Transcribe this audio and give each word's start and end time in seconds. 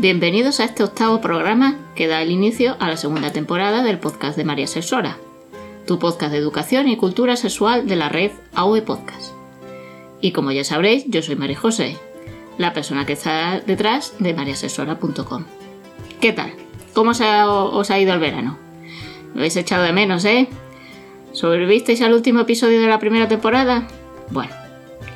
Bienvenidos 0.00 0.60
a 0.60 0.64
este 0.64 0.82
octavo 0.82 1.20
programa 1.20 1.76
que 1.94 2.06
da 2.06 2.22
el 2.22 2.30
inicio 2.30 2.74
a 2.80 2.88
la 2.88 2.96
segunda 2.96 3.32
temporada 3.32 3.82
del 3.82 3.98
podcast 3.98 4.34
de 4.34 4.44
María 4.44 4.66
Sexora, 4.66 5.18
tu 5.86 5.98
podcast 5.98 6.32
de 6.32 6.38
educación 6.38 6.88
y 6.88 6.96
cultura 6.96 7.36
sexual 7.36 7.86
de 7.86 7.96
la 7.96 8.08
red 8.08 8.30
AOE 8.54 8.80
Podcast. 8.80 9.34
Y 10.22 10.32
como 10.32 10.52
ya 10.52 10.64
sabréis, 10.64 11.04
yo 11.08 11.20
soy 11.20 11.36
María 11.36 11.58
José, 11.58 11.98
la 12.56 12.72
persona 12.72 13.04
que 13.04 13.12
está 13.12 13.60
detrás 13.60 14.14
de 14.18 14.32
mariasexora.com. 14.32 15.44
¿Qué 16.18 16.32
tal? 16.32 16.54
¿Cómo 16.94 17.10
os 17.10 17.90
ha 17.90 17.98
ido 17.98 18.14
el 18.14 18.20
verano? 18.20 18.56
Lo 19.34 19.40
habéis 19.40 19.56
echado 19.56 19.82
de 19.82 19.92
menos, 19.92 20.24
¿eh? 20.24 20.48
¿Sobrevivisteis 21.32 22.00
al 22.00 22.14
último 22.14 22.40
episodio 22.40 22.80
de 22.80 22.86
la 22.88 23.00
primera 23.00 23.28
temporada? 23.28 23.86
Bueno, 24.30 24.54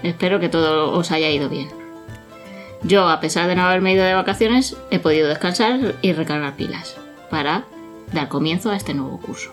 espero 0.03 0.41
que 0.41 0.51
todo 0.51 0.93
os 0.93 1.11
haya 1.11 1.31
ido 1.31 1.49
bien. 1.49 1.84
Yo, 2.85 3.09
a 3.09 3.19
pesar 3.21 3.49
de 3.49 3.57
no 3.57 3.63
haberme 3.63 3.95
ido 3.95 4.05
de 4.05 4.15
vacaciones, 4.15 4.77
he 4.91 4.99
podido 4.99 5.29
descansar 5.29 5.95
y 6.03 6.13
recargar 6.13 6.55
pilas 6.55 6.97
para 7.31 7.65
dar 8.13 8.29
comienzo 8.29 8.71
a 8.71 8.77
este 8.77 8.93
nuevo 8.93 9.19
curso. 9.19 9.51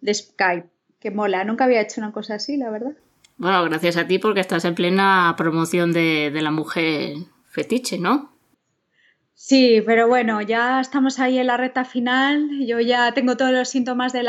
de 0.00 0.12
Skype. 0.12 0.68
Que 0.98 1.12
mola, 1.12 1.44
nunca 1.44 1.64
había 1.64 1.80
hecho 1.80 2.00
una 2.00 2.12
cosa 2.12 2.34
así, 2.34 2.56
la 2.56 2.70
verdad. 2.70 2.92
Bueno, 3.36 3.64
gracias 3.64 3.96
a 3.96 4.06
ti 4.06 4.18
porque 4.18 4.40
estás 4.40 4.64
en 4.64 4.74
plena 4.74 5.34
promoción 5.36 5.92
de, 5.92 6.30
de 6.32 6.42
la 6.42 6.50
mujer 6.50 7.14
fetiche, 7.46 7.98
¿no? 7.98 8.31
Sí, 9.34 9.82
pero 9.84 10.08
bueno, 10.08 10.40
ya 10.40 10.80
estamos 10.80 11.18
ahí 11.18 11.38
en 11.38 11.48
la 11.48 11.56
recta 11.56 11.84
final. 11.84 12.48
Yo 12.66 12.80
ya 12.80 13.12
tengo 13.12 13.36
todos 13.36 13.52
los 13.52 13.68
síntomas 13.68 14.12
del, 14.12 14.28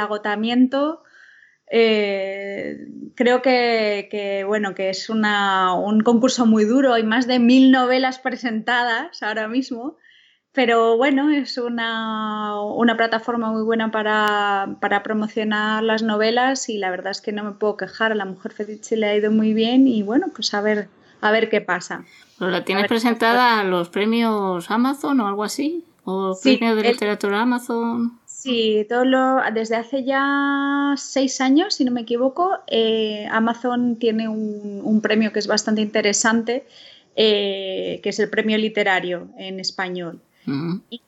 agotamiento. 0.00 1.02
Eh, 1.70 2.86
creo 3.16 3.42
que, 3.42 4.44
bueno, 4.46 4.74
que 4.74 4.90
es 4.90 5.08
un 5.10 5.22
concurso 6.04 6.46
muy 6.46 6.64
duro. 6.64 6.94
Hay 6.94 7.02
más 7.04 7.26
de 7.26 7.38
mil 7.38 7.72
novelas 7.72 8.18
presentadas 8.18 9.22
ahora 9.22 9.48
mismo. 9.48 9.96
Pero 10.52 10.96
bueno, 10.96 11.30
es 11.30 11.58
una, 11.58 12.54
plataforma 12.96 13.50
muy 13.50 13.62
buena 13.64 13.90
para, 13.90 14.76
para, 14.80 15.02
promocionar 15.02 15.82
las 15.82 16.02
novelas 16.04 16.68
y 16.68 16.78
la 16.78 16.90
verdad 16.90 17.10
es 17.10 17.20
que 17.20 17.32
no 17.32 17.42
me 17.44 17.52
puedo 17.52 17.76
quejar. 17.76 18.12
A 18.12 18.14
la 18.14 18.24
mujer 18.24 18.52
fetiche 18.52 18.96
le 18.96 19.08
ha 19.08 19.16
ido 19.16 19.32
muy 19.32 19.52
bien 19.52 19.88
y 19.88 20.02
bueno, 20.04 20.28
pues 20.34 20.54
a 20.54 20.60
ver, 20.60 20.88
a 21.24 21.32
ver 21.32 21.48
qué 21.48 21.62
pasa. 21.62 22.04
¿La 22.38 22.64
tienes 22.66 22.86
presentada 22.86 23.60
a 23.60 23.64
los 23.64 23.88
premios 23.88 24.70
Amazon 24.70 25.20
o 25.20 25.26
algo 25.26 25.42
así? 25.42 25.82
¿O 26.04 26.38
premios 26.42 26.76
de 26.76 26.82
literatura 26.82 27.40
Amazon? 27.40 28.18
Sí, 28.26 28.84
todo 28.90 29.06
lo, 29.06 29.40
desde 29.54 29.76
hace 29.76 30.04
ya 30.04 30.92
seis 30.98 31.40
años, 31.40 31.76
si 31.76 31.84
no 31.86 31.92
me 31.92 32.02
equivoco, 32.02 32.50
eh, 32.66 33.26
Amazon 33.30 33.96
tiene 33.96 34.28
un, 34.28 35.00
premio 35.00 35.32
que 35.32 35.38
es 35.38 35.46
bastante 35.46 35.80
interesante, 35.80 36.66
eh, 37.16 38.00
que 38.02 38.10
es 38.10 38.18
el 38.18 38.28
premio 38.28 38.58
literario 38.58 39.28
en 39.38 39.60
español. 39.60 40.20
Y, 40.90 41.00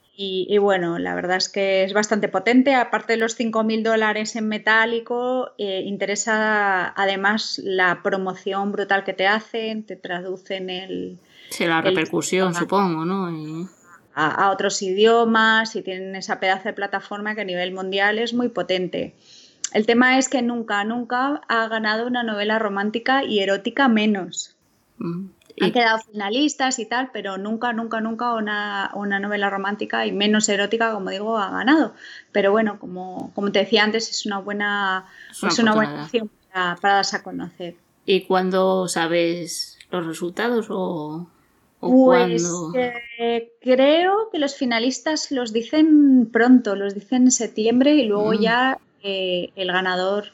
bueno, 0.59 0.99
la 0.99 1.15
verdad 1.15 1.37
es 1.37 1.49
que 1.49 1.84
es 1.84 1.93
bastante 1.93 2.28
potente. 2.28 2.75
Aparte 2.75 3.15
de 3.15 3.19
los 3.19 3.38
5.000 3.38 3.82
dólares 3.82 4.34
en 4.37 4.49
metálico, 4.49 5.50
eh, 5.59 5.82
interesa 5.84 6.88
además 6.97 7.60
la 7.62 8.03
promoción 8.03 8.72
brutal 8.72 9.05
que 9.05 9.12
te 9.12 9.26
hacen, 9.26 9.84
te 9.84 9.97
traducen 9.97 10.71
el... 10.71 11.19
Sí, 11.50 11.66
la 11.66 11.82
repercusión, 11.82 12.55
supongo, 12.55 13.05
¿no? 13.05 13.69
A, 14.15 14.50
otros 14.50 14.81
idiomas 14.81 15.76
y 15.76 15.82
tienen 15.82 16.16
esa 16.16 16.41
pedazo 16.41 16.65
de 16.65 16.72
plataforma 16.72 17.34
que 17.34 17.43
a 17.43 17.44
nivel 17.44 17.72
mundial 17.72 18.19
es 18.19 18.32
muy 18.32 18.49
potente. 18.49 19.15
El 19.75 19.84
tema 19.84 20.19
es 20.19 20.31
que 20.31 20.41
nunca, 20.41 20.82
nunca 20.84 21.43
ha 21.49 21.69
ganado 21.69 22.06
una 22.06 22.22
novela 22.22 22.59
romántica 22.59 23.22
y 23.22 23.41
erótica 23.41 23.88
menos. 23.88 24.56
Han 25.61 25.72
quedado 25.72 25.99
finalistas 25.99 26.78
y 26.78 26.87
tal, 26.87 27.11
pero 27.12 27.39
nunca, 27.39 27.72
nunca, 27.72 28.00
nunca 28.00 28.34
una, 28.34 29.19
novela 29.21 29.49
romántica 29.49 30.06
y 30.06 30.12
menos 30.12 30.49
erótica, 30.49 30.93
como 30.93 31.11
digo, 31.11 31.39
ha 31.39 31.50
ganado. 31.50 31.94
Pero 32.33 32.50
bueno, 32.50 32.78
como, 32.78 33.33
como 33.34 33.50
te 33.53 33.61
decía 33.61 33.84
antes, 33.84 34.11
es 34.11 34.27
una 34.27 34.39
buena, 34.39 35.06
es 35.31 35.59
una, 35.59 35.75
buena 35.75 36.05
opción 36.05 36.31
para, 36.53 36.78
darse 36.81 37.17
a 37.17 37.22
conocer. 37.22 37.77
¿Y 38.05 38.22
cuándo 38.22 38.87
sabes 38.89 39.78
los 39.91 40.06
resultados 40.06 40.67
o, 40.69 41.27
pues 41.81 42.44
eh, 43.19 43.53
creo 43.61 44.31
que 44.33 44.38
los 44.38 44.56
finalistas 44.56 45.31
los 45.31 45.53
dicen 45.53 46.28
pronto, 46.33 46.75
los 46.75 46.94
dicen 46.94 47.25
en 47.25 47.31
septiembre 47.31 47.94
y 47.94 48.06
luego 48.06 48.33
mm. 48.33 48.41
ya 48.41 48.78
eh, 49.03 49.50
el 49.56 49.73
ganador 49.73 50.27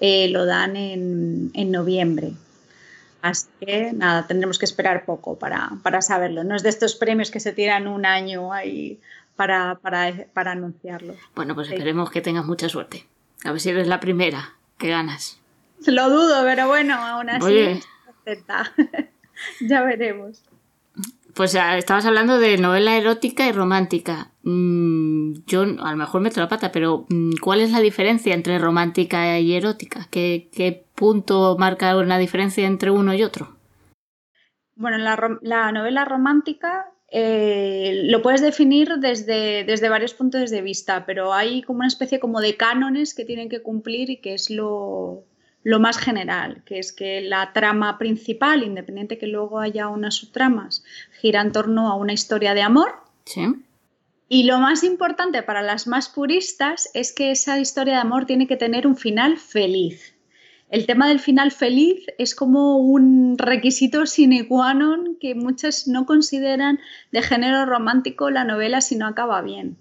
eh, 0.00 0.28
lo 0.28 0.44
dan 0.44 0.76
en, 0.76 1.50
en 1.54 1.70
noviembre. 1.70 2.32
Así 3.22 3.48
que 3.60 3.92
nada, 3.92 4.26
tendremos 4.26 4.58
que 4.58 4.64
esperar 4.64 5.04
poco 5.04 5.38
para, 5.38 6.02
saberlo. 6.02 6.44
No 6.44 6.54
es 6.54 6.62
de 6.62 6.68
estos 6.68 6.94
premios 6.94 7.30
que 7.30 7.40
se 7.40 7.52
tiran 7.52 7.88
un 7.88 8.06
año 8.06 8.52
ahí 8.52 9.00
para, 9.36 9.76
para, 9.76 10.52
anunciarlo. 10.52 11.14
Bueno, 11.34 11.54
pues 11.54 11.70
esperemos 11.70 12.10
que 12.10 12.20
tengas 12.20 12.44
mucha 12.44 12.68
suerte. 12.68 13.06
A 13.44 13.52
ver 13.52 13.60
si 13.60 13.70
eres 13.70 13.88
la 13.88 14.00
primera 14.00 14.54
que 14.78 14.88
ganas. 14.88 15.40
Lo 15.86 16.10
dudo, 16.10 16.42
pero 16.44 16.68
bueno, 16.68 16.94
aún 16.94 17.30
así. 17.30 17.80
ya 19.60 19.82
veremos. 19.82 20.42
Pues 21.38 21.54
ah, 21.54 21.78
estabas 21.78 22.04
hablando 22.04 22.40
de 22.40 22.58
novela 22.58 22.96
erótica 22.96 23.46
y 23.46 23.52
romántica. 23.52 24.32
Mm, 24.42 25.44
yo 25.46 25.62
a 25.62 25.92
lo 25.92 25.96
mejor 25.96 26.20
meto 26.20 26.40
la 26.40 26.48
pata, 26.48 26.72
pero 26.72 27.06
mm, 27.08 27.36
¿cuál 27.40 27.60
es 27.60 27.70
la 27.70 27.78
diferencia 27.78 28.34
entre 28.34 28.58
romántica 28.58 29.38
y 29.38 29.54
erótica? 29.54 30.08
¿Qué, 30.10 30.84
punto 30.96 31.56
marca 31.56 31.96
una 31.96 32.18
diferencia 32.18 32.66
entre 32.66 32.90
uno 32.90 33.14
y 33.14 33.22
otro? 33.22 33.56
Bueno, 34.74 34.98
la, 34.98 35.70
novela 35.70 36.04
romántica 36.04 36.90
eh, 37.08 38.02
lo 38.06 38.20
puedes 38.20 38.42
definir 38.42 38.96
desde, 38.96 39.62
desde 39.62 39.88
varios 39.88 40.14
puntos 40.14 40.50
de 40.50 40.60
vista, 40.60 41.06
pero 41.06 41.32
hay 41.32 41.62
como 41.62 41.78
una 41.78 41.86
especie 41.86 42.18
como 42.18 42.40
de 42.40 42.56
cánones 42.56 43.14
que 43.14 43.24
tienen 43.24 43.48
que 43.48 43.62
cumplir 43.62 44.10
y 44.10 44.16
que 44.16 44.34
es 44.34 44.50
lo, 44.50 45.22
lo 45.68 45.80
más 45.80 45.98
general, 45.98 46.62
que 46.64 46.78
es 46.78 46.94
que 46.94 47.20
la 47.20 47.52
trama 47.52 47.98
principal, 47.98 48.62
independiente 48.62 49.18
que 49.18 49.26
luego 49.26 49.60
haya 49.60 49.88
unas 49.88 50.14
subtramas, 50.14 50.82
gira 51.20 51.42
en 51.42 51.52
torno 51.52 51.90
a 51.90 51.94
una 51.94 52.14
historia 52.14 52.54
de 52.54 52.62
amor. 52.62 52.94
Y 54.30 54.44
lo 54.44 54.60
más 54.60 54.82
importante 54.82 55.42
para 55.42 55.60
las 55.60 55.86
más 55.86 56.08
puristas 56.08 56.88
es 56.94 57.12
que 57.12 57.32
esa 57.32 57.60
historia 57.60 57.96
de 57.96 58.00
amor 58.00 58.24
tiene 58.24 58.46
que 58.46 58.56
tener 58.56 58.86
un 58.86 58.96
final 58.96 59.36
feliz. 59.36 60.14
El 60.70 60.86
tema 60.86 61.06
del 61.06 61.20
final 61.20 61.50
feliz 61.50 62.06
es 62.16 62.34
como 62.34 62.78
un 62.78 63.36
requisito 63.36 64.06
sine 64.06 64.48
qua 64.48 64.72
non 64.72 65.18
que 65.20 65.34
muchas 65.34 65.86
no 65.86 66.06
consideran 66.06 66.80
de 67.12 67.20
género 67.20 67.66
romántico 67.66 68.30
la 68.30 68.44
novela 68.44 68.80
si 68.80 68.96
no 68.96 69.06
acaba 69.06 69.42
bien. 69.42 69.76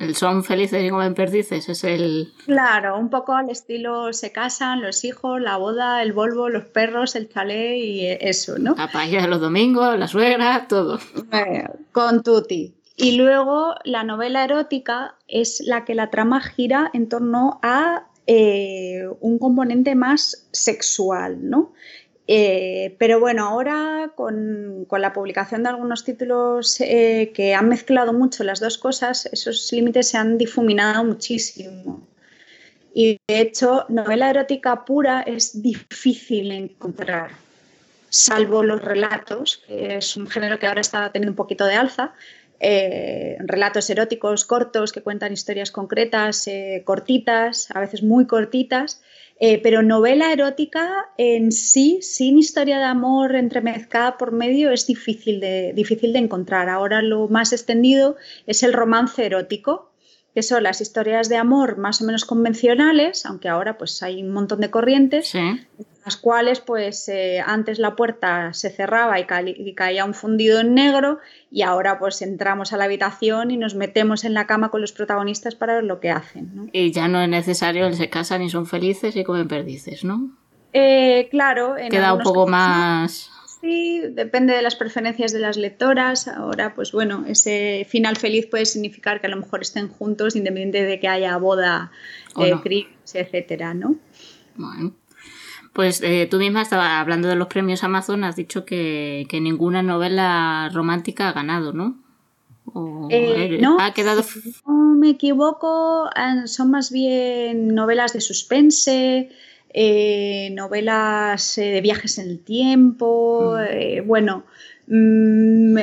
El 0.00 0.16
son 0.16 0.42
felices 0.42 0.82
y 0.82 0.88
comen 0.88 1.14
perdices 1.14 1.68
es 1.68 1.84
el... 1.84 2.32
Claro, 2.46 2.98
un 2.98 3.10
poco 3.10 3.34
al 3.34 3.50
estilo 3.50 4.14
se 4.14 4.32
casan, 4.32 4.80
los 4.80 5.04
hijos, 5.04 5.38
la 5.42 5.58
boda, 5.58 6.02
el 6.02 6.14
Volvo, 6.14 6.48
los 6.48 6.64
perros, 6.64 7.14
el 7.16 7.28
chalet 7.28 7.76
y 7.76 8.06
eso, 8.06 8.58
¿no? 8.58 8.74
La 8.76 8.90
paella 8.90 9.20
de 9.20 9.28
los 9.28 9.42
domingos, 9.42 9.98
la 9.98 10.08
suegra, 10.08 10.66
todo. 10.68 10.98
con 11.92 12.22
tutti. 12.22 12.74
Y 12.96 13.16
luego 13.16 13.74
la 13.84 14.02
novela 14.02 14.42
erótica 14.42 15.16
es 15.28 15.62
la 15.66 15.84
que 15.84 15.94
la 15.94 16.08
trama 16.08 16.40
gira 16.40 16.90
en 16.94 17.10
torno 17.10 17.60
a 17.62 18.06
eh, 18.26 19.06
un 19.20 19.38
componente 19.38 19.94
más 19.94 20.48
sexual, 20.50 21.38
¿no? 21.42 21.72
Eh, 22.32 22.94
pero 23.00 23.18
bueno, 23.18 23.44
ahora 23.44 24.12
con, 24.14 24.86
la 24.88 25.12
publicación 25.12 25.64
de 25.64 25.70
algunos 25.70 26.04
títulos 26.04 26.80
eh, 26.80 27.32
que 27.34 27.56
han 27.56 27.68
mezclado 27.68 28.12
mucho 28.12 28.44
las 28.44 28.60
dos 28.60 28.78
cosas, 28.78 29.26
esos 29.32 29.68
límites 29.72 30.10
se 30.10 30.16
han 30.16 30.38
difuminado 30.38 31.02
muchísimo. 31.02 32.06
Y 32.94 33.18
de 33.26 33.40
hecho, 33.40 33.84
novela 33.88 34.30
erótica 34.30 34.84
pura 34.84 35.22
es 35.22 35.60
difícil 35.60 36.52
encontrar, 36.52 37.32
salvo 38.10 38.62
los 38.62 38.80
relatos, 38.80 39.64
que 39.66 39.96
es 39.96 40.16
un 40.16 40.28
género 40.28 40.60
que 40.60 40.68
ahora 40.68 40.82
está 40.82 41.10
teniendo 41.10 41.32
un 41.32 41.36
poquito 41.36 41.64
de 41.64 41.74
alza, 41.74 42.14
eh, 42.60 43.38
relatos 43.40 43.90
eróticos 43.90 44.44
cortos 44.44 44.92
que 44.92 45.02
cuentan 45.02 45.32
historias 45.32 45.72
concretas, 45.72 46.46
eh, 46.46 46.82
cortitas, 46.84 47.72
a 47.72 47.80
veces 47.80 48.04
muy 48.04 48.28
cortitas, 48.28 49.02
eh, 49.40 49.58
pero 49.62 49.82
novela 49.82 50.32
erótica 50.32 51.06
en 51.16 51.50
sí, 51.50 51.98
sin 52.02 52.38
historia 52.38 52.78
de 52.78 52.84
amor 52.84 53.34
entremezcada 53.34 54.18
por 54.18 54.32
medio, 54.32 54.70
es 54.70 54.86
difícil 54.86 55.40
de, 55.40 55.72
difícil 55.72 56.12
de 56.12 56.18
encontrar. 56.18 56.68
Ahora 56.68 57.00
lo 57.00 57.26
más 57.28 57.52
extendido 57.54 58.16
es 58.46 58.62
el 58.62 58.74
romance 58.74 59.24
erótico, 59.24 59.89
que 60.34 60.42
son 60.42 60.62
las 60.62 60.80
historias 60.80 61.28
de 61.28 61.36
amor 61.36 61.76
más 61.76 62.00
o 62.00 62.04
menos 62.04 62.24
convencionales, 62.24 63.26
aunque 63.26 63.48
ahora 63.48 63.78
pues 63.78 64.02
hay 64.02 64.22
un 64.22 64.32
montón 64.32 64.60
de 64.60 64.70
corrientes, 64.70 65.34
las 66.04 66.16
cuales 66.16 66.60
pues 66.60 67.08
eh, 67.08 67.42
antes 67.44 67.78
la 67.78 67.96
puerta 67.96 68.52
se 68.52 68.70
cerraba 68.70 69.18
y, 69.18 69.74
caía 69.74 70.04
un 70.04 70.14
fundido 70.14 70.60
en 70.60 70.74
negro 70.74 71.18
y 71.50 71.62
ahora 71.62 71.98
pues 71.98 72.22
entramos 72.22 72.72
a 72.72 72.76
la 72.76 72.84
habitación 72.84 73.50
y 73.50 73.56
nos 73.56 73.74
metemos 73.74 74.24
en 74.24 74.34
la 74.34 74.46
cama 74.46 74.70
con 74.70 74.80
los 74.80 74.92
protagonistas 74.92 75.54
para 75.54 75.74
ver 75.74 75.84
lo 75.84 76.00
que 76.00 76.10
hacen. 76.10 76.70
Y 76.72 76.92
ya 76.92 77.08
no 77.08 77.20
es 77.20 77.28
necesario, 77.28 77.92
se 77.92 78.08
casan 78.08 78.42
y 78.42 78.50
son 78.50 78.66
felices 78.66 79.16
y 79.16 79.24
comen 79.24 79.48
perdices, 79.48 80.04
¿no? 80.04 80.30
Eh, 80.72 81.26
claro. 81.30 81.74
Queda 81.90 82.14
un 82.14 82.22
poco 82.22 82.46
más... 82.46 83.30
Sí, 83.60 84.00
depende 84.12 84.54
de 84.54 84.62
las 84.62 84.74
preferencias 84.74 85.32
de 85.32 85.38
las 85.38 85.58
lectoras. 85.58 86.28
Ahora, 86.28 86.74
pues 86.74 86.92
bueno, 86.92 87.24
ese 87.26 87.86
final 87.88 88.16
feliz 88.16 88.46
puede 88.46 88.64
significar 88.64 89.20
que 89.20 89.26
a 89.26 89.30
lo 89.30 89.36
mejor 89.36 89.60
estén 89.60 89.88
juntos 89.88 90.34
independientemente 90.34 90.90
de 90.90 91.00
que 91.00 91.08
haya 91.08 91.36
boda, 91.36 91.90
eh, 92.38 92.54
etcétera, 93.12 93.74
¿no? 93.74 93.96
Bueno. 94.56 94.94
Pues 95.72 96.02
eh, 96.02 96.26
tú 96.28 96.38
misma 96.38 96.62
estaba 96.62 96.98
hablando 96.98 97.28
de 97.28 97.36
los 97.36 97.46
premios 97.46 97.84
Amazon, 97.84 98.24
has 98.24 98.34
dicho 98.34 98.64
que, 98.64 99.26
ninguna 99.30 99.82
novela 99.82 100.68
romántica 100.72 101.28
ha 101.28 101.32
ganado, 101.32 101.72
¿no? 101.72 101.96
Eh, 103.10 103.58
no, 103.60 103.78
ha 103.80 103.92
quedado. 103.92 104.24
no 104.66 104.94
me 104.94 105.10
equivoco, 105.10 106.08
son 106.46 106.70
más 106.70 106.90
bien 106.90 107.74
novelas 107.74 108.12
de 108.12 108.20
suspense, 108.20 109.30
eh, 109.72 110.50
novelas 110.52 111.56
de 111.56 111.80
viajes 111.80 112.18
en 112.18 112.28
el 112.30 112.40
tiempo. 112.40 113.56
Mm. 113.56 114.06
bueno, 114.06 114.44
mm, 114.86 115.76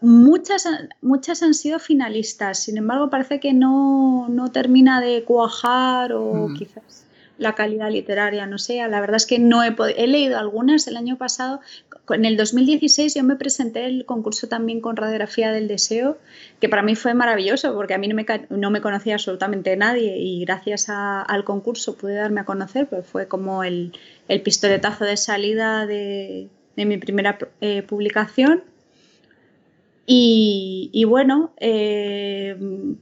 muchas, 0.00 0.68
muchas 1.00 1.42
han 1.42 1.54
sido 1.54 1.78
finalistas, 1.78 2.62
sin 2.62 2.76
embargo, 2.76 3.10
parece 3.10 3.40
que 3.40 3.52
no, 3.52 4.28
termina 4.52 5.00
de 5.00 5.24
cuajar 5.24 6.12
o 6.12 6.48
mm. 6.48 6.54
quizás 6.54 7.06
la 7.38 7.54
calidad 7.54 7.90
literaria 7.90 8.46
no 8.46 8.58
sea. 8.58 8.88
La 8.88 9.00
verdad 9.00 9.16
es 9.16 9.26
que 9.26 9.38
no 9.38 9.62
he, 9.64 9.74
he 9.96 10.06
leído 10.06 10.38
algunas 10.38 10.86
el 10.86 10.96
año 10.96 11.16
pasado. 11.16 11.60
En 12.10 12.24
el 12.24 12.36
2016 12.36 13.14
yo 13.14 13.22
me 13.22 13.36
presenté 13.36 13.86
el 13.86 14.04
concurso 14.04 14.48
también 14.48 14.80
con 14.80 14.96
Radiografía 14.96 15.52
del 15.52 15.68
Deseo, 15.68 16.18
que 16.60 16.68
para 16.68 16.82
mí 16.82 16.96
fue 16.96 17.14
maravilloso 17.14 17.74
porque 17.74 17.94
a 17.94 17.98
mí 17.98 18.08
no 18.08 18.16
me, 18.16 18.26
no 18.50 18.70
me 18.70 18.80
conocía 18.80 19.14
absolutamente 19.14 19.76
nadie 19.76 20.18
y 20.18 20.44
gracias 20.44 20.88
al 20.88 21.44
concurso 21.44 21.96
pude 21.96 22.14
darme 22.14 22.40
a 22.40 22.44
conocer, 22.44 22.88
pues 22.88 23.06
fue 23.06 23.28
como 23.28 23.62
el, 23.62 23.92
pistoletazo 24.44 25.04
de 25.04 25.16
salida 25.16 25.86
de, 25.86 26.48
mi 26.76 26.98
primera 26.98 27.38
eh, 27.60 27.82
publicación. 27.82 28.64
Y, 30.14 31.04
bueno, 31.08 31.52
eh, 31.58 32.54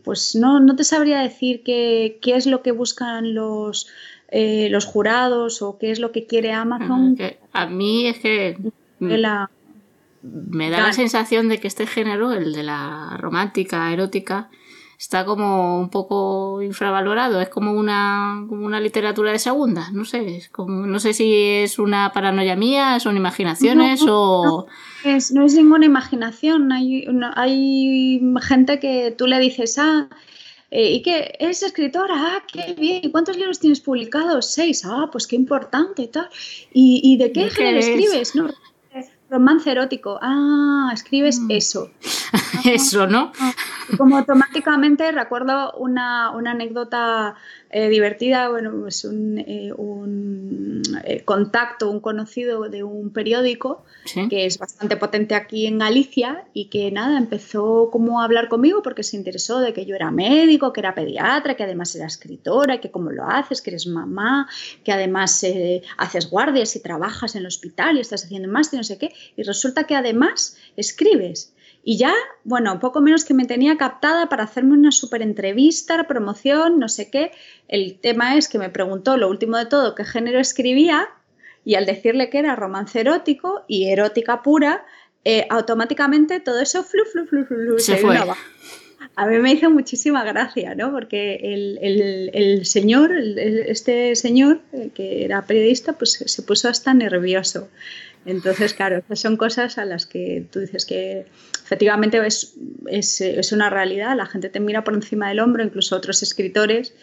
pues 0.05 0.37
no, 0.37 0.61
no, 0.61 0.77
te 0.77 0.85
sabría 0.85 1.23
decir 1.23 1.63
qué, 1.65 2.19
qué, 2.23 2.37
es 2.37 2.47
lo 2.47 2.63
que 2.63 2.71
buscan 2.71 3.35
los, 3.35 3.89
eh, 4.29 4.69
los 4.71 4.85
jurados 4.85 5.61
o 5.63 5.77
qué 5.79 5.91
es 5.91 5.99
lo 5.99 6.13
que 6.13 6.27
quiere 6.27 6.53
Amazon. 6.53 7.17
a 7.53 7.67
mí 7.67 8.07
es 8.07 8.21
que 8.21 8.57
me 9.01 10.71
da 10.71 10.81
la 10.81 10.93
sensación 10.93 11.49
de 11.49 11.59
que 11.59 11.69
este 11.69 11.87
género, 11.87 12.33
el 12.33 12.53
de 12.53 12.63
la 12.63 13.17
romántica, 13.19 13.93
erótica, 13.93 14.51
está 14.99 15.25
como 15.25 15.81
un 15.81 15.89
poco 15.89 16.61
infravalorado. 16.61 17.41
Es 17.41 17.49
como 17.49 17.73
una, 17.73 18.45
como 18.49 18.67
una 18.67 18.81
literatura 18.81 19.33
de 19.33 19.39
segunda. 19.39 19.91
No 19.93 20.05
sé, 20.05 20.37
es 20.37 20.51
como, 20.51 20.87
no 20.87 21.01
sé 21.01 21.15
si 21.15 21.35
es 21.35 21.79
una 21.79 22.13
paranoia 22.13 22.55
mía, 22.55 23.01
son 23.01 23.17
imaginaciones 23.17 24.03
o... 24.07 24.67
No 25.05 25.11
es, 25.11 25.33
no 25.33 25.45
es 25.47 25.55
ninguna 25.55 25.87
imaginación. 25.87 26.71
Hay, 26.71 27.07
hay 27.35 28.21
gente 28.43 28.79
que 28.79 29.15
tú 29.17 29.27
le 29.27 29.39
dices, 29.39 29.79
ah, 29.79 30.09
eh, 30.71 30.93
¿Y 30.93 31.03
qué? 31.03 31.37
¿Es 31.41 31.63
escritora? 31.63 32.15
Ah, 32.17 32.43
qué 32.47 32.75
bien. 32.75 33.01
¿Y 33.03 33.11
cuántos 33.11 33.37
libros 33.37 33.59
tienes 33.59 33.81
publicados? 33.81 34.53
Seis. 34.53 34.85
Ah, 34.85 35.09
pues 35.11 35.27
qué 35.27 35.35
importante 35.35 36.03
y 36.03 36.09
tal. 36.09 36.29
¿Y, 36.73 37.17
de 37.17 37.33
qué 37.33 37.51
género 37.51 37.79
escribes? 37.81 38.37
No, 38.37 38.51
romance 39.31 39.71
erótico. 39.71 40.19
Ah, 40.21 40.91
escribes 40.93 41.41
mm. 41.41 41.51
eso. 41.53 41.91
eso, 42.65 43.07
¿no? 43.07 43.33
Como 43.97 44.19
automáticamente 44.19 45.11
recuerdo 45.13 45.73
una, 45.73 46.31
una 46.31 46.53
anécdota 46.53 47.37
eh, 47.73 47.89
divertida, 47.89 48.49
bueno, 48.49 48.89
es 48.89 49.05
un, 49.05 49.39
eh, 49.39 49.73
eh, 51.05 51.23
contacto, 51.25 51.89
un 51.89 52.01
conocido 52.01 52.69
de 52.69 52.83
un 52.83 53.13
periódico 53.13 53.85
que 54.29 54.47
es 54.47 54.59
bastante 54.59 54.97
potente 54.97 55.37
aquí 55.37 55.67
en 55.67 55.79
Galicia 55.79 56.45
y 56.53 56.65
que 56.65 56.91
nada, 56.91 57.17
empezó 57.17 57.91
como 57.93 58.21
a 58.21 58.25
hablar 58.25 58.49
conmigo 58.49 58.83
porque 58.83 59.05
se 59.05 59.17
interesó 59.17 59.61
de 59.61 59.73
que 59.73 59.87
yo 59.87 59.95
era 59.95 60.11
médico, 60.11 60.73
que 60.73 60.81
era 60.81 60.97
pediatra, 60.97 61.55
que 61.55 61.63
además 61.63 61.95
era 61.95 62.07
escritora, 62.07 62.81
que 62.81 62.91
cómo 62.91 63.13
lo 63.13 63.25
haces, 63.25 63.63
que 63.63 63.71
eres 63.71 63.87
mamá, 63.87 64.49
que 64.83 64.93
además 64.93 65.47
haces 65.97 66.29
guardias 66.29 66.75
y 66.75 66.83
trabajas 66.83 67.37
en 67.37 67.43
el 67.43 67.47
hospital 67.47 67.99
y 67.99 68.01
estás 68.01 68.25
haciendo 68.25 68.49
más 68.49 68.73
y 68.73 68.77
no 68.79 68.85
sé 68.85 68.99
qué. 68.99 69.13
Y 69.37 69.45
resulta 69.45 69.85
que 69.85 69.95
además 69.95 70.57
escribes. 70.77 71.55
Y 71.83 71.97
ya, 71.97 72.13
bueno, 72.45 72.79
poco 72.79 73.01
menos 73.01 73.25
que 73.25 73.33
me 73.33 73.47
tenía 73.47 73.79
captada 73.79 74.29
para 74.29 74.45
hacerme 74.45 74.75
una 74.75 74.93
super 74.93 75.23
entrevista, 75.23 76.07
promoción, 76.07 76.79
no 76.79 76.89
sé 76.89 77.11
qué. 77.11 77.33
El 77.69 77.99
tema 77.99 78.37
es 78.37 78.49
que 78.49 78.59
me 78.59 78.69
preguntó 78.69 79.17
lo 79.17 79.29
último 79.29 79.57
de 79.57 79.67
todo 79.67 79.95
qué 79.95 80.05
género 80.05 80.39
escribía 80.41 81.09
y 81.65 81.75
al 81.77 81.87
decirle 81.87 82.29
que 82.31 82.39
era 82.39 82.57
romance 82.57 83.01
erótico 83.01 83.65
y 83.67 83.89
erótica 83.89 84.43
pura, 84.43 84.85
eh, 85.25 85.47
automáticamente 85.51 86.41
todo 86.41 86.61
eso 86.61 86.83
flu, 86.83 87.05
flu, 87.05 87.27
flu, 87.27 87.45
flu, 87.45 87.79
se, 87.79 87.97
fue. 87.97 88.19
A 89.17 89.27
mí 89.27 89.39
me 89.39 89.53
hizo 89.53 89.71
muchísima 89.71 90.25
gracia, 90.25 90.75
¿no? 90.75 90.93
Porque 90.93 91.41
el, 91.43 92.65
señor, 92.65 93.13
este 93.13 94.15
señor, 94.17 94.61
eh, 94.73 94.91
que 94.95 95.25
era 95.25 95.45
periodista, 95.47 95.95
pues 95.95 96.23
se 96.25 96.43
puso 96.43 96.69
hasta 96.69 96.95
nervioso. 96.95 97.69
Entonces, 98.27 98.75
claro, 98.75 98.99
esas 98.99 99.21
son 99.21 99.37
cosas 99.37 99.79
a 99.79 99.85
las 99.85 100.07
que 100.07 100.47
tú 100.51 100.61
dices 100.61 100.85
que 100.85 101.27
efectivamente 101.65 102.21
es, 102.27 102.55
es, 102.87 103.53
una 103.53 103.71
realidad, 103.71 104.17
la 104.17 104.27
gente 104.27 104.51
te 104.51 104.61
mira 104.61 104.85
por 104.85 104.95
encima 104.95 105.29
del 105.29 105.41
hombro, 105.41 105.65
incluso 105.65 105.97
otros 105.97 106.23
escritores, 106.23 106.95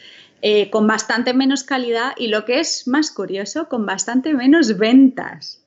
eh, 0.42 0.70
con 0.70 0.86
bastante 0.86 1.34
menos 1.34 1.64
calidad 1.64 2.12
y 2.18 2.28
lo 2.28 2.46
que 2.46 2.60
es 2.60 2.88
más 2.88 3.12
curioso, 3.12 3.68
con 3.68 3.86
bastante 3.86 4.34
menos 4.34 4.78
ventas. 4.78 5.64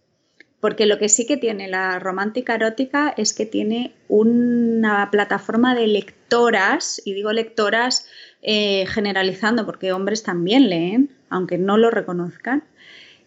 Porque 0.60 0.86
lo 0.86 0.98
que 0.98 1.08
sí 1.08 1.26
que 1.26 1.38
tiene 1.38 1.68
la 1.68 1.98
romántica 1.98 2.54
erótica 2.54 3.12
es 3.16 3.32
que 3.32 3.46
tiene 3.46 3.94
una 4.08 5.10
plataforma 5.10 5.74
de 5.74 5.86
lectoras, 5.86 7.00
y 7.04 7.14
digo 7.14 7.32
lectoras 7.32 8.06
eh, 8.42 8.84
generalizando, 8.86 9.66
porque 9.66 9.92
hombres 9.92 10.22
también 10.22 10.68
leen, 10.68 11.10
aunque 11.30 11.58
no 11.58 11.78
lo 11.78 11.90
reconozcan, 11.90 12.62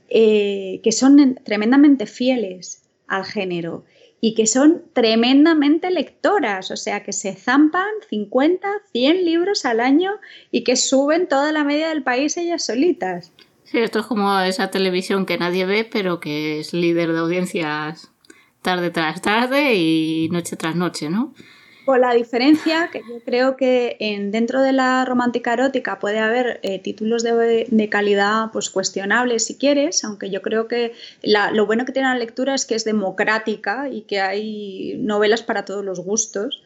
eh, 0.09 0.81
que 0.83 0.91
son 0.91 1.39
tremendamente 1.43 2.05
fieles 2.05 2.83
al 3.07 3.25
género 3.25 3.85
y 4.21 4.35
que 4.35 4.47
son 4.47 4.83
tremendamente 4.93 5.91
lectoras, 5.91 6.71
o 6.71 6.77
sea, 6.77 7.03
que 7.03 7.11
se 7.11 7.35
zampan 7.35 7.89
50, 8.09 8.67
100 8.93 9.25
libros 9.25 9.65
al 9.65 9.81
año 9.81 10.11
y 10.49 10.63
que 10.63 10.77
suben 10.77 11.27
toda 11.27 11.51
la 11.51 11.65
media 11.65 11.89
del 11.89 12.03
país 12.03 12.37
ellas 12.37 12.65
solitas. 12.65 13.33
Sí, 13.65 13.79
esto 13.79 13.99
es 13.99 14.05
como 14.05 14.39
esa 14.39 14.71
televisión 14.71 15.25
que 15.25 15.37
nadie 15.37 15.65
ve, 15.65 15.83
pero 15.83 16.19
que 16.19 16.59
es 16.59 16.73
líder 16.73 17.11
de 17.11 17.19
audiencias 17.19 18.11
tarde 18.61 18.91
tras 18.91 19.21
tarde 19.21 19.75
y 19.75 20.29
noche 20.31 20.55
tras 20.55 20.75
noche, 20.75 21.09
¿no? 21.09 21.33
Con 21.85 22.01
la 22.01 22.13
diferencia 22.13 22.89
que 22.91 22.99
yo 22.99 23.19
creo 23.25 23.57
que 23.57 23.97
en, 23.99 24.31
dentro 24.31 24.61
de 24.61 24.71
la 24.71 25.03
romántica 25.05 25.53
erótica 25.53 25.99
puede 25.99 26.19
haber 26.19 26.59
eh, 26.63 26.79
títulos 26.79 27.23
de, 27.23 27.67
de, 27.69 27.89
calidad 27.89 28.51
pues 28.53 28.69
cuestionables 28.69 29.45
si 29.45 29.57
quieres, 29.57 30.03
aunque 30.03 30.29
yo 30.29 30.41
creo 30.41 30.67
que 30.67 30.93
la, 31.21 31.51
lo 31.51 31.65
bueno 31.65 31.85
que 31.85 31.91
tiene 31.91 32.07
la 32.07 32.15
lectura 32.15 32.55
es 32.55 32.65
que 32.65 32.75
es 32.75 32.85
democrática 32.85 33.89
y 33.89 34.01
que 34.01 34.21
hay 34.21 34.95
novelas 34.99 35.43
para 35.43 35.65
todos 35.65 35.83
los 35.83 35.99
gustos. 35.99 36.63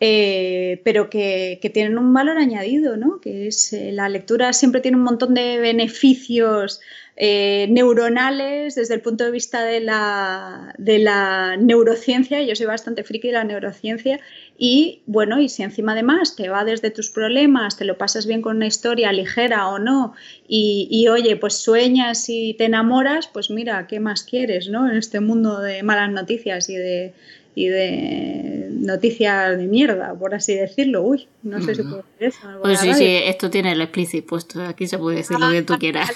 Eh, 0.00 0.80
pero 0.84 1.08
que, 1.08 1.58
tienen 1.72 1.98
un 1.98 2.12
valor 2.12 2.36
añadido, 2.36 2.96
¿no? 2.96 3.20
que 3.20 3.46
es 3.46 3.72
eh, 3.72 3.92
la 3.92 4.08
lectura 4.08 4.52
siempre 4.52 4.80
tiene 4.80 4.96
un 4.96 5.04
montón 5.04 5.34
de 5.34 5.58
beneficios 5.58 6.80
eh, 7.16 7.68
neuronales 7.70 8.74
desde 8.74 8.94
el 8.94 9.00
punto 9.00 9.24
de 9.24 9.30
vista 9.30 9.64
de 9.64 9.80
la, 9.80 10.74
de 10.78 10.98
la 10.98 11.56
neurociencia, 11.56 12.42
yo 12.42 12.56
soy 12.56 12.66
bastante 12.66 13.04
friki 13.04 13.28
de 13.28 13.34
la 13.34 13.44
neurociencia, 13.44 14.18
y 14.58 15.02
bueno, 15.06 15.40
y 15.40 15.48
si 15.48 15.62
encima 15.62 15.92
además 15.92 16.34
te 16.34 16.48
va 16.48 16.64
desde 16.64 16.90
tus 16.90 17.10
problemas, 17.10 17.76
te 17.76 17.84
lo 17.84 17.96
pasas 17.96 18.26
bien 18.26 18.42
con 18.42 18.56
una 18.56 18.66
historia 18.66 19.12
ligera 19.12 19.68
o 19.68 19.78
no, 19.78 20.14
y, 20.48 20.88
y, 20.90 21.06
oye, 21.06 21.36
pues 21.36 21.54
sueñas 21.54 22.28
y 22.28 22.54
te 22.54 22.64
enamoras, 22.64 23.28
pues 23.28 23.48
mira, 23.48 23.86
¿qué 23.86 24.00
más 24.00 24.24
quieres, 24.24 24.68
no? 24.68 24.90
En 24.90 24.96
este 24.96 25.20
mundo 25.20 25.60
de 25.60 25.84
malas 25.84 26.10
noticias 26.10 26.68
y 26.68 26.74
de, 26.74 27.14
y 27.54 27.68
de 27.68 28.68
noticias 28.70 29.56
de 29.56 29.66
mierda, 29.66 30.14
por 30.14 30.34
así 30.34 30.54
decirlo. 30.54 31.02
Uy, 31.02 31.28
no 31.42 31.60
sé 31.62 31.74
si 31.74 31.82
puedo 31.82 32.04
decir 32.18 32.28
eso. 32.28 32.60
Pues 32.62 32.80
sí, 32.80 32.94
sí, 32.94 33.06
esto 33.06 33.50
tiene 33.50 33.72
el 33.72 33.80
explícito 33.80 34.26
puesto. 34.26 34.62
Aquí 34.62 34.86
se 34.86 34.98
puede 34.98 35.18
decir 35.18 35.38
lo 35.38 35.50
que 35.50 35.62
tú 35.62 35.78
quieras. 35.78 36.10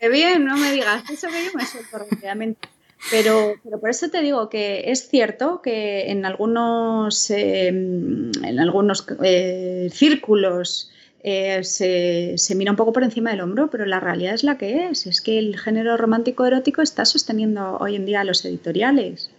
Qué 0.00 0.08
bien, 0.08 0.44
no 0.44 0.56
me 0.56 0.72
digas 0.72 1.02
eso 1.10 1.28
que 1.28 1.44
yo 1.44 1.50
me 1.54 1.64
suelto 1.64 1.98
rápidamente. 1.98 2.68
Pero, 3.10 3.54
pero 3.62 3.78
por 3.78 3.90
eso 3.90 4.08
te 4.08 4.20
digo 4.22 4.48
que 4.48 4.90
es 4.90 5.08
cierto 5.08 5.60
que 5.62 6.10
en 6.10 6.24
algunos, 6.24 7.30
eh, 7.30 7.68
en 7.68 8.58
algunos 8.58 9.06
eh, 9.22 9.88
círculos 9.92 10.90
eh, 11.22 11.62
se, 11.62 12.34
se, 12.36 12.54
mira 12.54 12.72
un 12.72 12.76
poco 12.76 12.92
por 12.92 13.04
encima 13.04 13.30
del 13.30 13.42
hombro, 13.42 13.68
pero 13.68 13.84
la 13.84 14.00
realidad 14.00 14.34
es 14.34 14.44
la 14.44 14.58
que 14.58 14.88
es. 14.88 15.06
Es 15.06 15.20
que 15.20 15.38
el 15.38 15.58
género 15.58 15.96
romántico 15.96 16.46
erótico 16.46 16.82
está 16.82 17.04
sosteniendo 17.04 17.76
hoy 17.78 17.96
en 17.96 18.06
día 18.06 18.20
a 18.20 18.24
los 18.24 18.44
editoriales. 18.44 19.30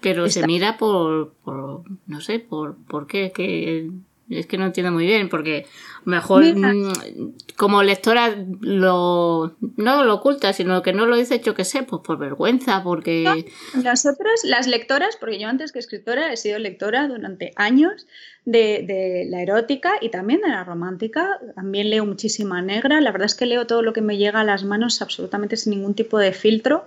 Pero 0.00 0.26
Está... 0.26 0.40
se 0.40 0.46
mira 0.46 0.78
por, 0.78 1.32
por, 1.44 1.82
no 2.06 2.20
sé, 2.20 2.38
por, 2.38 2.76
por 2.86 3.06
qué, 3.06 3.32
que 3.32 3.90
es 4.30 4.46
que 4.46 4.58
no 4.58 4.66
entiendo 4.66 4.92
muy 4.92 5.06
bien, 5.06 5.28
porque 5.28 5.66
mejor 6.04 6.44
mmm, 6.44 7.34
como 7.56 7.82
lectora 7.82 8.36
lo 8.60 9.56
no 9.76 10.04
lo 10.04 10.14
oculta, 10.14 10.52
sino 10.52 10.82
que 10.82 10.92
no 10.92 11.06
lo 11.06 11.16
dice, 11.16 11.40
yo 11.40 11.54
que 11.54 11.64
sé, 11.64 11.82
pues 11.82 12.02
por 12.04 12.18
vergüenza, 12.18 12.82
porque... 12.82 13.24
No, 13.74 13.82
las 13.82 14.04
otras, 14.06 14.44
las 14.44 14.66
lectoras, 14.66 15.16
porque 15.16 15.38
yo 15.38 15.48
antes 15.48 15.72
que 15.72 15.78
escritora 15.78 16.32
he 16.32 16.36
sido 16.36 16.58
lectora 16.58 17.08
durante 17.08 17.52
años 17.56 18.06
de, 18.44 18.84
de, 18.86 19.26
la 19.28 19.42
erótica 19.42 19.92
y 20.00 20.10
también 20.10 20.40
de 20.42 20.48
la 20.48 20.64
romántica, 20.64 21.38
también 21.54 21.90
leo 21.90 22.04
muchísima 22.04 22.60
negra, 22.60 23.00
la 23.00 23.12
verdad 23.12 23.26
es 23.26 23.34
que 23.34 23.46
leo 23.46 23.66
todo 23.66 23.82
lo 23.82 23.92
que 23.92 24.02
me 24.02 24.18
llega 24.18 24.40
a 24.40 24.44
las 24.44 24.64
manos 24.64 25.00
absolutamente 25.00 25.56
sin 25.56 25.72
ningún 25.72 25.94
tipo 25.94 26.18
de 26.18 26.32
filtro 26.32 26.86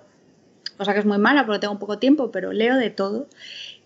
cosa 0.82 0.94
que 0.94 1.00
es 1.00 1.06
muy 1.06 1.20
mala 1.20 1.46
porque 1.46 1.60
tengo 1.60 1.78
poco 1.78 2.00
tiempo, 2.00 2.32
pero 2.32 2.52
leo 2.52 2.76
de 2.76 2.90
todo. 2.90 3.28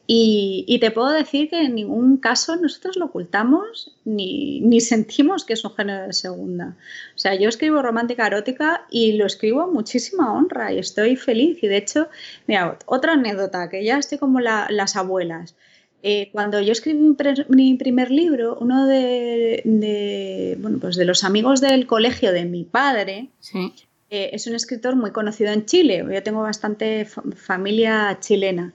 Y, 0.08 0.78
te 0.80 0.92
puedo 0.92 1.10
decir 1.10 1.50
que 1.50 1.62
en 1.62 1.76
ningún 1.76 2.18
caso 2.18 2.56
nosotros 2.56 2.96
lo 2.96 3.06
ocultamos 3.06 3.92
ni, 4.06 4.62
ni, 4.62 4.80
sentimos 4.80 5.46
que 5.46 5.54
es 5.54 5.66
un 5.66 5.74
género 5.74 6.06
de 6.06 6.14
segunda. 6.14 6.78
O 7.16 7.18
sea, 7.18 7.34
yo 7.36 7.50
escribo 7.50 7.82
romántica 7.82 8.28
erótica 8.28 8.86
y 8.92 9.14
lo 9.14 9.26
escribo 9.26 9.64
a 9.64 9.68
muchísima 9.68 10.32
honra 10.32 10.72
y 10.72 10.78
estoy 10.78 11.16
feliz. 11.16 11.62
Y 11.64 11.68
de 11.68 11.78
hecho, 11.78 12.08
mira, 12.48 12.78
otra 12.86 13.14
anécdota, 13.14 13.68
que 13.70 13.84
ya 13.84 13.98
estoy 13.98 14.20
como 14.20 14.40
la, 14.40 14.68
las 14.70 14.96
abuelas. 14.96 15.56
Eh, 16.08 16.30
cuando 16.32 16.62
yo 16.62 16.72
escribí 16.72 17.16
mi, 17.50 17.74
primer 17.74 18.12
libro, 18.12 18.60
uno 18.62 18.86
de, 18.86 20.56
bueno, 20.60 20.78
pues 20.80 20.98
de 20.98 21.06
los 21.06 21.24
amigos 21.24 21.62
del 21.62 21.88
colegio 21.88 22.32
de 22.32 22.46
mi 22.46 22.64
padre, 22.64 23.30
eh, 24.10 24.30
es 24.34 24.48
un 24.48 24.56
escritor 24.56 24.96
muy 24.96 25.12
conocido 25.12 25.52
en 25.52 25.66
Chile. 25.66 26.06
Yo 26.12 26.24
tengo 26.24 26.42
bastante 26.42 27.06
familia 27.06 28.18
chilena. 28.20 28.74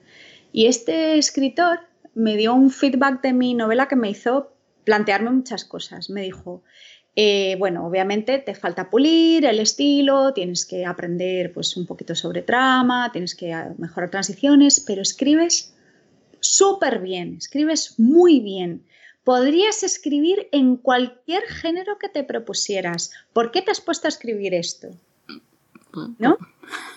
Y 0.53 0.67
este 0.67 1.19
escritor 1.19 1.81
me 2.15 2.37
dio 2.37 2.55
un 2.55 2.71
feedback 2.71 3.23
de 3.23 3.33
mi 3.33 3.55
novela 3.55 3.87
que 3.87 3.97
me 3.97 4.11
hizo 4.11 4.53
plantearme 4.85 5.31
muchas 5.31 5.65
cosas. 5.65 6.11
Me 6.11 6.23
dijo, 6.23 6.63
eh, 7.15 7.57
bueno, 7.59 7.87
obviamente 7.87 8.39
te 8.39 8.55
falta 8.55 8.91
pulir 8.91 9.45
el 9.45 9.61
estilo, 9.61 10.33
tienes 10.33 10.67
que 10.67 10.85
aprender 10.85 11.53
pues, 11.53 11.77
un 11.77 11.87
poquito 11.87 12.15
sobre 12.15 12.43
trama, 12.43 13.11
tienes 13.13 13.35
que 13.35 13.55
mejorar 13.79 14.11
transiciones, 14.11 14.81
pero 14.81 15.03
escribes 15.03 15.75
súper 16.41 17.01
bien, 17.01 17.37
escribes 17.37 17.99
muy 17.99 18.41
bien. 18.41 18.85
Podrías 19.23 19.83
escribir 19.83 20.49
en 20.51 20.77
cualquier 20.77 21.43
género 21.45 21.99
que 21.99 22.09
te 22.09 22.25
propusieras. 22.25 23.13
¿Por 23.33 23.53
qué 23.53 23.63
te 23.63 23.71
has 23.71 23.81
puesto 23.81 24.09
a 24.09 24.09
escribir 24.09 24.55
esto? 24.55 24.91
¿No? 26.19 26.39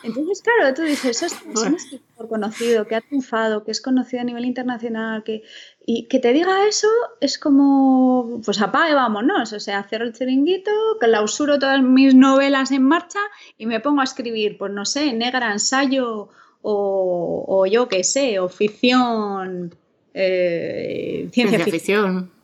Entonces, 0.03 0.41
claro, 0.41 0.73
tú 0.73 0.83
dices, 0.83 1.23
es 1.23 1.35
un 1.45 1.75
escritor 1.75 2.27
conocido, 2.27 2.85
que 2.85 2.95
ha 2.95 3.01
triunfado, 3.01 3.63
que 3.63 3.71
es 3.71 3.81
conocido 3.81 4.21
a 4.21 4.25
nivel 4.25 4.45
internacional, 4.45 5.23
que, 5.23 5.43
y 5.85 6.03
que 6.07 6.19
te 6.19 6.33
diga 6.33 6.67
eso 6.67 6.87
es 7.21 7.39
como, 7.39 8.41
pues 8.45 8.61
apague, 8.61 8.93
vámonos, 8.93 9.53
o 9.53 9.59
sea, 9.59 9.83
cierro 9.83 10.05
el 10.05 10.13
chiringuito, 10.13 10.71
clausuro 10.99 11.57
todas 11.57 11.81
mis 11.81 12.13
novelas 12.13 12.71
en 12.71 12.83
marcha 12.83 13.19
y 13.57 13.65
me 13.65 13.79
pongo 13.79 14.01
a 14.01 14.03
escribir, 14.05 14.57
pues 14.57 14.71
no 14.71 14.85
sé, 14.85 15.13
negra, 15.13 15.51
ensayo 15.51 16.29
o, 16.61 17.45
o 17.47 17.65
yo 17.65 17.87
qué 17.87 18.03
sé, 18.03 18.39
o 18.39 18.49
ficción, 18.49 19.75
eh, 20.13 21.29
ciencia, 21.31 21.57
ciencia 21.57 21.73
ficción. 21.73 22.05
ficción. 22.05 22.42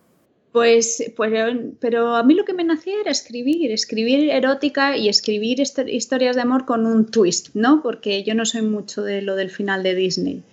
Pues, 0.52 1.12
pues, 1.16 1.32
pero 1.80 2.16
a 2.16 2.24
mí 2.24 2.34
lo 2.34 2.44
que 2.44 2.54
me 2.54 2.64
nacía 2.64 3.00
era 3.02 3.12
escribir, 3.12 3.72
escribir 3.72 4.32
erótica 4.32 4.98
y 4.98 5.08
escribir 5.08 5.60
historias 5.60 6.36
de 6.36 6.42
amor 6.42 6.66
con 6.66 6.88
un 6.88 7.06
twist, 7.06 7.50
¿no? 7.54 7.84
Porque 7.84 8.24
yo 8.24 8.34
no 8.34 8.46
soy 8.46 8.64
mucho 8.64 9.04
de 9.04 9.22
lo 9.22 9.36
del 9.36 9.52
final 9.52 9.84
de 9.84 9.94
Disney. 9.94 10.44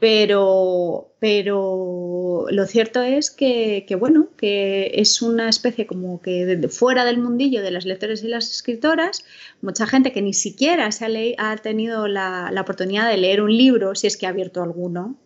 Pero, 0.00 1.12
pero 1.20 2.46
lo 2.50 2.66
cierto 2.66 3.02
es 3.02 3.30
que, 3.30 3.84
que, 3.86 3.94
bueno, 3.94 4.28
que 4.36 4.92
es 4.94 5.20
una 5.22 5.48
especie 5.48 5.86
como 5.86 6.22
que 6.22 6.46
de, 6.46 6.68
fuera 6.68 7.04
del 7.04 7.18
mundillo 7.18 7.62
de 7.62 7.70
las 7.70 7.84
lectores 7.84 8.24
y 8.24 8.28
las 8.28 8.50
escritoras, 8.50 9.24
mucha 9.60 9.86
gente 9.86 10.10
que 10.10 10.22
ni 10.22 10.32
siquiera 10.32 10.90
se 10.90 11.04
ha, 11.38 11.52
ha 11.52 11.56
tenido 11.58 12.08
la, 12.08 12.50
la 12.50 12.62
oportunidad 12.62 13.08
de 13.10 13.18
leer 13.18 13.42
un 13.42 13.54
libro, 13.56 13.94
si 13.94 14.06
es 14.06 14.16
que 14.16 14.26
ha 14.26 14.30
abierto 14.30 14.62
alguno, 14.62 15.16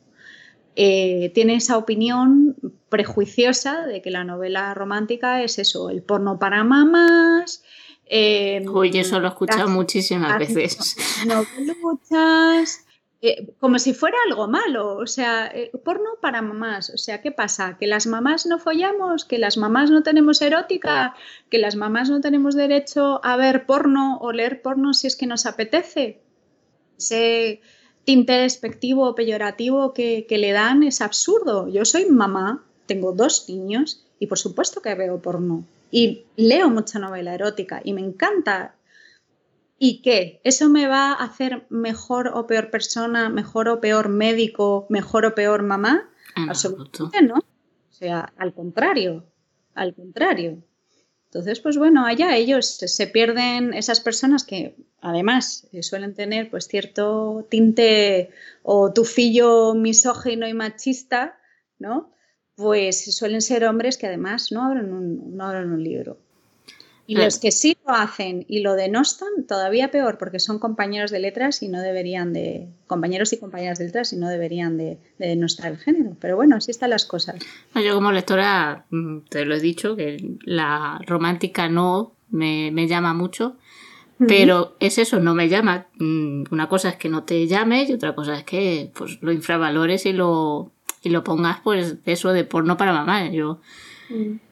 eh, 0.76 1.30
tiene 1.34 1.56
esa 1.56 1.78
opinión 1.78 2.56
prejuiciosa 2.88 3.86
de 3.86 4.02
que 4.02 4.10
la 4.10 4.24
novela 4.24 4.72
romántica 4.74 5.42
es 5.42 5.58
eso, 5.58 5.90
el 5.90 6.02
porno 6.02 6.38
para 6.38 6.64
mamás. 6.64 7.62
Eh, 8.06 8.64
Uy, 8.68 8.90
eso 8.98 9.18
lo 9.18 9.26
he 9.26 9.30
escuchado 9.30 9.68
muchísimas 9.68 10.38
veces. 10.38 10.96
Noveluchas, 11.26 12.84
eh, 13.26 13.54
como 13.58 13.78
si 13.78 13.94
fuera 13.94 14.18
algo 14.28 14.48
malo, 14.48 14.96
o 14.96 15.06
sea, 15.06 15.46
eh, 15.46 15.70
porno 15.82 16.10
para 16.20 16.42
mamás. 16.42 16.90
O 16.90 16.98
sea, 16.98 17.22
¿qué 17.22 17.32
pasa? 17.32 17.78
¿Que 17.78 17.86
las 17.86 18.06
mamás 18.06 18.44
no 18.44 18.58
follamos? 18.58 19.24
¿Que 19.24 19.38
las 19.38 19.56
mamás 19.56 19.90
no 19.90 20.02
tenemos 20.02 20.42
erótica? 20.42 21.14
¿Que 21.48 21.58
las 21.58 21.74
mamás 21.74 22.10
no 22.10 22.20
tenemos 22.20 22.54
derecho 22.54 23.24
a 23.24 23.36
ver 23.36 23.64
porno 23.64 24.18
o 24.20 24.32
leer 24.32 24.60
porno 24.60 24.92
si 24.92 25.06
es 25.06 25.16
que 25.16 25.26
nos 25.26 25.46
apetece? 25.46 26.20
Se 26.98 27.62
tinte 28.04 28.32
despectivo 28.32 29.08
o 29.08 29.14
peyorativo 29.14 29.92
que, 29.92 30.26
que, 30.28 30.38
le 30.38 30.52
dan 30.52 30.82
es 30.82 31.00
absurdo. 31.00 31.68
Yo 31.68 31.84
soy 31.84 32.06
mamá, 32.06 32.64
tengo 32.86 33.12
dos 33.12 33.48
niños 33.48 34.04
y 34.18 34.26
por 34.26 34.38
supuesto 34.38 34.80
que 34.80 34.94
veo 34.94 35.20
porno. 35.20 35.64
Y 35.90 36.24
leo 36.36 36.70
mucha 36.70 36.98
novela 36.98 37.34
erótica 37.34 37.80
y 37.84 37.92
me 37.92 38.00
encanta. 38.00 38.74
¿Y 39.78 40.02
qué? 40.02 40.40
¿Eso 40.44 40.68
me 40.68 40.86
va 40.86 41.12
a 41.12 41.24
hacer 41.24 41.66
mejor 41.68 42.28
o 42.34 42.46
peor 42.46 42.70
persona, 42.70 43.28
mejor 43.28 43.68
o 43.68 43.80
peor 43.80 44.08
médico, 44.08 44.86
mejor 44.88 45.26
o 45.26 45.34
peor 45.34 45.62
mamá? 45.62 46.08
Ah, 46.34 46.46
Absolutamente 46.48 47.22
no. 47.22 47.36
O 47.36 47.96
sea, 47.96 48.32
al 48.36 48.54
contrario, 48.54 49.24
al 49.74 49.94
contrario. 49.94 50.62
Entonces, 51.34 51.58
pues 51.58 51.76
bueno, 51.76 52.06
allá 52.06 52.36
ellos 52.36 52.64
se 52.64 53.06
pierden 53.08 53.74
esas 53.74 53.98
personas 53.98 54.44
que 54.44 54.76
además 55.00 55.66
eh, 55.72 55.82
suelen 55.82 56.14
tener 56.14 56.48
pues 56.48 56.68
cierto 56.68 57.44
tinte 57.50 58.30
o 58.62 58.92
tufillo 58.92 59.74
misógino 59.74 60.46
y 60.46 60.54
machista, 60.54 61.36
¿no? 61.80 62.12
Pues 62.54 63.16
suelen 63.16 63.42
ser 63.42 63.64
hombres 63.64 63.98
que 63.98 64.06
además 64.06 64.52
no 64.52 64.64
abren 64.64 64.92
un, 64.92 65.36
no 65.36 65.44
abren 65.44 65.72
un 65.72 65.82
libro. 65.82 66.18
Y 67.06 67.16
los 67.16 67.38
que 67.38 67.52
sí 67.52 67.76
lo 67.86 67.92
hacen 67.92 68.46
y 68.48 68.60
lo 68.60 68.74
denostan, 68.74 69.28
todavía 69.46 69.90
peor, 69.90 70.16
porque 70.16 70.38
son 70.38 70.58
compañeros 70.58 71.10
de 71.10 71.18
letras 71.18 71.62
y 71.62 71.68
no 71.68 71.80
deberían 71.80 72.32
de, 72.32 72.68
compañeros 72.86 73.32
y 73.34 73.38
compañeras 73.38 73.78
de 73.78 73.86
letras 73.86 74.12
y 74.14 74.16
no 74.16 74.28
deberían 74.28 74.78
de, 74.78 74.98
denostar 75.18 75.72
el 75.72 75.78
género. 75.78 76.16
Pero 76.18 76.36
bueno, 76.36 76.56
así 76.56 76.70
están 76.70 76.90
las 76.90 77.04
cosas. 77.04 77.36
Yo 77.74 77.94
como 77.94 78.10
lectora, 78.10 78.86
mm, 78.90 79.18
te 79.28 79.44
lo 79.44 79.54
he 79.54 79.60
dicho, 79.60 79.96
que 79.96 80.16
la 80.44 80.98
romántica 81.06 81.68
no 81.68 82.14
me, 82.30 82.70
llama 82.88 83.12
mucho, 83.12 83.56
pero 84.26 84.76
es 84.80 84.96
eso, 84.96 85.20
no 85.20 85.34
me 85.34 85.50
llama. 85.50 85.88
Mm, 85.98 86.44
una 86.50 86.68
cosa 86.70 86.88
es 86.88 86.96
que 86.96 87.10
no 87.10 87.24
te 87.24 87.46
llame 87.46 87.84
y 87.84 87.92
otra 87.92 88.14
cosa 88.14 88.38
es 88.38 88.44
que 88.44 88.90
pues 88.94 89.18
lo 89.20 89.30
infravalores 89.30 90.06
y 90.06 90.14
lo, 90.14 90.72
y 91.02 91.10
lo 91.10 91.22
pongas 91.22 91.60
pues 91.62 91.96
eso 92.06 92.32
de 92.32 92.44
porno 92.44 92.78
para 92.78 92.94
mamá. 92.94 93.30
Yo... 93.30 93.60
Mm 94.08 94.43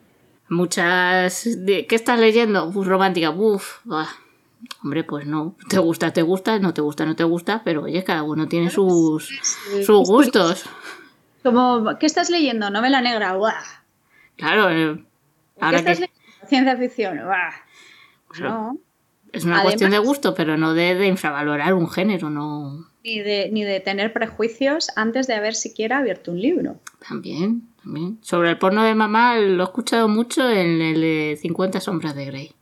muchas... 0.53 1.49
¿Qué 1.67 1.87
estás 1.91 2.19
leyendo? 2.19 2.67
Uf, 2.67 2.87
romántica, 2.87 3.31
uff, 3.31 3.81
hombre, 4.83 5.05
pues 5.05 5.27
no, 5.27 5.57
te 5.69 5.79
gusta, 5.79 6.13
te 6.13 6.23
gusta, 6.23 6.59
no 6.59 6.73
te 6.75 6.81
gusta, 6.81 7.05
no 7.05 7.17
te 7.17 7.25
gusta, 7.25 7.63
pero 7.65 7.83
oye, 7.83 8.05
cada 8.05 8.23
uno 8.23 8.47
tiene 8.49 8.71
sus, 8.71 9.29
sus 9.85 10.09
gustos. 10.09 10.65
Como, 11.43 11.99
¿qué 11.99 12.07
estás 12.07 12.31
leyendo? 12.31 12.71
Novela 12.71 13.01
negra, 13.01 13.35
¡buah! 13.37 13.63
Claro, 14.37 14.71
eh, 14.71 15.05
¿Qué 15.59 15.77
estás 15.77 16.01
leyendo? 16.01 16.23
Ciencia 16.47 16.77
ficción. 16.77 17.21
Pues 18.29 18.41
no. 18.41 18.79
Es 19.33 19.45
una 19.45 19.63
cuestión 19.63 19.91
de 19.91 19.99
gusto, 19.99 20.35
pero 20.35 20.57
no 20.59 20.75
de, 20.75 21.07
infravalorar 21.07 21.73
un 21.75 21.89
género, 21.89 22.29
no. 22.29 22.87
Ni 23.03 23.21
de, 23.21 23.49
ni 23.51 23.65
de 23.65 23.81
tener 23.81 24.13
prejuicios 24.13 24.91
antes 24.95 25.27
de 25.27 25.35
haber 25.35 25.55
siquiera 25.55 25.99
abierto 25.99 26.31
un 26.31 26.41
libro. 26.41 26.77
También. 27.09 27.72
Sobre 28.21 28.51
el 28.51 28.59
porno 28.59 28.85
de 28.85 28.95
mamá 28.95 29.37
lo 29.37 29.63
he 29.63 29.67
escuchado 29.67 30.09
mucho 30.09 30.49
en 30.49 30.81
el 30.81 31.01
de 31.01 31.39
50 31.41 31.81
sombras 31.81 32.15
de 32.15 32.27
Grey. 32.27 32.53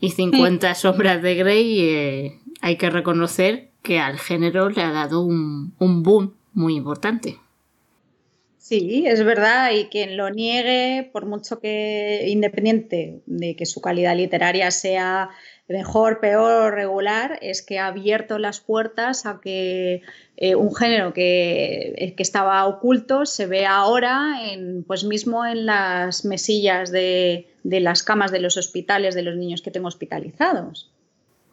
Y 0.00 0.10
50 0.10 0.74
sombras 0.74 1.22
de 1.22 1.34
Grey 1.34 1.80
eh, 1.80 2.40
hay 2.60 2.76
que 2.76 2.90
reconocer 2.90 3.70
que 3.82 3.98
al 3.98 4.18
género 4.18 4.68
le 4.68 4.82
ha 4.82 4.92
dado 4.92 5.22
un, 5.22 5.74
un 5.78 6.02
boom 6.02 6.34
muy 6.52 6.76
importante. 6.76 7.38
Sí, 8.58 9.04
es 9.06 9.24
verdad, 9.24 9.72
y 9.72 9.86
quien 9.86 10.16
lo 10.16 10.30
niegue, 10.30 11.10
por 11.12 11.26
mucho 11.26 11.58
que 11.58 12.26
independiente 12.28 13.20
de 13.26 13.56
que 13.56 13.66
su 13.66 13.80
calidad 13.80 14.16
literaria 14.16 14.70
sea 14.70 15.30
mejor, 15.72 16.20
peor 16.20 16.62
o 16.62 16.70
regular, 16.70 17.38
es 17.42 17.62
que 17.62 17.78
ha 17.78 17.86
abierto 17.86 18.38
las 18.38 18.60
puertas 18.60 19.26
a 19.26 19.40
que 19.40 20.02
eh, 20.36 20.54
un 20.54 20.74
género 20.74 21.12
que, 21.12 21.94
eh, 21.96 22.14
que, 22.14 22.22
estaba 22.22 22.64
oculto 22.66 23.26
se 23.26 23.46
vea 23.46 23.76
ahora 23.76 24.52
en, 24.52 24.84
pues 24.84 25.04
mismo 25.04 25.44
en 25.44 25.66
las 25.66 26.24
mesillas 26.24 26.92
de, 26.92 27.48
de, 27.64 27.80
las 27.80 28.02
camas 28.02 28.30
de 28.30 28.40
los 28.40 28.56
hospitales 28.56 29.14
de 29.14 29.22
los 29.22 29.36
niños 29.36 29.62
que 29.62 29.70
tengo 29.70 29.88
hospitalizados. 29.88 30.90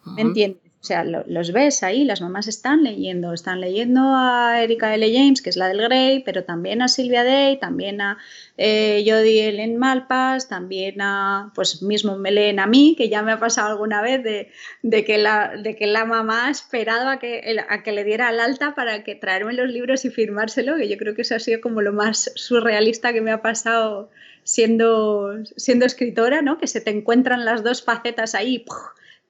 ¿Me 0.06 0.22
entiendes? 0.22 0.69
O 0.82 0.86
sea, 0.86 1.04
los 1.04 1.52
ves 1.52 1.84
ahí, 1.84 2.06
las 2.06 2.22
mamás 2.22 2.48
están 2.48 2.86
leyendo, 2.86 3.34
están 3.34 3.60
leyendo 3.60 4.00
a 4.16 4.64
Erika 4.64 4.96
L. 4.96 5.14
James, 5.14 5.42
que 5.42 5.50
es 5.50 5.58
la 5.58 5.68
del 5.68 5.82
Grey, 5.82 6.24
pero 6.24 6.46
también 6.46 6.82
a 6.82 6.88
Silvia 6.88 7.26
Day, 7.26 7.60
también 7.60 8.00
a 8.00 8.18
eh, 8.56 9.04
Jodie 9.06 9.50
Ellen 9.50 9.76
Malpas, 9.76 10.48
también 10.48 11.02
a, 11.02 11.52
pues 11.54 11.82
mismo 11.82 12.18
me 12.18 12.32
leen 12.32 12.62
a 12.62 12.66
mí, 12.66 12.96
que 12.98 13.10
ya 13.10 13.22
me 13.22 13.34
ha 13.34 13.40
pasado 13.40 13.68
alguna 13.68 14.02
vez 14.02 14.24
de, 14.24 15.04
que, 15.04 15.18
la, 15.18 15.58
de 15.58 15.76
que 15.76 15.86
la 15.86 16.06
mamá 16.06 16.48
ha 16.48 16.50
esperado 16.50 17.10
a 17.10 17.20
que, 17.20 17.58
a 17.68 17.84
que 17.84 17.92
le 17.92 18.06
diera 18.06 18.30
el 18.30 18.40
alta 18.40 18.74
para 18.74 19.04
que 19.04 19.16
traerme 19.16 19.52
los 19.52 19.70
libros 19.70 20.06
y 20.06 20.10
firmárselo, 20.10 20.78
que 20.78 20.88
yo 20.88 20.98
creo 20.98 21.14
que 21.14 21.24
eso 21.24 21.36
ha 21.36 21.40
sido 21.40 21.60
como 21.60 21.82
lo 21.82 21.92
más 21.92 22.32
surrealista 22.36 23.12
que 23.12 23.20
me 23.20 23.32
ha 23.32 23.42
pasado 23.42 24.10
siendo, 24.44 25.44
siendo 25.58 25.86
escritora, 25.86 26.42
¿no? 26.42 26.58
Que 26.58 26.68
se 26.68 26.80
te 26.80 26.92
encuentran 26.92 27.44
las 27.44 27.66
dos 27.66 27.84
facetas 27.84 28.34
ahí, 28.34 28.64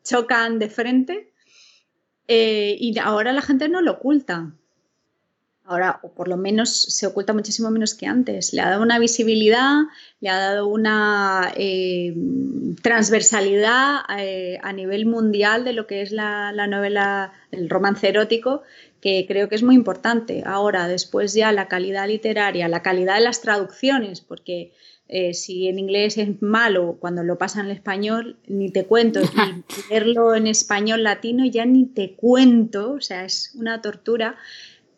chocan 0.04 0.60
de 0.60 0.70
frente 0.70 1.30
eh, 2.32 2.78
y 2.80 2.98
ahora 3.00 3.34
la 3.34 3.42
gente 3.42 3.68
no 3.70 3.82
lo 3.82 3.94
oculta. 3.94 4.54
Ahora, 5.66 6.00
o 6.04 6.14
por 6.14 6.28
lo 6.28 6.38
menos 6.38 6.70
se 6.70 7.08
oculta 7.08 7.34
muchísimo 7.34 7.72
menos 7.72 7.96
que 7.96 8.06
antes. 8.06 8.54
Le 8.54 8.62
ha 8.62 8.70
dado 8.70 8.84
una 8.84 9.00
visibilidad, 9.00 9.82
le 10.20 10.30
ha 10.30 10.38
dado 10.38 10.68
una 10.68 11.52
eh, 11.56 12.16
transversalidad 12.84 14.02
eh, 14.20 14.60
a 14.62 14.74
nivel 14.74 15.08
mundial 15.08 15.64
de 15.64 15.74
lo 15.74 15.88
que 15.88 16.04
es 16.04 16.12
la, 16.12 16.52
la, 16.52 16.68
novela, 16.68 17.34
el 17.52 17.68
romance 17.68 18.08
erótico, 18.08 18.62
que 19.02 19.26
creo 19.28 19.50
que 19.50 19.56
es 19.56 19.64
muy 19.64 19.74
importante. 19.74 20.44
Ahora, 20.46 20.88
después 20.88 21.34
ya 21.34 21.52
la 21.52 21.68
calidad 21.68 22.08
literaria, 22.08 22.68
la 22.68 22.84
calidad 22.84 23.16
de 23.16 23.22
las 23.22 23.42
traducciones, 23.42 24.22
porque 24.22 24.72
eh, 25.12 25.34
si 25.34 25.68
en 25.68 25.80
inglés 25.80 26.20
es 26.20 26.40
malo 26.40 26.98
cuando 27.00 27.24
lo 27.24 27.40
pasa 27.40 27.62
en 27.62 27.72
español, 27.72 28.38
ni 28.48 28.70
te 28.70 28.86
cuento. 28.86 29.20
Y 29.22 29.26
leerlo 29.90 30.36
en 30.36 30.46
español 30.46 31.02
latino 31.02 31.46
ya 31.46 31.66
ni 31.66 31.88
te 31.88 32.14
cuento, 32.14 32.94
o 32.94 33.02
sea, 33.02 33.26
es 33.26 33.56
una 33.56 33.82
tortura. 33.82 34.36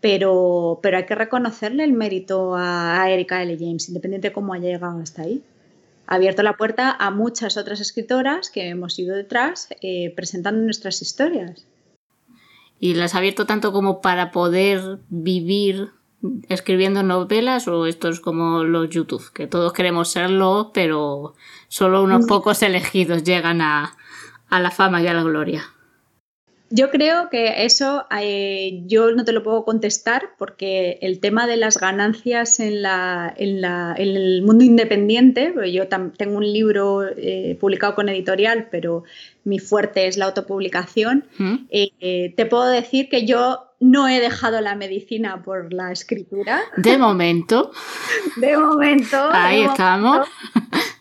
Pero, 0.01 0.79
pero 0.81 0.97
hay 0.97 1.05
que 1.05 1.15
reconocerle 1.15 1.83
el 1.83 1.93
mérito 1.93 2.55
a, 2.57 3.05
Erika 3.09 3.41
L. 3.41 3.55
James, 3.57 3.87
independiente 3.87 4.29
de 4.29 4.33
cómo 4.33 4.53
haya 4.53 4.67
llegado 4.67 4.99
hasta 4.99 5.21
ahí. 5.21 5.43
Ha 6.07 6.15
abierto 6.15 6.43
la 6.43 6.57
puerta 6.57 6.91
a 6.91 7.11
muchas 7.11 7.55
otras 7.55 7.79
escritoras 7.79 8.49
que 8.49 8.67
hemos 8.67 8.99
ido 8.99 9.15
detrás 9.15 9.69
eh, 9.81 10.11
presentando 10.15 10.61
nuestras 10.61 11.01
historias. 11.01 11.67
Y 12.79 12.95
las 12.95 13.15
ha 13.15 13.19
abierto 13.19 13.45
tanto 13.45 13.71
como 13.71 14.01
para 14.01 14.31
poder 14.31 14.99
vivir 15.09 15.91
escribiendo 16.49 17.03
novelas 17.03 17.67
o 17.67 17.85
esto 17.85 18.09
es 18.09 18.19
como 18.19 18.63
los 18.63 18.89
YouTube, 18.89 19.31
que 19.33 19.47
todos 19.47 19.73
queremos 19.73 20.09
serlo, 20.09 20.71
pero 20.73 21.35
solo 21.67 22.03
unos 22.03 22.25
pocos 22.27 22.61
elegidos 22.61 23.23
llegan 23.23 23.61
a, 23.61 23.97
a 24.51 24.59
la 24.59 24.69
fama 24.69 25.01
y 25.01 25.07
a 25.07 25.13
la 25.13 25.23
gloria? 25.23 25.63
Yo 26.73 26.89
creo 26.89 27.29
que 27.29 27.65
eso 27.65 28.05
eh, 28.17 28.83
yo 28.85 29.11
no 29.11 29.25
te 29.25 29.33
lo 29.33 29.43
puedo 29.43 29.65
contestar 29.65 30.29
porque 30.37 30.99
el 31.01 31.19
tema 31.19 31.45
de 31.45 31.57
las 31.57 31.77
ganancias 31.77 32.61
en, 32.61 32.81
la, 32.81 33.33
en, 33.35 33.59
la, 33.59 33.93
en 33.97 34.15
el 34.15 34.41
mundo 34.41 34.63
independiente, 34.63 35.53
yo 35.69 35.89
tengo 35.89 36.37
un 36.37 36.53
libro 36.53 37.03
eh, 37.09 37.57
publicado 37.59 37.93
con 37.93 38.07
editorial, 38.07 38.69
pero 38.71 39.03
mi 39.43 39.59
fuerte 39.59 40.07
es 40.07 40.15
la 40.15 40.25
autopublicación, 40.25 41.25
eh, 41.71 42.33
te 42.37 42.45
puedo 42.45 42.69
decir 42.69 43.09
que 43.09 43.25
yo 43.25 43.70
no 43.81 44.07
he 44.07 44.21
dejado 44.21 44.61
la 44.61 44.75
medicina 44.75 45.41
por 45.43 45.73
la 45.73 45.91
escritura. 45.91 46.61
De 46.77 46.97
momento. 46.97 47.71
de 48.37 48.55
momento. 48.55 49.17
Ahí 49.31 49.63
estamos. 49.63 50.27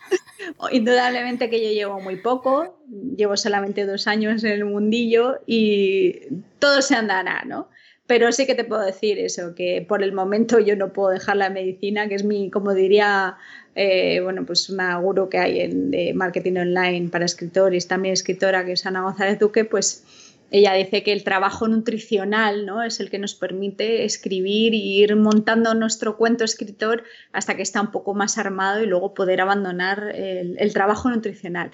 Indudablemente 0.73 1.51
que 1.51 1.63
yo 1.63 1.71
llevo 1.71 2.01
muy 2.01 2.17
poco, 2.17 2.83
llevo 3.17 3.37
solamente 3.37 3.87
dos 3.87 4.07
años 4.07 4.43
en 4.45 4.53
el 4.53 4.65
mundillo 4.65 5.41
y 5.47 6.21
todo 6.59 6.83
se 6.83 6.97
andará, 6.97 7.45
¿no? 7.45 7.69
Pero 8.07 8.33
sí 8.33 8.47
que 8.47 8.55
te 8.55 8.65
puedo 8.65 8.83
decir 8.83 9.19
eso, 9.19 9.55
que 9.55 9.85
por 9.87 10.03
el 10.03 10.13
momento 10.13 10.59
yo 10.59 10.75
no 10.75 10.93
puedo 10.93 11.11
dejar 11.11 11.37
la 11.37 11.51
medicina, 11.51 12.09
que 12.09 12.17
es 12.17 12.25
mi, 12.25 12.51
como 12.51 12.75
diría, 12.75 13.37
eh, 13.75 14.21
bueno, 14.23 14.45
pues 14.45 14.69
una 14.71 14.97
gurú 14.99 15.29
que 15.29 15.39
hay 15.39 15.61
en 15.61 15.91
de 15.91 16.13
marketing 16.15 16.57
online 16.57 17.09
para 17.11 17.27
escritores, 17.27 17.87
también 17.87 18.15
escritora, 18.15 18.65
que 18.65 18.73
es 18.73 18.87
Ana 18.87 19.03
González 19.03 19.39
Duque, 19.39 19.65
pues 19.65 20.05
ella 20.51 20.75
dice 20.75 21.03
que 21.03 21.13
el 21.13 21.23
trabajo 21.23 21.69
nutricional 21.69 22.67
¿no? 22.67 22.83
es 22.83 22.99
el 23.01 23.09
que 23.09 23.19
nos 23.19 23.35
permite 23.35 24.05
escribir 24.05 24.75
y 24.75 25.03
ir 25.03 25.15
montando 25.17 25.75
nuestro 25.75 26.17
cuento 26.17 26.45
escritor 26.45 27.05
hasta 27.33 27.55
que 27.57 27.63
está 27.63 27.81
un 27.81 27.93
poco 27.93 28.15
más 28.15 28.37
armado 28.37 28.83
y 28.83 28.87
luego 28.87 29.15
poder 29.15 29.41
abandonar 29.41 30.13
el, 30.15 30.73
trabajo 30.73 31.09
nutricional. 31.09 31.71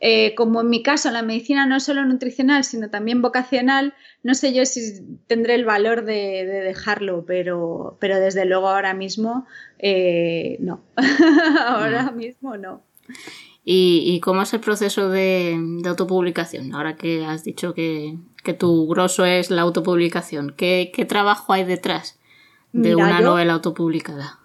Eh, 0.00 0.34
como 0.34 0.62
en 0.62 0.70
mi 0.70 0.82
caso 0.82 1.10
la 1.10 1.22
medicina 1.22 1.66
no 1.66 1.76
es 1.76 1.84
solo 1.84 2.04
nutricional, 2.04 2.64
sino 2.64 2.90
también 2.90 3.22
vocacional, 3.22 3.94
no 4.22 4.34
sé 4.34 4.52
yo 4.52 4.64
si 4.66 5.02
tendré 5.26 5.54
el 5.54 5.64
valor 5.64 6.04
de, 6.04 6.44
dejarlo, 6.44 7.24
pero, 7.26 7.96
pero, 8.00 8.18
desde 8.18 8.44
luego 8.44 8.68
ahora 8.68 8.92
mismo 8.94 9.46
eh, 9.78 10.56
no. 10.60 10.82
ahora 11.66 12.10
mismo 12.10 12.56
no. 12.56 12.82
¿Y, 13.66 14.20
cómo 14.20 14.42
es 14.42 14.52
el 14.52 14.60
proceso 14.60 15.08
de, 15.08 15.58
autopublicación? 15.86 16.74
Ahora 16.74 16.96
que 16.96 17.24
has 17.24 17.44
dicho 17.44 17.72
que, 17.72 18.18
tu 18.58 18.86
grosso 18.86 19.24
es 19.24 19.50
la 19.50 19.62
autopublicación, 19.62 20.54
¿qué, 20.54 21.06
trabajo 21.08 21.54
hay 21.54 21.64
detrás 21.64 22.18
de 22.72 22.94
una 22.94 23.20
novela 23.20 23.54
autopublicada? 23.54 24.40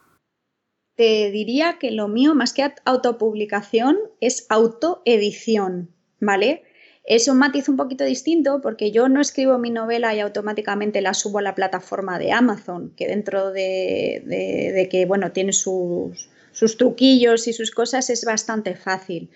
Te 0.95 1.31
diría 1.31 1.77
que 1.79 1.91
lo 1.91 2.07
mío, 2.07 2.33
más 2.33 2.53
que 2.53 2.71
autopublicación, 2.85 3.97
es 4.21 4.45
autoedición, 4.49 5.91
¿vale? 6.21 6.63
Es 7.03 7.27
un 7.27 7.39
matiz 7.39 7.67
un 7.67 7.75
poquito 7.75 8.05
distinto 8.05 8.61
porque 8.61 8.91
yo 8.91 9.09
no 9.09 9.19
escribo 9.19 9.57
mi 9.57 9.69
novela 9.69 10.13
y 10.15 10.19
automáticamente 10.19 11.01
la 11.01 11.13
subo 11.13 11.39
a 11.39 11.41
la 11.41 11.55
plataforma 11.55 12.19
de 12.19 12.31
Amazon, 12.31 12.93
que 12.95 13.07
dentro 13.07 13.51
de, 13.51 14.21
de 14.25 14.87
que, 14.89 15.05
bueno, 15.05 15.31
tiene 15.31 15.51
sus 15.51 16.28
sus 16.51 16.77
truquillos 16.77 17.47
y 17.47 17.53
sus 17.53 17.71
cosas 17.71 18.09
es 18.09 18.25
bastante 18.25 18.75
fácil. 18.75 19.29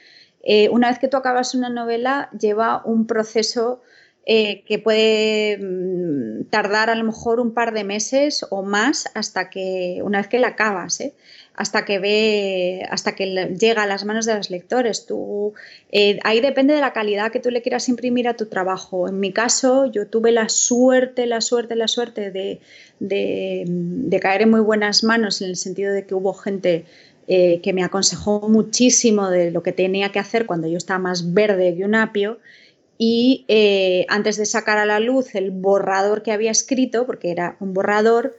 Eh, 0.43 0.69
una 0.69 0.89
vez 0.89 0.99
que 0.99 1.08
tú 1.08 1.17
acabas 1.17 1.56
una 1.56 1.69
novela, 1.69 2.30
lleva 2.38 2.82
un 2.86 3.08
proceso 3.08 3.82
eh, 4.26 4.64
que 4.66 4.80
puede 4.80 5.58
mm, 5.58 6.46
tardar 6.50 6.90
a 6.90 6.96
lo 6.96 7.04
mejor 7.04 7.40
un 7.40 7.54
par 7.54 7.74
de 7.74 7.84
meses 7.84 8.46
o 8.50 8.64
más 8.64 9.10
hasta 9.16 9.50
que, 9.50 10.00
una 10.04 10.20
vez 10.20 10.28
que 10.28 10.40
la 10.40 10.50
acabas, 10.50 11.02
¿eh? 11.02 11.14
hasta 11.56 11.86
que 11.86 12.00
ve, 12.00 12.88
hasta 12.90 13.16
que 13.16 13.56
llega 13.60 13.84
a 13.84 13.88
las 13.88 14.06
manos 14.06 14.26
de 14.26 14.36
los 14.36 14.50
lectores. 14.50 15.06
Tú, 15.06 15.54
eh, 15.92 16.20
ahí 16.24 16.42
depende 16.42 16.74
de 16.74 16.82
la 16.82 16.94
calidad 16.94 17.32
que 17.32 17.40
tú 17.40 17.52
le 17.52 17.62
quieras 17.62 17.90
imprimir 17.90 18.28
a 18.28 18.36
tu 18.36 18.48
trabajo. 18.48 19.08
En 19.08 19.20
mi 19.20 19.32
caso, 19.32 19.86
yo 19.86 20.08
tuve 20.08 20.32
la 20.32 20.50
suerte, 20.50 21.26
la 21.26 21.42
suerte, 21.42 21.76
la 21.76 21.88
suerte 21.88 22.32
de, 22.32 22.60
de, 23.00 24.20
caer 24.22 24.44
en 24.44 24.52
muy 24.52 24.62
buenas 24.62 25.04
manos 25.04 25.42
en 25.42 25.50
el 25.50 25.58
sentido 25.58 25.94
de 25.94 26.06
que 26.06 26.16
hubo 26.16 26.34
gente 26.34 26.86
eh, 27.28 27.62
que 27.62 27.74
me 27.74 27.84
aconsejó 27.84 28.50
muchísimo 28.50 29.30
de 29.30 29.52
lo 29.52 29.64
que 29.64 29.74
tenía 29.74 30.12
que 30.12 30.20
hacer 30.20 30.46
cuando 30.46 30.68
yo 30.68 30.78
estaba 30.78 31.00
más 31.00 31.34
verde 31.34 31.76
que 31.76 31.86
un 31.86 31.96
apio. 31.96 32.40
Y 33.06 33.44
eh, 33.50 34.06
antes 34.08 34.38
de 34.38 34.46
sacar 34.46 34.78
a 34.78 34.86
la 34.86 35.02
luz 35.02 35.36
el 35.36 35.52
borrador 35.52 36.24
que 36.24 36.32
había 36.32 36.52
escrito, 36.52 37.06
porque 37.06 37.32
era 37.32 37.58
un 37.60 37.74
borrador, 37.74 38.38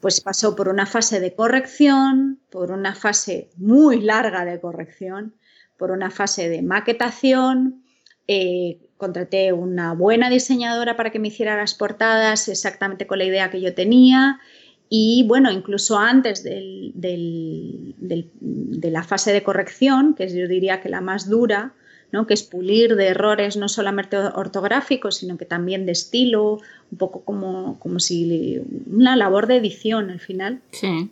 pues 0.00 0.22
pasó 0.22 0.56
por 0.56 0.70
una 0.70 0.86
fase 0.86 1.20
de 1.20 1.34
corrección, 1.34 2.40
por 2.48 2.70
una 2.70 2.94
fase 2.94 3.50
muy 3.58 4.00
larga 4.00 4.46
de 4.46 4.58
corrección, 4.60 5.34
por 5.76 5.90
una 5.90 6.10
fase 6.10 6.48
de 6.48 6.62
maquetación. 6.62 7.84
Eh, 8.26 8.78
contraté 8.96 9.52
una 9.52 9.92
buena 9.92 10.30
diseñadora 10.30 10.96
para 10.96 11.10
que 11.10 11.18
me 11.18 11.28
hiciera 11.28 11.58
las 11.58 11.74
portadas 11.74 12.48
exactamente 12.48 13.06
con 13.06 13.18
la 13.18 13.26
idea 13.26 13.50
que 13.50 13.60
yo 13.60 13.74
tenía. 13.74 14.40
Y 14.88 15.26
bueno, 15.28 15.50
incluso 15.50 15.98
antes 15.98 16.42
de 16.42 16.94
la 18.90 19.02
fase 19.02 19.34
de 19.34 19.42
corrección, 19.42 20.14
que 20.14 20.34
yo 20.34 20.48
diría 20.48 20.80
que 20.80 20.88
la 20.88 21.02
más 21.02 21.28
dura, 21.28 21.74
que 22.26 22.34
es 22.34 22.42
pulir 22.42 22.96
de 22.96 23.08
errores 23.08 23.56
no 23.56 23.68
solamente 23.68 24.16
ortográficos, 24.16 25.16
sino 25.16 25.36
que 25.36 25.44
también 25.44 25.86
de 25.86 25.92
estilo, 25.92 26.60
un 26.90 26.98
poco 26.98 27.20
como, 27.20 27.78
como 27.78 28.00
si 28.00 28.60
una 28.90 29.16
labor 29.16 29.46
de 29.46 29.56
edición 29.56 30.10
al 30.10 30.20
final. 30.20 30.60
Sí. 30.72 31.10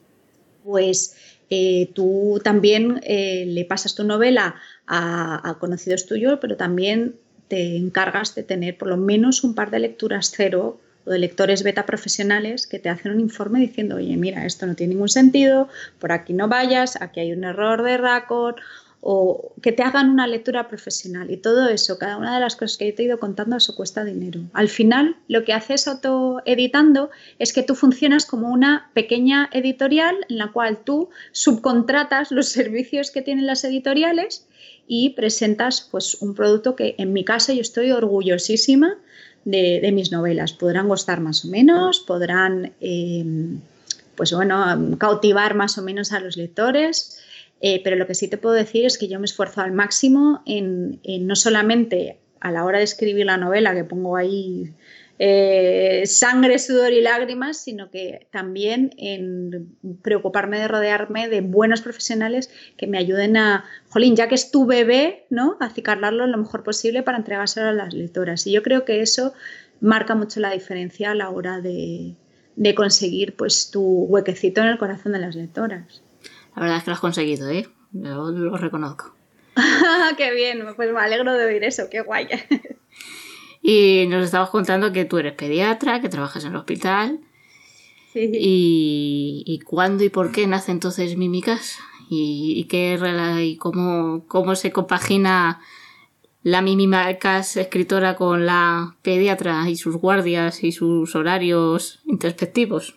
Pues 0.65 1.17
eh, 1.51 1.91
tú 1.95 2.41
también 2.43 3.01
eh, 3.05 3.45
le 3.47 3.65
pasas 3.65 3.95
tu 3.95 4.05
novela 4.05 4.57
a, 4.87 5.49
a, 5.49 5.59
conocidos 5.59 6.07
tuyos, 6.07 6.39
pero 6.41 6.57
también 6.57 7.15
te 7.49 7.77
encargas 7.77 8.35
de 8.35 8.43
tener 8.43 8.77
por 8.77 8.89
lo 8.89 8.97
menos 8.97 9.45
un 9.45 9.55
par 9.55 9.71
de 9.71 9.79
lecturas 9.79 10.33
cero 10.35 10.81
o 11.05 11.11
de 11.11 11.19
lectores 11.19 11.63
beta 11.63 11.87
profesionales 11.87 12.67
que 12.67 12.81
te 12.81 12.89
hacen 12.89 13.13
un 13.13 13.21
informe 13.21 13.61
diciendo, 13.61 13.97
oye, 13.97 14.17
mira, 14.17 14.45
esto 14.45 14.67
no 14.67 14.75
tiene 14.75 14.95
ningún 14.95 15.09
sentido, 15.09 15.69
por 16.01 16.11
aquí 16.11 16.33
no 16.33 16.49
vayas, 16.49 17.01
aquí 17.01 17.21
hay 17.21 17.33
un 17.33 17.45
error 17.45 17.83
de 17.83 17.97
raccord 17.97 18.57
o 19.01 19.53
que 19.63 19.73
te 19.73 19.83
hagan 19.83 20.11
una 20.11 20.27
lectura 20.27 20.69
profesional 20.69 21.31
y 21.31 21.37
todo 21.37 21.69
eso, 21.69 21.99
cada 21.99 22.17
una 22.17 22.35
de 22.35 22.41
las 22.41 22.57
cosas 22.57 22.77
que 22.77 22.89
yo 22.91 22.95
te 22.95 23.03
he 23.03 23.07
ido 23.07 23.19
contando, 23.19 23.57
eso 23.57 23.77
cuesta 23.77 24.05
dinero. 24.05 24.41
Al 24.53 24.69
final, 24.69 25.17
lo 25.29 25.45
que 25.45 25.53
haces 25.53 25.87
autoeditando 25.87 27.11
es 27.39 27.53
que 27.53 27.63
tú 27.63 27.75
funcionas 27.75 28.27
como 28.27 28.51
una 28.51 28.91
pequeña 28.95 29.49
editorial 29.53 30.17
en 30.29 30.39
la 30.39 30.51
cual 30.51 30.79
tú 30.85 31.11
subcontratas 31.33 32.33
los 32.33 32.49
servicios 32.49 33.11
que 33.11 33.23
tienen 33.23 33.47
las 33.47 33.65
editoriales 33.65 34.47
y 34.89 35.11
presentas 35.11 35.89
pues 35.91 36.17
un 36.21 36.35
producto 36.35 36.75
que 36.75 36.95
en 36.99 37.13
mi 37.13 37.25
caso 37.25 37.53
yo 37.53 37.61
estoy 37.61 37.91
orgullosísima 37.93 38.97
de, 39.45 39.91
mis 39.93 40.11
novelas. 40.11 40.53
Podrán 40.53 40.89
gustar 40.89 41.21
más 41.21 41.45
o 41.45 41.49
menos, 41.49 42.01
podrán 42.01 42.73
eh, 42.81 43.25
pues 44.17 44.33
bueno, 44.33 44.97
cautivar 44.99 45.55
más 45.55 45.79
o 45.79 45.83
menos 45.83 46.13
a 46.13 46.21
los 46.21 46.37
lectores 46.37 47.21
eh, 47.61 47.81
pero 47.83 47.97
lo 47.97 48.07
que 48.07 48.15
sí 48.15 48.29
te 48.29 48.37
puedo 48.37 48.55
decir 48.55 48.85
es 48.85 48.99
que 48.99 49.09
yo 49.09 49.19
me 49.19 49.25
esfuerzo 49.25 49.61
al 49.61 49.73
máximo 49.73 50.43
en, 50.47 51.01
no 51.27 51.37
solamente 51.37 52.19
a 52.41 52.53
la 52.53 52.65
hora 52.65 52.79
de 52.79 52.85
escribir 52.85 53.27
la 53.27 53.39
novela, 53.39 53.75
que 53.75 53.85
pongo 53.85 54.17
ahí 54.17 54.75
eh, 55.19 56.03
sangre, 56.05 56.59
sudor 56.59 56.93
y 56.93 57.01
lágrimas, 57.01 57.57
sino 57.57 57.91
que 57.91 58.29
también 58.31 58.91
en 58.99 59.75
preocuparme 60.03 60.59
de 60.59 60.69
rodearme 60.69 61.29
de 61.29 61.41
buenos 61.41 61.81
profesionales 61.81 62.51
que 62.77 62.87
me 62.87 62.99
ayuden 62.99 63.39
a, 63.39 63.65
jolín, 63.89 64.17
ya 64.17 64.29
que 64.29 64.35
es 64.35 64.51
tu 64.51 64.67
bebé, 64.67 65.25
¿no? 65.31 65.57
Acicarlarlo 65.59 66.27
lo 66.27 66.37
mejor 66.37 66.63
posible 66.63 67.03
para 67.03 67.17
entregárselo 67.17 67.69
a 67.69 67.73
las 67.73 67.95
lectoras. 67.95 68.47
Y 68.47 68.53
yo 68.53 68.63
creo 68.63 68.85
que 68.85 69.01
eso 69.01 69.33
marca 69.81 70.15
mucho 70.15 70.41
la 70.41 70.51
diferencia 70.51 71.13
a 71.13 71.15
la 71.15 71.31
hora 71.31 71.63
de, 71.63 72.15
de 72.57 72.75
conseguir 72.75 73.35
pues 73.35 73.71
tu 73.71 74.05
huequecito 74.05 74.61
en 74.61 74.69
el 74.69 74.79
corazón 74.79 75.13
de 75.13 75.21
las 75.21 75.35
lectoras. 75.35 76.03
La 76.57 76.63
verdad 76.63 76.79
es 76.79 76.85
que 76.85 76.91
lo 76.91 76.95
has 76.95 77.01
conseguido, 77.01 77.51
¿eh? 77.51 77.69
Yo 77.93 78.31
lo 78.31 78.57
reconozco. 78.57 79.15
qué 80.17 80.33
bien, 80.35 80.65
pues 80.75 80.93
me 80.93 81.01
alegro 81.01 81.35
de 81.35 81.45
oír 81.45 81.65
eso, 81.65 81.85
qué 81.91 82.01
guay. 82.01 82.29
y 83.63 84.07
nos 84.09 84.25
estabas 84.25 84.51
contando 84.51 84.93
que 84.93 85.05
tú 85.05 85.19
eres 85.19 85.35
pediatra, 85.35 86.01
que 86.01 86.09
trabajas 86.09 86.45
en 86.45 86.53
el 86.53 86.57
hospital. 86.57 87.21
Sí. 88.13 88.31
Y, 88.33 89.45
y 89.47 89.59
cuándo 89.61 90.03
y 90.03 90.09
por 90.09 90.33
qué 90.33 90.47
nace 90.47 90.73
entonces 90.73 91.17
Mímicas 91.19 91.79
y, 92.09 92.65
qué 92.65 92.99
y 93.43 93.57
cómo, 93.57 94.25
cómo 94.27 94.55
se 94.55 94.73
compagina 94.73 95.61
la 96.43 96.63
Mímicas 96.63 97.57
escritora 97.57 98.17
con 98.17 98.47
la 98.47 98.97
pediatra 99.03 99.69
y 99.69 99.77
sus 99.77 99.97
guardias 99.97 100.63
y 100.65 100.73
sus 100.73 101.15
horarios 101.15 102.01
introspectivos. 102.07 102.97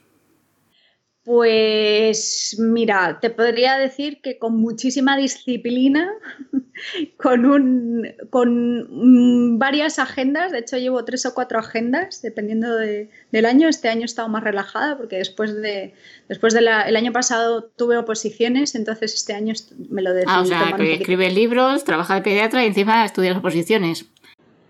Pues 1.30 2.56
mira, 2.58 3.20
te 3.22 3.30
podría 3.30 3.78
decir 3.78 4.20
que 4.20 4.39
con 4.39 4.60
muchísima 4.60 5.15
disciplina, 5.15 6.12
con, 7.18 7.46
un, 7.46 8.08
con 8.32 9.60
varias 9.60 10.00
agendas, 10.00 10.52
de 10.52 10.58
hecho 10.58 10.80
llevo 10.80 11.06
tres 11.06 11.28
o 11.28 11.36
cuatro 11.36 11.60
agendas 11.60 12.24
dependiendo 12.24 12.76
del 12.76 13.46
año. 13.46 13.68
Este 13.68 13.89
año 13.89 14.02
he 14.02 14.06
estado 14.06 14.28
más 14.28 14.44
relajada 14.44 14.98
porque 14.98 15.18
después 15.18 15.56
de 15.62 15.94
después 16.30 16.56
del 16.56 16.68
año 16.68 17.12
pasado 17.12 17.62
tuve 17.62 18.00
oposiciones, 18.00 18.74
entonces 18.74 19.13
este 19.13 19.34
año 19.34 19.54
me 19.92 20.02
lo 20.02 20.15
decidí. 20.15 20.32
Ah, 20.34 20.42
o 20.42 20.46
sea, 20.46 20.74
que 20.76 21.30
libros, 21.30 21.84
trabaja 21.84 22.15
de 22.15 22.22
pediatra 22.24 22.63
y 22.63 22.68
encima 22.70 23.06
estudia 23.06 23.38
oposiciones. 23.38 24.08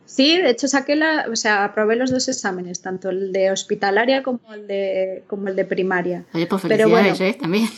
Sí, 0.09 0.37
de 0.37 0.49
hecho 0.49 0.67
saqué 0.67 0.95
la, 0.95 1.27
o 1.31 1.35
sea, 1.35 1.63
aprobé 1.63 1.95
los 1.95 2.09
dos 2.09 2.27
exámenes, 2.27 2.81
tanto 2.81 3.11
el 3.11 3.31
de 3.31 3.51
hospitalaria 3.51 4.23
como 4.23 4.39
el 4.51 4.65
de, 4.65 5.23
como 5.27 5.49
el 5.49 5.55
de 5.55 5.65
primaria. 5.65 6.25
Oye, 6.33 6.47
pues 6.47 6.63
felicidades, 6.63 7.21
¿eh? 7.21 7.37
También. 7.39 7.69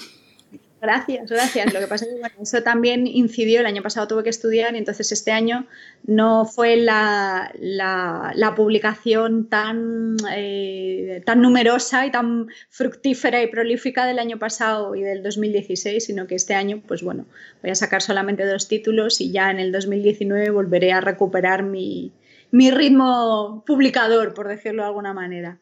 Gracias, 0.82 1.30
gracias. 1.30 1.74
Lo 1.74 1.80
que 1.82 1.88
pasa 1.88 2.06
es 2.06 2.12
que 2.12 2.20
bueno, 2.20 2.36
eso 2.42 2.64
también 2.64 3.06
incidió. 3.06 3.60
El 3.60 3.66
año 3.66 3.84
pasado 3.84 4.08
tuve 4.08 4.24
que 4.24 4.30
estudiar 4.30 4.74
y 4.74 4.78
entonces 4.78 5.12
este 5.12 5.32
año 5.32 5.68
no 6.08 6.46
fue 6.46 6.78
la, 6.78 7.52
la, 7.60 8.54
publicación 8.56 9.48
tan, 9.48 10.16
eh, 10.34 11.22
tan 11.26 11.42
numerosa 11.42 12.06
y 12.06 12.12
tan 12.12 12.48
fructífera 12.70 13.44
y 13.44 13.48
prolífica 13.48 14.08
del 14.08 14.20
año 14.20 14.40
pasado 14.40 14.96
y 14.96 15.02
del 15.02 15.22
2016, 15.22 16.04
sino 16.04 16.26
que 16.28 16.36
este 16.36 16.56
año, 16.56 16.82
pues 16.88 17.04
bueno, 17.04 17.26
voy 17.62 17.72
a 17.72 17.76
sacar 17.76 18.02
solamente 18.02 18.46
dos 18.46 18.70
títulos 18.70 19.20
y 19.20 19.32
ya 19.32 19.52
en 19.52 19.60
el 19.60 19.72
2019 19.74 20.50
volveré 20.50 20.94
a 20.94 21.02
recuperar 21.02 21.62
mi, 21.62 22.12
mi 22.52 22.72
ritmo 22.72 23.64
publicador, 23.66 24.34
por 24.34 24.48
decirlo 24.48 24.84
de 24.84 24.88
alguna 24.90 25.14
manera. 25.14 25.60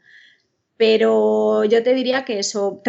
Pero 0.78 1.66
yo 1.66 1.84
te 1.84 1.94
diría 1.94 2.24
que 2.24 2.40
eso 2.40 2.82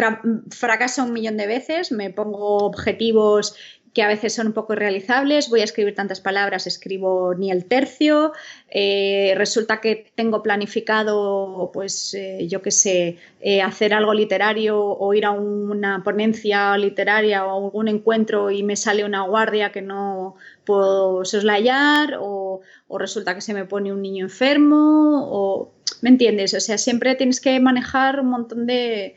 fracasa 0.49 1.03
un 1.03 1.13
millón 1.13 1.37
de 1.37 1.47
veces, 1.47 1.91
me 1.91 2.09
pongo 2.09 2.59
objetivos 2.59 3.55
que 3.93 4.03
a 4.03 4.07
veces 4.07 4.33
son 4.33 4.47
un 4.47 4.53
poco 4.53 4.73
irrealizables, 4.73 5.49
voy 5.49 5.61
a 5.61 5.65
escribir 5.65 5.95
tantas 5.95 6.21
palabras, 6.21 6.65
escribo 6.65 7.33
ni 7.35 7.51
el 7.51 7.65
tercio, 7.65 8.31
eh, 8.69 9.33
resulta 9.35 9.81
que 9.81 10.11
tengo 10.15 10.41
planificado, 10.41 11.71
pues 11.73 12.13
eh, 12.13 12.47
yo 12.47 12.61
qué 12.61 12.71
sé, 12.71 13.17
eh, 13.41 13.61
hacer 13.61 13.93
algo 13.93 14.13
literario 14.13 14.79
o 14.81 15.13
ir 15.13 15.25
a 15.25 15.31
una 15.31 16.03
ponencia 16.03 16.77
literaria 16.77 17.45
o 17.45 17.65
algún 17.65 17.89
encuentro 17.89 18.49
y 18.49 18.63
me 18.63 18.77
sale 18.77 19.03
una 19.03 19.23
guardia 19.23 19.71
que 19.73 19.81
no 19.81 20.35
puedo 20.63 21.25
soslayar 21.25 22.17
o, 22.19 22.61
o 22.91 22.97
resulta 22.97 23.33
que 23.33 23.41
se 23.41 23.53
me 23.53 23.65
pone 23.65 23.93
un 23.93 24.01
niño 24.01 24.25
enfermo 24.25 25.27
o... 25.31 25.73
¿Me 26.01 26.09
entiendes? 26.09 26.53
O 26.55 26.59
sea, 26.59 26.79
siempre 26.79 27.13
tienes 27.15 27.39
que 27.39 27.59
manejar 27.59 28.21
un 28.21 28.27
montón 28.27 28.65
de, 28.65 29.15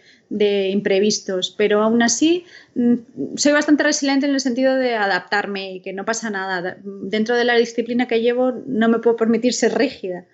imprevistos, 0.71 1.55
pero 1.57 1.83
aún 1.83 2.03
así 2.03 2.45
mm, 2.75 3.37
soy 3.37 3.53
bastante 3.53 3.83
resiliente 3.83 4.27
en 4.27 4.35
el 4.35 4.41
sentido 4.41 4.75
de 4.75 4.95
adaptarme 4.95 5.75
y 5.75 5.81
que 5.81 5.93
no 5.93 6.05
pasa 6.05 6.29
nada. 6.31 6.77
Dentro 6.85 7.37
de 7.37 7.45
la 7.45 7.55
disciplina 7.55 8.07
que 8.07 8.21
llevo 8.21 8.53
no 8.67 8.89
me 8.89 8.99
puedo 8.99 9.17
permitir 9.17 9.55
ser 9.55 9.77
rígida. 9.79 10.27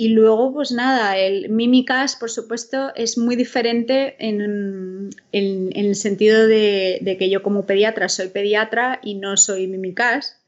Y 0.00 0.08
luego, 0.08 0.54
pues 0.54 0.72
nada, 0.72 1.18
el 1.18 1.50
mímicas, 1.50 2.16
por 2.16 2.30
supuesto, 2.30 2.90
es 2.96 3.18
muy 3.18 3.36
diferente 3.36 4.16
en, 4.18 5.10
el 5.30 5.94
sentido 5.94 6.46
de, 6.46 7.16
que 7.18 7.28
yo 7.28 7.42
como 7.42 7.66
pediatra 7.66 8.08
soy 8.08 8.28
pediatra 8.28 9.00
y 9.02 9.16
no 9.16 9.36
soy 9.36 9.66
mímicas. 9.66 10.39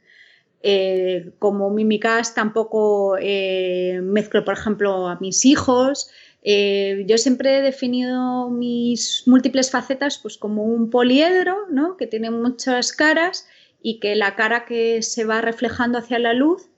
Eh, 0.65 1.33
como 1.41 1.71
mímicas 1.71 2.35
tampoco 2.35 3.17
eh, 3.21 4.01
mezclo, 4.03 4.45
por 4.45 4.55
ejemplo, 4.55 5.09
a 5.09 5.19
mis 5.19 5.45
hijos, 5.45 6.09
eh, 6.45 7.05
yo 7.07 7.19
siempre 7.19 7.59
he 7.59 7.63
definido 7.63 8.51
mis 8.51 9.23
múltiples 9.27 9.71
facetas 9.71 10.19
pues, 10.19 10.37
como 10.37 10.65
un 10.65 10.91
poliedro, 10.91 11.57
¿no? 11.71 11.97
que 11.97 12.07
tiene 12.07 12.31
muchas 12.31 12.93
caras 12.93 13.47
y 13.81 14.01
que 14.01 14.17
la 14.17 14.35
cara 14.35 14.65
que 14.65 15.03
se 15.03 15.25
va 15.25 15.41
reflejando 15.41 15.99
hacia 15.99 16.19
la 16.19 16.33
luz 16.33 16.69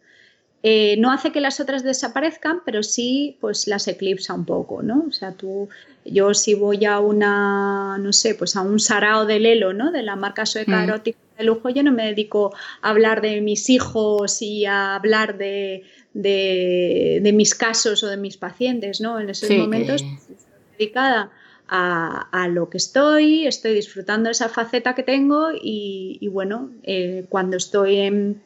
eh, 0.63 0.97
no 0.99 1.13
hace 1.13 1.31
que 1.31 1.43
las 1.43 1.61
otras 1.61 1.83
desaparezcan, 1.83 2.63
pero 2.65 2.83
sí 2.83 3.37
pues 3.41 3.67
las 3.67 3.87
eclipsa 3.87 4.33
un 4.33 4.47
poco, 4.47 4.83
¿no? 4.83 5.05
O 5.07 5.13
sea, 5.13 5.33
tú, 5.33 5.69
yo 6.07 6.33
si 6.33 6.55
voy 6.55 6.87
a 6.87 7.01
una, 7.01 7.99
no 7.99 8.15
sé, 8.15 8.35
pues 8.35 8.57
a 8.57 8.63
un 8.63 8.81
sarao 8.81 9.27
de 9.27 9.41
Lelo, 9.41 9.75
¿no? 9.75 9.93
De 9.93 10.03
la 10.03 10.17
marca 10.17 10.47
sueca 10.47 10.81
mm. 10.81 10.85
erótica 10.85 11.19
de 11.37 11.45
lujo, 11.45 11.69
yo 11.69 11.83
no 11.83 11.93
me 11.93 12.07
dedico 12.07 12.55
a 12.83 12.91
hablar 12.91 13.21
de 13.21 13.41
mis 13.41 13.71
hijos 13.71 14.41
y 14.43 14.67
a 14.67 14.95
hablar 14.95 15.39
de, 15.39 15.83
mis 16.15 17.55
casos 17.55 18.03
o 18.03 18.09
de 18.09 18.17
mis 18.17 18.37
pacientes, 18.37 19.01
¿no? 19.01 19.19
En 19.19 19.31
esos 19.31 19.51
momentos 19.51 20.03
estoy 20.03 20.37
dedicada 20.79 21.31
a, 21.69 22.49
lo 22.51 22.69
que 22.71 22.77
estoy, 22.77 23.47
estoy 23.47 23.75
disfrutando 23.75 24.29
de 24.29 24.33
esa 24.33 24.49
faceta 24.49 24.95
que 24.95 25.03
tengo 25.03 25.49
y, 25.53 26.29
bueno, 26.29 26.71
eh, 26.83 27.27
cuando 27.29 27.57
estoy 27.57 28.37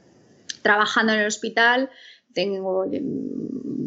trabajando 0.63 1.13
en 1.13 1.21
el 1.21 1.27
hospital 1.27 1.91
tengo 2.33 2.87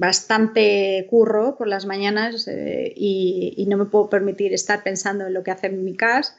bastante 0.02 1.06
curro 1.10 1.56
por 1.58 1.68
las 1.68 1.86
mañanas 1.86 2.48
eh, 2.48 2.92
y, 2.96 3.66
no 3.70 3.78
me 3.78 3.86
puedo 3.86 4.10
permitir 4.10 4.54
estar 4.54 4.84
pensando 4.84 5.28
en 5.28 5.34
lo 5.34 5.44
que 5.44 5.52
hace 5.52 5.70
mi 5.70 5.96
casa. 5.96 6.36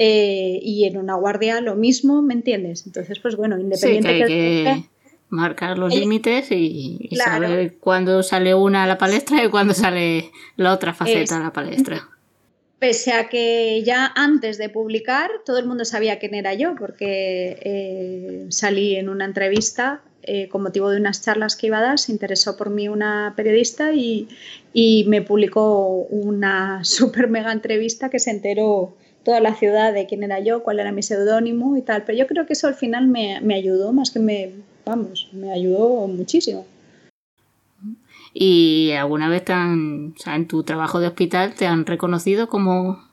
Eh, 0.00 0.60
y 0.62 0.84
en 0.84 0.96
una 0.96 1.16
guardia 1.16 1.60
lo 1.60 1.74
mismo, 1.74 2.22
¿me 2.22 2.32
entiendes? 2.32 2.86
Entonces, 2.86 3.18
pues 3.18 3.34
bueno, 3.34 3.58
independiente 3.58 4.14
sí, 4.14 4.22
que, 4.28 4.84
marcar 5.28 5.76
los 5.76 5.92
límites 5.92 6.52
y, 6.52 7.10
saber 7.16 7.78
cuándo 7.78 8.22
sale 8.22 8.54
una 8.54 8.84
a 8.84 8.86
la 8.86 8.96
palestra 8.96 9.44
y 9.44 9.48
cuándo 9.48 9.74
sale 9.74 10.30
la 10.56 10.72
otra 10.72 10.94
faceta 10.94 11.38
a 11.38 11.40
la 11.40 11.52
palestra. 11.52 12.08
Pese 12.78 13.12
a 13.12 13.28
que 13.28 13.82
ya 13.84 14.12
antes 14.14 14.56
de 14.56 14.68
publicar 14.68 15.30
todo 15.44 15.58
el 15.58 15.66
mundo 15.66 15.84
sabía 15.84 16.20
quién 16.20 16.36
era 16.36 16.54
yo, 16.54 16.76
porque 16.78 17.58
eh, 17.60 18.46
salí 18.50 18.94
en 18.94 19.08
una 19.08 19.24
entrevista 19.24 20.02
eh, 20.22 20.48
con 20.48 20.62
motivo 20.62 20.90
de 20.90 21.00
unas 21.00 21.22
charlas 21.22 21.56
que 21.56 21.68
iba 21.68 21.78
a 21.78 21.82
dar, 21.82 21.98
se 21.98 22.12
interesó 22.12 22.56
por 22.56 22.70
mí 22.70 22.88
una 22.88 23.32
periodista 23.36 23.92
y, 23.92 24.28
me 25.08 25.22
publicó 25.22 26.06
una 26.10 26.80
súper 26.84 27.28
mega 27.28 27.50
entrevista 27.50 28.10
que 28.10 28.20
se 28.20 28.30
enteró 28.30 28.94
toda 29.28 29.40
la 29.40 29.54
ciudad 29.54 29.92
de 29.92 30.06
quién 30.06 30.22
era 30.22 30.40
yo, 30.40 30.62
cuál 30.62 30.80
era 30.80 30.90
mi 30.90 31.02
seudónimo 31.02 31.76
y 31.76 31.82
tal. 31.82 32.02
Pero 32.04 32.16
yo 32.16 32.26
creo 32.26 32.46
que 32.46 32.54
eso 32.54 32.66
al 32.66 32.74
final 32.74 33.08
me, 33.08 33.42
me 33.42 33.56
ayudó, 33.56 33.92
más 33.92 34.10
que 34.10 34.20
me, 34.20 34.54
vamos, 34.86 35.28
me 35.32 35.52
ayudó 35.52 36.06
muchísimo. 36.06 36.66
¿Y 38.32 38.92
alguna 38.92 39.28
vez 39.28 39.44
en 39.50 40.14
tu 40.48 40.62
trabajo 40.62 40.98
de 40.98 41.08
hospital 41.08 41.54
te 41.54 41.66
han 41.66 41.84
reconocido 41.84 42.48
como 42.48 43.06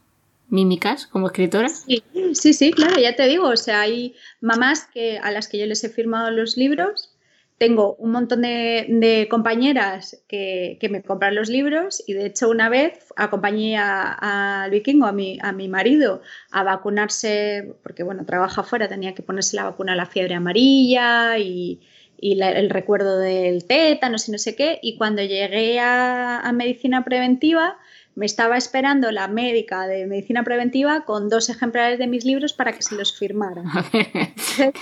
mímicas, 0.48 1.06
como 1.06 1.28
escritora? 1.28 1.68
Sí, 1.68 2.02
sí, 2.32 2.54
sí, 2.54 2.72
claro, 2.72 2.98
ya 2.98 3.14
te 3.18 3.28
digo. 3.28 3.50
O 3.50 3.58
sea, 3.58 3.82
hay 3.82 4.16
mamás 4.40 4.88
que, 4.94 5.18
a 5.18 5.32
las 5.32 5.50
que 5.50 5.60
yo 5.60 5.66
les 5.66 5.84
he 5.84 5.90
firmado 5.90 6.32
los 6.32 6.56
libros. 6.56 7.10
Tengo 7.58 7.96
un 7.96 8.12
montón 8.12 8.42
de, 8.42 9.28
compañeras 9.30 10.22
que, 10.28 10.78
me 10.92 11.02
compran 11.02 11.36
los 11.36 11.50
libros 11.50 12.04
y 12.06 12.14
de 12.14 12.26
hecho 12.26 12.50
una 12.50 12.68
vez 12.70 13.14
acompañé 13.16 13.78
al 13.78 14.70
vikingo, 14.72 15.06
a 15.06 15.14
mi, 15.14 15.40
a 15.42 15.52
mi 15.52 15.68
marido, 15.68 16.22
a 16.52 16.64
vacunarse, 16.64 17.76
porque 17.82 18.04
bueno, 18.04 18.26
trabaja 18.26 18.62
afuera, 18.62 18.90
tenía 18.90 19.16
que 19.16 19.24
ponerse 19.24 19.56
la 19.56 19.64
vacuna 19.64 19.94
a 19.94 19.96
la 19.96 20.06
fiebre 20.06 20.36
amarilla 20.36 21.38
y, 21.38 21.80
y 22.20 22.42
el 22.42 22.70
recuerdo 22.70 23.20
del 23.20 23.66
tétano 23.66 24.18
y 24.26 24.32
no 24.32 24.38
sé 24.38 24.56
qué. 24.56 24.80
Y 24.82 24.98
cuando 24.98 25.22
llegué 25.22 25.80
a, 25.80 26.52
medicina 26.54 27.04
preventiva, 27.04 27.78
me 28.16 28.26
estaba 28.26 28.58
esperando 28.58 29.12
la 29.12 29.28
médica 29.28 29.88
de 29.88 30.06
medicina 30.06 30.44
preventiva 30.44 31.04
con 31.06 31.30
dos 31.30 31.50
ejemplares 31.50 32.00
de 32.00 32.08
mis 32.08 32.24
libros 32.26 32.54
para 32.54 32.72
que 32.72 32.82
se 32.82 32.96
los 32.96 33.18
firmara. 33.18 33.64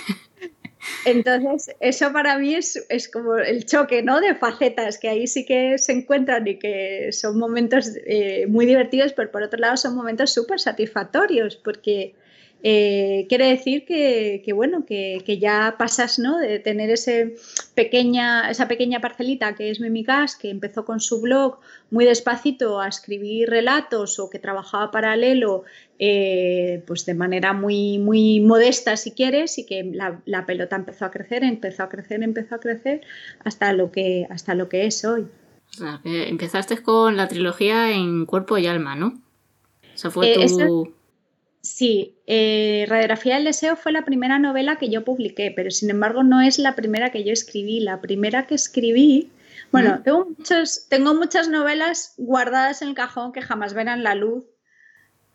Entonces, 1.06 1.76
eso 1.80 2.12
para 2.14 2.38
mí 2.38 2.56
es, 2.56 2.84
es, 2.90 3.08
como 3.08 3.36
el 3.38 3.66
choque 3.66 4.02
¿no? 4.04 4.20
de 4.22 4.36
facetas 4.36 4.98
que 4.98 5.10
ahí 5.10 5.28
sí 5.28 5.46
que 5.46 5.78
se 5.78 5.92
encuentran 5.92 6.48
y 6.48 6.58
que 6.58 7.12
son 7.12 7.38
momentos 7.38 7.92
eh, 8.06 8.46
muy 8.48 8.66
divertidos, 8.66 9.14
pero 9.14 9.32
por 9.32 9.44
otro 9.44 9.60
lado 9.60 9.78
son 9.78 9.96
momentos 9.96 10.34
súper 10.34 10.60
satisfactorios 10.60 11.56
porque 11.56 12.14
eh, 12.66 13.26
quiere 13.28 13.48
decir 13.48 13.84
que, 13.84 14.42
bueno, 14.56 14.86
que, 14.86 15.38
ya 15.38 15.76
pasas 15.78 16.18
¿no? 16.18 16.38
de 16.38 16.60
tener 16.60 16.90
ese 16.90 17.36
pequeña, 17.76 18.50
esa 18.50 18.70
pequeña 18.70 19.02
parcelita 19.02 19.54
que 19.54 19.70
es 19.70 19.82
Mimicas, 19.82 20.38
que 20.38 20.50
empezó 20.50 20.86
con 20.86 21.02
su 21.02 21.20
blog 21.20 21.60
muy 21.92 22.06
despacito 22.06 22.80
a 22.80 22.88
escribir 22.88 23.50
relatos 23.50 24.18
o 24.18 24.30
que 24.30 24.40
trabajaba 24.40 24.92
paralelo 24.92 25.66
eh, 26.00 26.82
pues 26.88 27.06
de 27.06 27.16
manera 27.16 27.52
muy, 27.52 27.98
muy 27.98 28.40
modesta 28.40 28.96
si 28.96 29.12
quieres 29.12 29.58
y 29.58 29.66
que 29.66 29.84
la, 29.84 30.46
pelota 30.46 30.78
empezó 30.78 31.04
a 31.04 31.12
crecer, 31.12 31.44
empezó 31.44 31.84
a 31.84 31.90
crecer, 31.90 32.24
empezó 32.24 32.56
a 32.56 32.60
crecer 32.60 33.02
hasta 33.44 33.74
lo 33.74 33.92
que, 33.92 34.26
hasta 34.30 34.56
lo 34.56 34.70
que 34.70 34.86
es 34.86 35.04
hoy. 35.04 35.28
empezaste 36.06 36.82
con 36.82 37.18
la 37.18 37.28
trilogía 37.28 37.92
en 37.92 38.26
cuerpo 38.26 38.58
y 38.58 38.68
alma, 38.68 38.96
¿no? 38.96 39.22
Esa 39.94 40.10
fue 40.10 40.32
eh, 40.32 40.48
tu... 40.48 41.03
Sí, 41.64 42.18
eh, 42.28 42.86
Radiografía 42.90 43.36
del 43.36 43.46
Deseo 43.46 43.78
fue 43.78 43.94
la 43.94 44.04
primera 44.04 44.38
novela 44.38 44.76
que 44.76 44.90
yo 44.90 45.06
publiqué, 45.06 45.50
pero 45.56 45.72
sin 45.72 45.90
embargo 45.90 46.22
no 46.22 46.42
es 46.42 46.60
la 46.60 46.76
primera 46.76 47.10
que 47.10 47.24
yo 47.24 47.32
escribí. 47.32 47.80
La 47.80 48.02
primera 48.02 48.48
que 48.48 48.56
escribí, 48.56 49.32
bueno, 49.72 50.02
tengo, 50.04 50.26
muchos, 50.26 50.88
tengo 50.90 51.16
muchas 51.16 51.48
novelas 51.48 52.16
guardadas 52.18 52.82
en 52.82 52.90
el 52.90 52.96
cajón 52.96 53.32
que 53.32 53.42
jamás 53.42 53.74
verán 53.74 54.04
la 54.04 54.14
luz. 54.14 54.44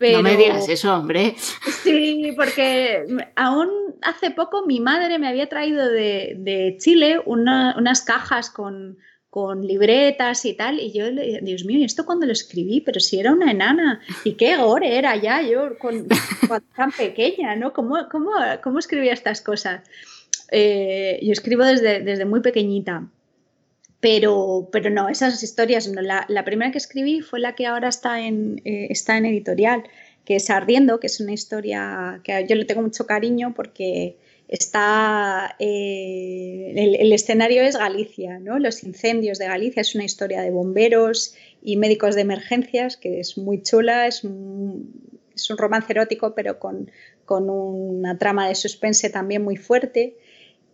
No 0.00 0.22
me 0.22 0.36
digas 0.36 0.68
eso, 0.68 0.94
hombre. 0.94 1.34
Sí, 1.82 2.32
porque 2.36 3.06
aún 3.34 3.70
hace 4.02 4.30
poco 4.30 4.66
mi 4.66 4.80
madre 4.80 5.18
me 5.18 5.28
había 5.28 5.48
traído 5.48 5.88
de, 5.88 6.76
Chile 6.78 7.20
unas 7.24 8.02
cajas 8.02 8.50
con, 8.50 8.98
con 9.30 9.66
libretas 9.66 10.44
y 10.46 10.54
tal, 10.54 10.80
y 10.80 10.92
yo, 10.92 11.10
Dios 11.42 11.64
mío, 11.64 11.78
¿y 11.78 11.84
esto 11.84 12.06
cuando 12.06 12.24
lo 12.24 12.32
escribí? 12.32 12.80
Pero 12.80 12.98
si 12.98 13.20
era 13.20 13.32
una 13.32 13.50
enana, 13.50 14.00
y 14.24 14.32
qué 14.32 14.56
gore 14.56 14.96
era 14.96 15.16
ya 15.16 15.42
yo 15.42 15.78
con, 15.78 16.08
tan 16.76 16.92
pequeña, 16.92 17.54
¿no? 17.54 17.72
¿Cómo, 17.72 18.08
cómo, 18.10 18.30
cómo 18.62 18.78
escribía 18.78 19.12
estas 19.12 19.42
cosas? 19.42 19.82
Eh, 20.50 21.20
yo 21.22 21.32
escribo 21.32 21.64
desde, 21.64 22.00
desde 22.00 22.24
muy 22.24 22.40
pequeñita, 22.40 23.06
pero, 24.00 24.70
pero 24.72 24.88
no, 24.88 25.10
esas 25.10 25.42
historias 25.42 25.88
no. 25.88 26.00
La, 26.00 26.24
la, 26.28 26.44
primera 26.44 26.72
que 26.72 26.78
escribí 26.78 27.20
fue 27.20 27.40
la 27.40 27.54
que 27.54 27.66
ahora 27.66 27.88
está 27.88 28.20
en, 28.20 28.62
eh, 28.64 28.86
está 28.88 29.18
en 29.18 29.26
editorial, 29.26 29.82
que 30.24 30.36
es 30.36 30.48
Ardiendo, 30.48 31.00
que 31.00 31.08
es 31.08 31.20
una 31.20 31.32
historia 31.32 32.20
que 32.24 32.46
yo 32.48 32.56
le 32.56 32.64
tengo 32.64 32.80
mucho 32.80 33.06
cariño 33.06 33.52
porque 33.54 34.16
está 34.48 35.54
eh, 35.58 36.72
el, 36.74 37.12
escenario 37.12 37.62
es 37.62 37.76
Galicia, 37.76 38.38
¿no? 38.38 38.58
Los 38.58 38.82
incendios 38.82 39.38
de 39.38 39.46
Galicia 39.46 39.82
es 39.82 39.94
una 39.94 40.04
historia 40.04 40.40
de 40.40 40.50
bomberos 40.50 41.34
y 41.62 41.76
médicos 41.76 42.14
de 42.14 42.22
emergencias 42.22 42.96
que 42.96 43.20
es 43.20 43.36
muy 43.36 43.62
chula, 43.62 44.06
es 44.06 44.24
un, 44.24 45.06
romance 45.56 45.92
erótico 45.92 46.34
pero 46.34 46.58
con, 46.58 46.90
con, 47.24 47.48
una 47.50 48.18
trama 48.18 48.48
de 48.48 48.54
suspense 48.54 49.10
también 49.10 49.42
muy 49.44 49.56
fuerte. 49.56 50.16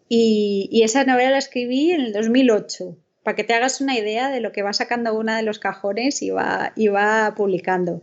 Y, 0.09 0.69
y, 0.71 0.83
esa 0.83 1.05
novela 1.05 1.31
la 1.31 1.39
escribí 1.39 1.91
en 1.91 2.01
el 2.03 2.13
2008, 2.13 2.97
para 3.23 3.35
que 3.35 3.43
te 3.43 3.55
hagas 3.55 3.81
una 3.81 3.99
idea 3.99 4.31
de 4.31 4.41
lo 4.41 4.53
que 4.53 4.63
va 4.63 4.73
sacando 4.73 5.19
una 5.19 5.37
de 5.39 5.43
los 5.43 5.59
cajones 5.59 6.23
y 6.23 6.31
va, 6.31 6.73
y 6.77 6.89
va 6.89 7.35
publicando 7.37 8.03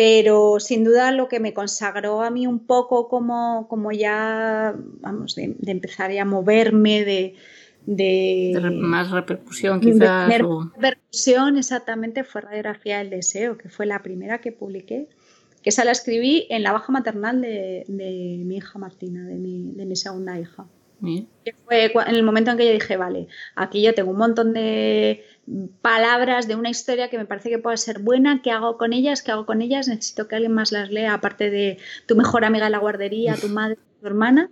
pero 0.00 0.60
sin 0.60 0.82
duda 0.82 1.12
lo 1.12 1.28
que 1.28 1.40
me 1.40 1.52
consagró 1.52 2.22
a 2.22 2.30
mí 2.30 2.46
un 2.46 2.60
poco 2.60 3.06
como, 3.06 3.68
como 3.68 3.92
ya, 3.92 4.74
vamos, 5.02 5.34
de, 5.34 5.54
empezar 5.66 6.10
a 6.10 6.24
moverme, 6.24 7.04
de, 7.04 7.34
de, 7.84 8.58
más 8.80 9.10
repercusión 9.10 9.78
quizás. 9.78 10.26
De 10.26 10.38
repercusión 10.38 11.58
exactamente 11.58 12.24
fue 12.24 12.40
Radiografía 12.40 12.96
del 12.96 13.10
Deseo, 13.10 13.58
que 13.58 13.68
fue 13.68 13.84
la 13.84 14.02
primera 14.02 14.40
que 14.40 14.52
publiqué, 14.52 15.06
que 15.62 15.68
esa 15.68 15.84
la 15.84 15.92
escribí 15.92 16.46
en 16.48 16.62
la 16.62 16.72
baja 16.72 16.90
maternal 16.90 17.42
de, 17.42 17.84
mi 17.86 18.56
hija 18.56 18.78
Martina, 18.78 19.26
de 19.26 19.34
mi, 19.34 19.72
de 19.72 19.84
mi 19.84 19.96
segunda 19.96 20.40
hija. 20.40 20.64
Fue 21.64 21.92
en 22.06 22.14
el 22.14 22.22
momento 22.22 22.50
en 22.50 22.56
que 22.56 22.66
yo 22.66 22.72
dije, 22.72 22.96
vale, 22.96 23.28
aquí 23.54 23.82
yo 23.82 23.94
tengo 23.94 24.10
un 24.10 24.18
montón 24.18 24.52
de 24.52 25.24
palabras 25.82 26.46
de 26.46 26.54
una 26.54 26.70
historia 26.70 27.08
que 27.08 27.18
me 27.18 27.24
parece 27.24 27.50
que 27.50 27.58
pueda 27.58 27.76
ser 27.76 28.00
buena, 28.00 28.40
¿qué 28.42 28.50
hago 28.50 28.76
con 28.76 28.92
ellas? 28.92 29.22
¿Qué 29.22 29.32
hago 29.32 29.46
con 29.46 29.62
ellas? 29.62 29.88
Necesito 29.88 30.28
que 30.28 30.36
alguien 30.36 30.52
más 30.52 30.72
las 30.72 30.90
lea, 30.90 31.14
aparte 31.14 31.50
de 31.50 31.78
tu 32.06 32.16
mejor 32.16 32.44
amiga 32.44 32.66
de 32.66 32.70
la 32.70 32.78
guardería, 32.78 33.34
tu 33.36 33.48
madre, 33.48 33.78
tu 34.00 34.06
hermana, 34.06 34.50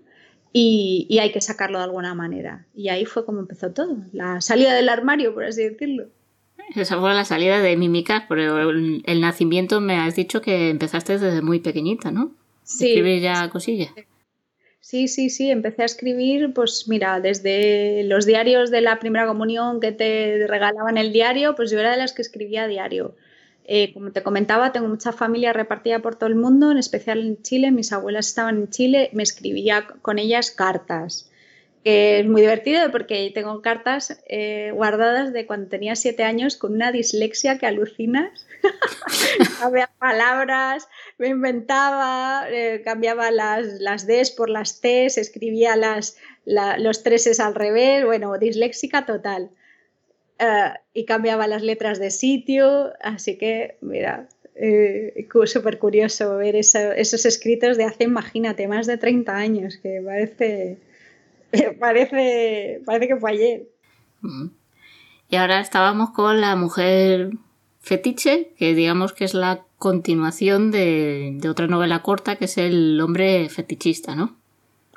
y, 0.52 1.18
hay 1.20 1.30
que 1.30 1.40
sacarlo 1.40 1.78
de 1.78 1.84
alguna 1.84 2.14
manera. 2.14 2.66
Y 2.74 2.88
ahí 2.88 3.04
fue 3.04 3.24
como 3.24 3.40
empezó 3.40 3.70
todo, 3.70 3.98
la 4.12 4.40
salida 4.40 4.74
del 4.74 4.88
armario, 4.88 5.34
por 5.34 5.44
así 5.44 5.62
decirlo. 5.62 6.06
Esa 6.74 6.98
fue 6.98 7.14
la 7.14 7.24
salida 7.24 7.60
de 7.60 7.76
Mímica, 7.76 8.26
pero 8.28 8.70
el, 8.70 9.02
el, 9.06 9.20
nacimiento 9.20 9.80
me 9.80 9.96
has 9.96 10.16
dicho 10.16 10.40
que 10.40 10.70
empezaste 10.70 11.18
desde 11.18 11.40
muy 11.40 11.60
pequeñita, 11.60 12.10
¿no? 12.10 12.34
Sí. 12.62 12.88
Escribir 12.88 13.22
ya 13.22 13.48
cosillas. 13.48 13.90
Sí, 13.94 14.02
sí, 15.08 15.28
sí, 15.28 15.50
empecé 15.50 15.82
a 15.82 15.84
escribir, 15.84 16.54
pues 16.54 16.86
mira, 16.88 17.20
desde 17.20 18.04
los 18.04 18.24
diarios 18.24 18.70
de 18.70 18.80
la 18.80 18.98
primera 18.98 19.26
comunión 19.26 19.80
que 19.80 19.92
te 19.92 20.46
regalaban 20.46 20.96
el 20.96 21.12
diario, 21.12 21.54
pues 21.54 21.70
yo 21.70 21.78
era 21.78 21.90
de 21.90 21.98
las 21.98 22.14
que 22.14 22.22
escribía 22.22 22.66
diario. 22.66 23.14
Eh, 23.64 23.92
como 23.92 24.12
te 24.12 24.22
comentaba, 24.22 24.72
tengo 24.72 24.88
mucha 24.88 25.12
familia 25.12 25.52
repartida 25.52 26.00
por 26.00 26.16
todo 26.16 26.28
el 26.28 26.36
mundo, 26.36 26.70
en 26.72 26.78
especial 26.78 27.20
en 27.20 27.42
Chile, 27.42 27.70
mis 27.70 27.92
abuelas 27.92 28.28
estaban 28.28 28.56
en 28.56 28.70
Chile, 28.70 29.10
me 29.12 29.22
escribía 29.22 29.86
con 30.00 30.18
ellas 30.18 30.50
cartas. 30.50 31.30
que 31.84 32.20
es 32.20 32.26
muy 32.26 32.40
divertido 32.42 32.90
porque 32.90 33.30
tengo 33.34 33.62
cartas 33.62 34.22
eh, 34.28 34.72
guardadas 34.74 35.32
de 35.32 35.46
cuando 35.46 35.68
tenía 35.68 35.96
siete 35.96 36.24
años 36.24 36.56
con 36.56 36.72
una 36.74 36.92
dislexia 36.92 37.58
que 37.58 37.66
alucinas. 37.66 38.46
Había 39.62 39.90
palabras, 39.98 40.88
me 41.18 41.28
inventaba, 41.28 42.46
eh, 42.50 42.82
cambiaba 42.84 43.30
las, 43.30 43.80
las 43.80 44.06
Ds 44.06 44.32
por 44.32 44.50
las 44.50 44.80
Ts, 44.80 45.18
escribía 45.18 45.76
las, 45.76 46.16
los 46.44 47.02
treses 47.02 47.40
al 47.40 47.54
revés, 47.54 48.04
bueno, 48.04 48.36
disléxica 48.38 49.06
total. 49.06 49.50
Eh, 50.38 50.72
y 50.94 51.04
cambiaba 51.04 51.46
las 51.46 51.62
letras 51.62 51.98
de 51.98 52.10
sitio, 52.10 52.92
así 53.00 53.36
que, 53.38 53.76
mira, 53.80 54.28
súper 55.44 55.78
curioso 55.78 56.36
ver 56.36 56.56
esos 56.56 57.26
escritos 57.26 57.76
de 57.76 57.84
hace, 57.84 58.04
imagínate, 58.04 58.66
más 58.66 58.86
de 58.86 58.98
30 58.98 59.36
años, 59.36 59.76
que 59.76 60.02
parece 60.04 60.78
parece, 61.80 62.82
parece 62.84 63.08
que 63.08 63.16
fue 63.16 63.30
ayer. 63.32 63.68
Mm. 64.20 64.48
Y 65.30 65.36
ahora 65.36 65.60
estábamos 65.60 66.10
con 66.10 66.40
la 66.40 66.56
mujer 66.56 67.30
fetiche, 67.80 68.52
que 68.58 68.74
digamos 68.74 69.12
que 69.12 69.24
es 69.24 69.34
la 69.34 69.64
continuación 69.78 70.70
de, 70.70 71.38
otra 71.48 71.66
novela 71.66 72.02
corta, 72.02 72.36
que 72.36 72.46
es 72.46 72.58
El 72.58 73.00
hombre 73.00 73.48
fetichista, 73.48 74.14
¿no? 74.14 74.36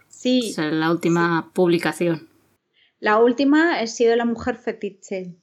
Sí. 0.08 0.50
es 0.50 0.58
la 0.58 0.92
última 0.92 1.52
publicación. 1.54 2.30
La 3.00 3.18
última 3.18 3.80
ha 3.80 3.88
sido 3.88 4.16
La 4.16 4.26
mujer 4.26 4.56
fetiche. 4.56 5.36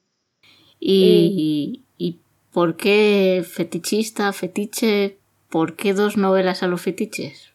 ¿Y, 0.80 1.84
¿Y 1.96 2.18
por 2.52 2.76
qué 2.76 3.44
fetichista, 3.48 4.32
fetiche? 4.32 5.18
¿Por 5.48 5.74
qué 5.74 5.94
dos 5.94 6.16
novelas 6.16 6.62
a 6.62 6.68
los 6.68 6.82
fetiches? 6.82 7.52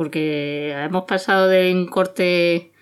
porque 0.00 0.72
hemos 0.72 1.04
pasado 1.04 1.46
de 1.46 1.74
un 1.74 1.86
corte 1.86 2.72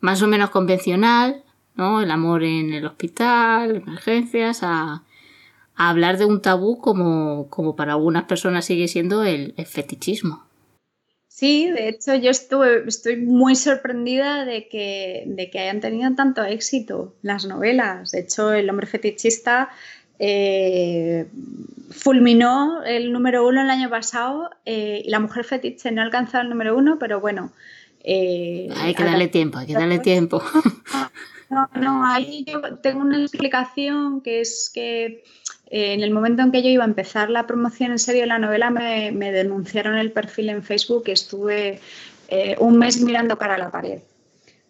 más 0.00 0.22
o 0.22 0.26
menos 0.26 0.48
convencional, 0.48 1.44
¿no? 1.74 2.00
El 2.00 2.10
amor 2.10 2.44
en 2.44 2.72
el 2.72 2.86
hospital, 2.86 3.76
emergencias, 3.76 4.60
a, 4.62 5.02
hablar 5.74 6.18
de 6.18 6.24
un 6.24 6.42
tabú 6.42 6.78
como, 6.78 7.48
como, 7.48 7.76
para 7.76 7.92
algunas 7.92 8.24
personas 8.24 8.64
sigue 8.64 8.88
siendo 8.88 9.24
el, 9.24 9.54
fetichismo. 9.66 10.44
Sí, 11.28 11.70
de 11.70 11.88
hecho 11.88 12.14
yo 12.14 12.30
estuve, 12.30 12.84
estoy 12.86 13.16
muy 13.16 13.56
sorprendida 13.56 14.44
de 14.44 14.68
que, 14.68 15.24
de 15.26 15.50
que 15.50 15.58
hayan 15.60 15.80
tenido 15.80 16.14
tanto 16.14 16.44
éxito 16.44 17.14
las 17.22 17.46
novelas. 17.46 18.12
De 18.12 18.20
hecho, 18.20 18.52
El 18.52 18.68
hombre 18.70 18.86
fetichista 18.86 19.70
eh, 20.18 21.26
fulminó 21.90 22.82
el 22.84 23.12
número 23.12 23.46
uno 23.46 23.62
el 23.62 23.70
año 23.70 23.90
pasado 23.90 24.50
eh, 24.64 25.02
y 25.04 25.10
la 25.10 25.20
mujer 25.20 25.44
fetiche 25.44 25.90
no 25.90 26.00
ha 26.00 26.04
alcanzado 26.04 26.44
el 26.44 26.50
número 26.50 26.76
uno, 26.76 26.98
pero 26.98 27.20
bueno. 27.20 27.52
Eh, 28.04 28.68
hay 28.76 28.94
que 28.94 29.04
darle 29.04 29.28
tiempo, 29.28 29.58
hay 29.58 29.66
que 29.66 29.74
darle 29.74 29.98
tiempo. 29.98 30.42
No, 31.52 31.68
no, 31.74 32.06
ahí 32.06 32.46
yo 32.46 32.78
tengo 32.78 33.02
una 33.02 33.20
explicación 33.20 34.22
que 34.22 34.40
es 34.40 34.70
que 34.72 35.22
en 35.74 36.02
el 36.02 36.10
momento 36.10 36.42
en 36.42 36.52
que 36.52 36.62
yo 36.62 36.68
iba 36.68 36.84
a 36.84 36.86
empezar 36.86 37.30
la 37.30 37.46
promoción 37.46 37.92
en 37.92 37.98
serio 37.98 38.20
de 38.20 38.26
la 38.26 38.38
novela 38.38 38.68
me, 38.70 39.10
me 39.10 39.32
denunciaron 39.32 39.96
el 39.96 40.12
perfil 40.12 40.50
en 40.50 40.62
Facebook 40.62 41.04
y 41.06 41.12
estuve 41.12 41.80
un 42.58 42.78
mes 42.78 43.00
mirando 43.00 43.36
cara 43.38 43.56
a 43.56 43.58
la 43.58 43.70
pared. 43.70 44.00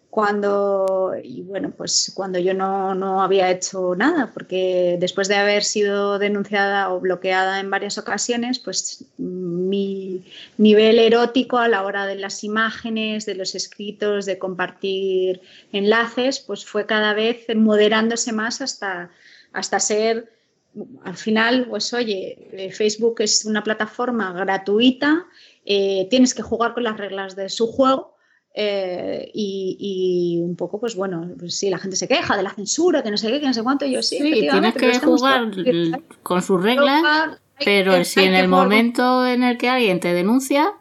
Cuando, 0.09 1.15
y 1.23 1.41
bueno, 1.41 1.71
pues 1.75 2.11
cuando 2.13 2.37
yo 2.37 2.53
no, 2.53 2.93
no, 2.93 3.23
había 3.23 3.49
hecho 3.49 3.95
nada, 3.95 4.29
porque 4.31 4.95
después 4.99 5.27
de 5.27 5.37
haber 5.37 5.63
sido 5.63 6.19
denunciada 6.19 6.93
o 6.93 6.99
bloqueada 6.99 7.59
en 7.59 7.71
varias 7.71 7.97
ocasiones, 7.97 8.59
pues 8.59 9.05
mi 9.17 10.23
nivel 10.59 10.99
erótico 10.99 11.57
a 11.57 11.67
la 11.67 11.81
hora 11.81 12.05
de 12.05 12.13
las 12.15 12.43
imágenes, 12.43 13.25
de 13.25 13.33
los 13.33 13.55
escritos, 13.55 14.27
de 14.27 14.37
compartir 14.37 15.41
enlaces, 15.71 16.39
pues 16.39 16.63
fue 16.63 16.85
cada 16.85 17.15
vez 17.15 17.47
moderándose 17.55 18.33
más 18.33 18.61
hasta, 18.61 19.09
hasta 19.51 19.79
ser, 19.79 20.29
al 21.03 21.15
final, 21.15 21.67
pues 21.69 21.93
oye, 21.93 22.49
eh, 22.51 22.71
Facebook 22.71 23.15
es 23.19 23.45
una 23.45 23.63
plataforma 23.63 24.33
gratuita, 24.33 25.25
eh, 25.65 26.07
tienes 26.09 26.33
que 26.33 26.41
jugar 26.41 26.73
con 26.73 26.83
las 26.83 26.97
reglas 26.97 27.35
de 27.35 27.49
su 27.49 27.67
juego 27.67 28.15
eh, 28.55 29.29
y, 29.33 30.39
un 30.41 30.55
poco, 30.55 30.79
pues 30.79 30.95
bueno, 30.95 31.29
pues 31.37 31.57
sí, 31.57 31.69
la 31.69 31.77
gente 31.77 31.95
se 31.95 32.07
queja 32.07 32.35
de 32.35 32.43
la 32.43 32.51
censura, 32.51 33.03
que 33.03 33.11
no 33.11 33.17
sé 33.17 33.31
qué, 33.31 33.39
que 33.39 33.47
no 33.47 33.53
sé 33.53 33.63
cuánto, 33.63 33.85
yo 33.85 34.01
sí. 34.01 34.17
Sí, 34.17 34.47
tienes 34.49 34.73
que 34.73 34.99
jugar 34.99 35.51
con 36.23 36.41
sus 36.41 36.61
reglas, 36.61 37.03
pero 37.63 38.03
si 38.03 38.21
en 38.21 38.35
el 38.35 38.47
momento 38.47 39.25
en 39.25 39.43
el 39.43 39.57
que 39.57 39.69
alguien 39.69 39.99
te 39.99 40.13
denuncia, 40.13 40.73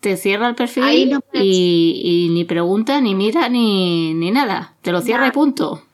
te 0.00 0.16
cierra 0.16 0.48
el 0.48 0.54
perfil 0.54 1.18
y, 1.32 2.28
ni 2.32 2.44
pregunta, 2.44 3.00
ni 3.00 3.14
mira, 3.14 3.48
ni, 3.48 4.14
ni 4.14 4.30
nada, 4.30 4.76
te 4.82 4.92
lo 4.92 5.00
cierra 5.00 5.28
y 5.28 5.30
punto 5.30 5.85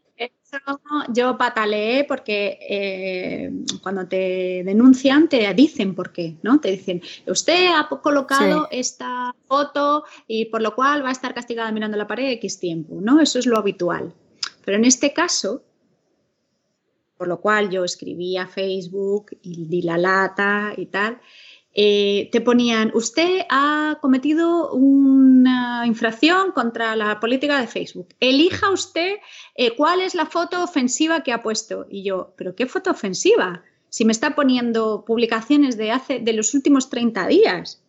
yo 1.12 1.36
pataleé 1.38 2.04
porque 2.04 2.58
eh, 2.68 3.50
cuando 3.82 4.06
te 4.06 4.62
denuncian 4.64 5.28
te 5.28 5.52
dicen 5.54 5.94
por 5.94 6.12
qué, 6.12 6.36
¿no? 6.42 6.60
Te 6.60 6.70
dicen, 6.70 7.02
usted 7.26 7.68
ha 7.74 7.88
colocado 7.88 8.68
esta 8.70 9.34
foto 9.46 10.04
y 10.26 10.46
por 10.46 10.62
lo 10.62 10.74
cual 10.74 11.04
va 11.04 11.08
a 11.08 11.12
estar 11.12 11.34
castigada 11.34 11.72
mirando 11.72 11.96
la 11.96 12.06
pared 12.06 12.30
X 12.32 12.58
tiempo, 12.60 13.00
¿no? 13.00 13.20
Eso 13.20 13.38
es 13.38 13.46
lo 13.46 13.58
habitual. 13.58 14.14
Pero 14.64 14.76
en 14.76 14.84
este 14.84 15.12
caso, 15.12 15.62
por 17.16 17.28
lo 17.28 17.40
cual 17.40 17.70
yo 17.70 17.84
escribí 17.84 18.36
a 18.36 18.46
Facebook 18.46 19.36
y 19.42 19.66
di 19.66 19.82
la 19.82 19.98
lata 19.98 20.72
y 20.76 20.86
tal, 20.86 21.20
eh, 21.74 22.28
te 22.30 22.42
ponían, 22.42 22.90
usted 22.94 23.46
ha 23.48 23.96
cometido 24.02 24.72
una 24.72 25.84
infracción 25.86 26.52
contra 26.52 26.94
la 26.96 27.18
política 27.18 27.60
de 27.60 27.66
Facebook. 27.66 28.08
Elija 28.20 28.70
usted 28.70 29.16
eh, 29.54 29.76
cuál 29.76 30.00
es 30.00 30.14
la 30.14 30.26
foto 30.26 30.62
ofensiva 30.62 31.22
que 31.22 31.32
ha 31.32 31.42
puesto. 31.42 31.86
Y 31.90 32.04
yo, 32.04 32.34
¿pero 32.36 32.54
qué 32.54 32.66
foto 32.66 32.90
ofensiva? 32.90 33.62
Si 33.88 34.04
me 34.04 34.12
está 34.12 34.34
poniendo 34.34 35.04
publicaciones 35.04 35.76
de, 35.76 35.90
hace, 35.90 36.20
de 36.20 36.32
los 36.32 36.54
últimos 36.54 36.88
30 36.88 37.26
días. 37.26 37.82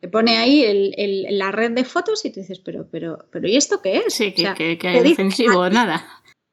Te 0.00 0.08
pone 0.08 0.36
ahí 0.36 0.92
la 1.30 1.52
red 1.52 1.72
de 1.72 1.84
fotos 1.84 2.24
y 2.24 2.30
te 2.30 2.40
dices, 2.40 2.58
pero, 2.58 2.88
pero, 2.90 3.26
pero 3.30 3.46
¿y 3.46 3.56
esto 3.56 3.80
qué 3.80 3.98
es? 3.98 4.14
Sí, 4.14 4.32
que, 4.32 4.78
es 4.80 5.12
ofensivo, 5.12 5.68
nada. 5.70 6.04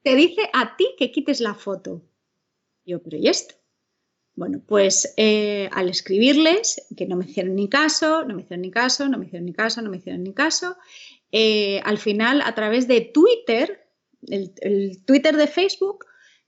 Te 0.04 0.16
dice 0.16 0.50
a 0.54 0.76
ti 0.76 0.94
que 0.98 1.12
quites 1.12 1.40
la 1.40 1.56
foto. 1.56 2.04
Yo, 2.86 3.02
pero 3.02 3.18
¿y 3.18 3.28
esto? 3.28 3.56
Bueno, 4.36 4.62
pues 4.66 5.14
eh, 5.18 5.68
al 5.74 5.90
escribirles, 5.90 6.88
que 6.96 7.06
no 7.08 7.18
me 7.18 7.26
hicieron 7.26 7.56
ni 7.56 7.68
caso, 7.68 8.24
no 8.24 8.36
me 8.36 8.44
hicieron 8.44 8.62
ni 8.62 8.72
caso, 8.72 9.10
no 9.10 9.18
me 9.18 9.26
hicieron 9.26 9.46
ni 9.46 9.54
caso, 9.54 9.82
no 9.82 9.90
me 9.90 9.98
hicieron 9.98 10.24
ni 10.24 10.34
caso, 10.34 10.78
eh, 11.32 11.82
al 11.84 11.98
final 11.98 12.42
a 12.42 12.56
través 12.56 12.88
de 12.88 13.02
Twitter, 13.02 13.88
el, 14.28 15.04
Twitter 15.06 15.36
de 15.36 15.48
Facebook, 15.48 16.06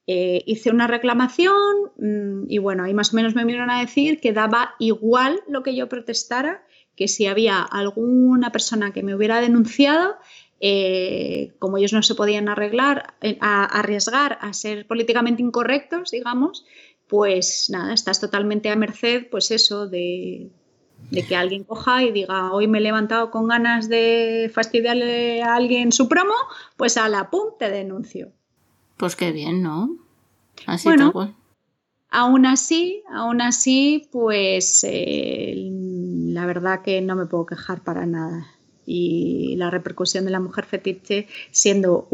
eh, 0.07 0.41
hice 0.45 0.71
una 0.71 0.87
reclamación 0.87 1.91
mm, 1.97 2.45
y 2.49 2.57
bueno, 2.57 2.83
ahí 2.83 2.93
más 2.93 3.13
o 3.13 3.15
menos 3.15 3.35
me 3.35 3.45
vinieron 3.45 3.69
a 3.69 3.79
decir 3.79 4.19
que 4.19 4.33
daba 4.33 4.75
igual 4.79 5.41
lo 5.47 5.63
que 5.63 5.75
yo 5.75 5.87
protestara, 5.87 6.65
que 6.95 7.07
si 7.07 7.27
había 7.27 7.61
alguna 7.61 8.51
persona 8.51 8.91
que 8.91 9.03
me 9.03 9.15
hubiera 9.15 9.39
denunciado, 9.39 10.15
como 11.57 11.79
ellos 11.79 11.93
no 11.93 12.03
se 12.03 12.13
podían 12.13 12.47
arreglar, 12.47 13.15
a 13.39 13.65
arriesgar 13.65 14.37
a 14.41 14.53
ser 14.53 14.85
políticamente 14.85 15.41
incorrectos, 15.41 16.11
digamos, 16.11 16.65
pues 17.07 17.67
nada, 17.69 17.93
estás 17.93 18.21
totalmente 18.21 18.69
a 18.69 18.75
merced, 18.75 19.27
pues 19.29 19.51
eso, 19.51 19.87
de, 19.87 20.51
que 21.27 21.35
alguien 21.35 21.63
coja 21.63 22.03
y 22.03 22.11
diga, 22.11 22.51
hoy 22.53 22.67
me 22.67 22.77
he 22.77 22.81
levantado 22.81 23.31
con 23.31 23.47
ganas 23.47 23.89
de 23.89 24.49
fastidiarle 24.53 25.43
a 25.43 25.55
alguien 25.55 25.91
su 25.91 26.07
promo, 26.07 26.33
pues 26.77 26.97
a 26.97 27.09
la 27.09 27.29
pum, 27.29 27.53
te 27.59 27.69
denuncio. 27.69 28.31
Pues 28.97 29.15
qué 29.15 29.31
bien, 29.31 29.61
¿no? 29.61 29.97
Así 30.65 30.87
bueno, 30.87 31.35
Aún 32.13 32.45
así, 32.45 33.03
aún 33.09 33.41
así, 33.41 34.09
pues 34.11 34.85
eh, 34.87 35.55
la 36.27 36.45
verdad 36.45 36.81
que 36.81 37.01
no 37.01 37.15
me 37.15 37.25
puedo 37.25 37.45
quejar 37.45 37.83
para 37.83 38.05
nada. 38.05 38.47
Y 38.85 39.55
la 39.57 39.69
repercusión 39.69 40.25
de 40.25 40.31
la 40.31 40.41
mujer 40.41 40.65
fetiche 40.65 41.27
siendo, 41.51 42.07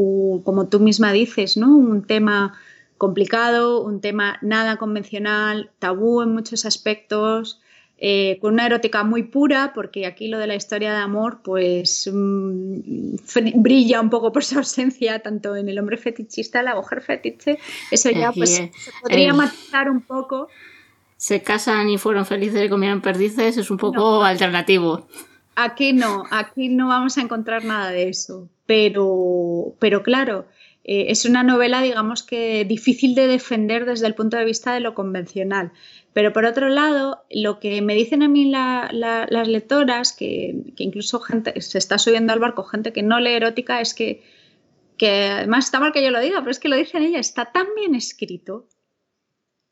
como 0.43 0.67
tú 0.67 0.79
misma 0.79 1.11
dices, 1.13 1.57
¿no? 1.57 1.75
Un 1.75 2.03
tema 2.03 2.53
complicado, 2.97 3.83
un 3.83 3.99
tema 3.99 4.37
nada 4.41 4.77
convencional, 4.77 5.71
tabú 5.79 6.21
en 6.21 6.33
muchos 6.33 6.65
aspectos, 6.65 7.59
eh, 7.99 8.37
con 8.41 8.53
una 8.53 8.67
erótica 8.67 9.03
muy 9.03 9.23
pura, 9.23 9.71
porque 9.73 10.05
aquí 10.05 10.27
lo 10.27 10.37
de 10.37 10.45
la 10.45 10.53
historia 10.53 10.91
de 10.91 10.99
amor 10.99 11.41
pues 11.43 12.07
mm, 12.11 13.15
brilla 13.55 14.01
un 14.01 14.11
poco 14.11 14.31
por 14.31 14.43
su 14.43 14.57
ausencia, 14.59 15.19
tanto 15.19 15.55
en 15.55 15.67
el 15.67 15.79
hombre 15.79 15.97
fetichista, 15.97 16.61
la 16.61 16.75
mujer 16.75 17.01
fetiche, 17.01 17.57
eso 17.89 18.11
ya 18.11 18.31
pues 18.31 18.55
se 18.55 18.71
podría 19.01 19.33
matizar 19.33 19.89
un 19.89 20.01
poco. 20.01 20.47
Se 21.15 21.41
casan 21.41 21.89
y 21.89 21.97
fueron 21.97 22.27
felices 22.27 22.63
y 22.63 22.69
comieron 22.69 23.01
perdices, 23.01 23.57
es 23.57 23.71
un 23.71 23.77
poco 23.77 24.23
alternativo. 24.23 25.07
Aquí 25.55 25.91
no, 25.91 26.23
aquí 26.29 26.69
no 26.69 26.89
vamos 26.89 27.17
a 27.17 27.21
encontrar 27.21 27.65
nada 27.65 27.89
de 27.89 28.09
eso, 28.09 28.47
pero, 28.67 29.73
pero 29.79 30.03
claro, 30.03 30.45
eh, 30.83 31.07
es 31.09 31.25
una 31.25 31.41
novela, 31.41 31.81
digamos 31.81 32.21
que 32.21 32.63
difícil 32.63 33.15
de 33.15 33.25
defender 33.25 33.85
desde 33.85 34.07
el 34.07 34.13
punto 34.13 34.37
de 34.37 34.45
vista 34.45 34.73
de 34.73 34.79
lo 34.79 34.93
convencional. 34.93 35.71
Pero 36.17 36.33
por 36.33 36.45
otro 36.45 36.69
lado, 36.69 37.23
lo 37.29 37.59
que 37.59 37.79
me 37.83 37.93
dicen 37.93 38.23
a 38.23 38.27
mí 38.27 38.49
las 38.49 39.47
lectoras, 39.47 40.13
que, 40.13 40.63
incluso 40.77 41.19
gente 41.19 41.61
se 41.61 41.77
está 41.77 41.99
subiendo 41.99 42.33
al 42.33 42.39
barco, 42.39 42.63
gente 42.63 42.91
que 42.91 43.03
no 43.03 43.19
lee 43.19 43.33
erótica, 43.33 43.81
es 43.81 43.93
que, 43.93 44.23
además 44.99 45.65
está 45.65 45.79
mal 45.79 45.91
que 45.91 46.03
yo 46.03 46.09
lo 46.09 46.19
diga, 46.19 46.39
pero 46.39 46.49
es 46.49 46.57
que 46.57 46.69
lo 46.69 46.75
dicen 46.75 47.03
ella, 47.03 47.19
está 47.19 47.51
tan 47.51 47.67
bien 47.75 47.93
escrito 47.93 48.65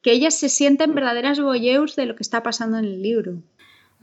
que 0.04 0.12
ellas 0.12 0.38
se 0.38 0.50
sienten 0.50 0.94
verdaderas 0.94 1.40
voyeurs 1.40 1.96
de 1.96 2.06
lo 2.06 2.16
que 2.16 2.22
está 2.22 2.44
pasando 2.44 2.78
en 2.78 2.86
el 2.86 3.02
libro. 3.02 3.42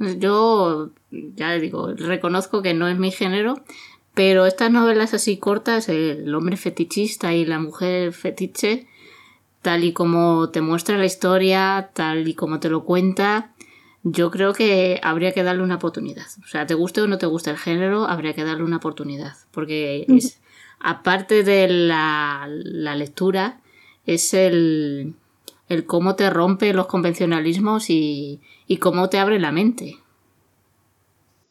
Yo, 0.01 0.91
ya 1.13 1.53
digo, 1.53 1.93
reconozco 1.95 2.61
que 2.61 2.75
no 2.75 2.89
es 2.89 2.99
mi 2.99 3.13
género, 3.13 3.63
pero 4.15 4.47
estas 4.47 4.73
novelas 4.73 5.15
así 5.15 5.37
cortas, 5.37 5.89
el 5.89 6.35
hombre 6.35 6.57
fetichista 6.57 7.35
y 7.35 7.47
la 7.47 7.61
mujer 7.61 8.13
fetiche, 8.13 8.89
tal 9.63 9.85
y 9.85 9.93
como 9.93 10.51
te 10.51 10.61
muestra 10.61 10.99
la 10.99 11.07
historia, 11.07 11.91
tal 11.95 12.29
y 12.29 12.35
como 12.35 12.61
te 12.61 12.69
lo 12.69 12.85
cuenta, 12.85 13.53
yo 14.03 14.31
creo 14.33 14.53
que 14.53 15.01
habría 15.03 15.33
que 15.33 15.45
darle 15.45 15.63
una 15.63 15.77
oportunidad. 15.77 16.27
O 16.45 16.49
sea, 16.49 16.67
te 16.67 16.75
guste 16.75 17.01
o 17.01 17.07
no 17.07 17.19
te 17.19 17.27
guste 17.27 17.51
el 17.51 17.59
género, 17.59 18.07
habría 18.07 18.35
que 18.35 18.45
darle 18.45 18.65
una 18.65 18.79
oportunidad. 18.79 19.37
Porque 19.53 20.05
es, 20.09 20.41
aparte 20.81 21.45
de 21.45 21.69
la, 21.69 22.49
lectura, 22.97 23.61
es 24.05 24.35
el, 24.35 25.15
el, 25.69 25.87
cómo 25.87 26.17
te 26.17 26.29
rompe 26.29 26.73
los 26.73 26.87
convencionalismos 26.87 27.89
y, 27.89 28.41
y 28.67 28.79
cómo 28.79 29.09
te 29.09 29.21
abre 29.21 29.39
la 29.39 29.53
mente. 29.53 30.02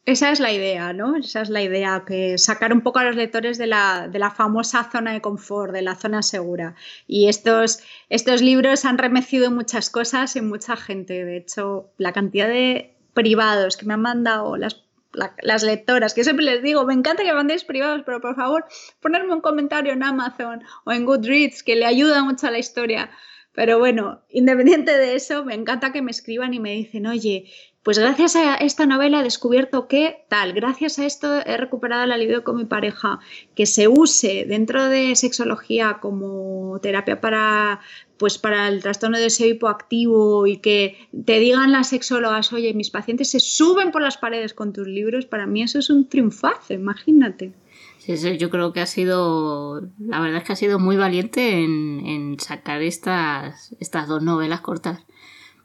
Esa 0.04 0.32
es 0.32 0.40
la 0.40 0.52
idea, 0.52 0.92
¿no? 0.92 1.14
Esa 1.16 1.42
es 1.42 1.48
la 1.48 1.62
idea, 1.62 2.02
que 2.04 2.36
sacar 2.36 2.72
un 2.72 2.80
poco 2.80 2.98
a 2.98 3.04
los 3.04 3.14
lectores 3.14 3.56
de 3.56 3.68
la, 3.68 4.08
de 4.08 4.18
la 4.18 4.32
famosa 4.32 4.90
zona 4.90 5.12
de 5.12 5.20
confort, 5.20 5.72
de 5.72 5.82
la 5.82 5.94
zona 5.94 6.22
segura. 6.22 6.74
Y 7.06 7.28
estos, 7.28 7.80
estos 8.08 8.42
libros 8.42 8.84
han 8.84 8.98
remecido 8.98 9.52
muchas 9.52 9.90
cosas 9.90 10.34
en 10.34 10.48
mucha 10.48 10.76
gente. 10.76 11.24
De 11.24 11.36
hecho, 11.36 11.92
la 11.98 12.12
cantidad 12.12 12.48
de 12.48 12.96
privados 13.14 13.76
que 13.76 13.86
me 13.86 13.94
han 13.94 14.02
mandado 14.02 14.56
las, 14.56 14.82
las 15.12 15.62
lectoras, 15.62 16.14
que 16.14 16.24
siempre 16.24 16.46
les 16.46 16.64
digo, 16.64 16.84
me 16.84 16.94
encanta 16.94 17.22
que 17.22 17.32
mandéis 17.32 17.62
privados, 17.62 18.02
pero 18.04 18.20
por 18.20 18.34
favor, 18.34 18.64
ponerme 19.00 19.34
un 19.34 19.40
comentario 19.40 19.92
en 19.92 20.02
Amazon 20.02 20.64
o 20.84 20.90
en 20.90 21.04
Goodreads, 21.04 21.62
que 21.62 21.76
le 21.76 21.86
ayuda 21.86 22.24
mucho 22.24 22.48
a 22.48 22.50
la 22.50 22.58
historia. 22.58 23.10
Pero 23.54 23.78
bueno, 23.78 24.22
independiente 24.30 24.96
de 24.96 25.14
eso, 25.14 25.44
me 25.44 25.54
encanta 25.54 25.92
que 25.92 26.02
me 26.02 26.10
escriban 26.10 26.54
y 26.54 26.58
me 26.58 26.72
dicen, 26.72 27.06
oye, 27.06 27.52
pues 27.82 27.98
gracias 27.98 28.36
a 28.36 28.54
esta 28.56 28.86
novela 28.86 29.20
he 29.20 29.24
descubierto 29.24 29.88
que 29.88 30.24
tal, 30.28 30.52
gracias 30.52 30.98
a 30.98 31.06
esto 31.06 31.40
he 31.44 31.56
recuperado 31.56 32.06
la 32.06 32.16
libido 32.16 32.44
con 32.44 32.56
mi 32.56 32.64
pareja, 32.64 33.18
que 33.56 33.66
se 33.66 33.88
use 33.88 34.44
dentro 34.46 34.88
de 34.88 35.16
sexología 35.16 35.98
como 36.00 36.78
terapia 36.80 37.20
para 37.20 37.80
pues 38.18 38.38
para 38.38 38.68
el 38.68 38.82
trastorno 38.82 39.16
de 39.16 39.24
deseo 39.24 39.48
hipoactivo 39.48 40.46
y 40.46 40.58
que 40.58 41.08
te 41.24 41.40
digan 41.40 41.72
las 41.72 41.88
sexólogas, 41.88 42.52
oye, 42.52 42.72
mis 42.72 42.90
pacientes 42.90 43.30
se 43.30 43.40
suben 43.40 43.90
por 43.90 44.00
las 44.00 44.16
paredes 44.16 44.54
con 44.54 44.72
tus 44.72 44.86
libros, 44.86 45.26
para 45.26 45.48
mí 45.48 45.62
eso 45.62 45.80
es 45.80 45.90
un 45.90 46.08
triunfazo, 46.08 46.72
imagínate. 46.72 47.52
Sí, 47.98 48.16
yo 48.38 48.50
creo 48.50 48.72
que 48.72 48.80
ha 48.80 48.86
sido, 48.86 49.80
la 49.98 50.20
verdad 50.20 50.38
es 50.38 50.44
que 50.44 50.52
ha 50.52 50.56
sido 50.56 50.78
muy 50.78 50.96
valiente 50.96 51.64
en, 51.64 52.06
en 52.06 52.38
sacar 52.38 52.80
estas, 52.82 53.74
estas 53.80 54.06
dos 54.06 54.22
novelas 54.22 54.60
cortas, 54.60 55.04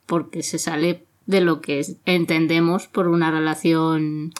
porque 0.07 0.41
se 0.41 0.57
sale 0.57 1.06
de 1.27 1.41
lo 1.41 1.61
que 1.61 1.85
entendemos 2.05 2.87
por 2.87 3.07
una 3.07 3.29
relación 3.29 4.33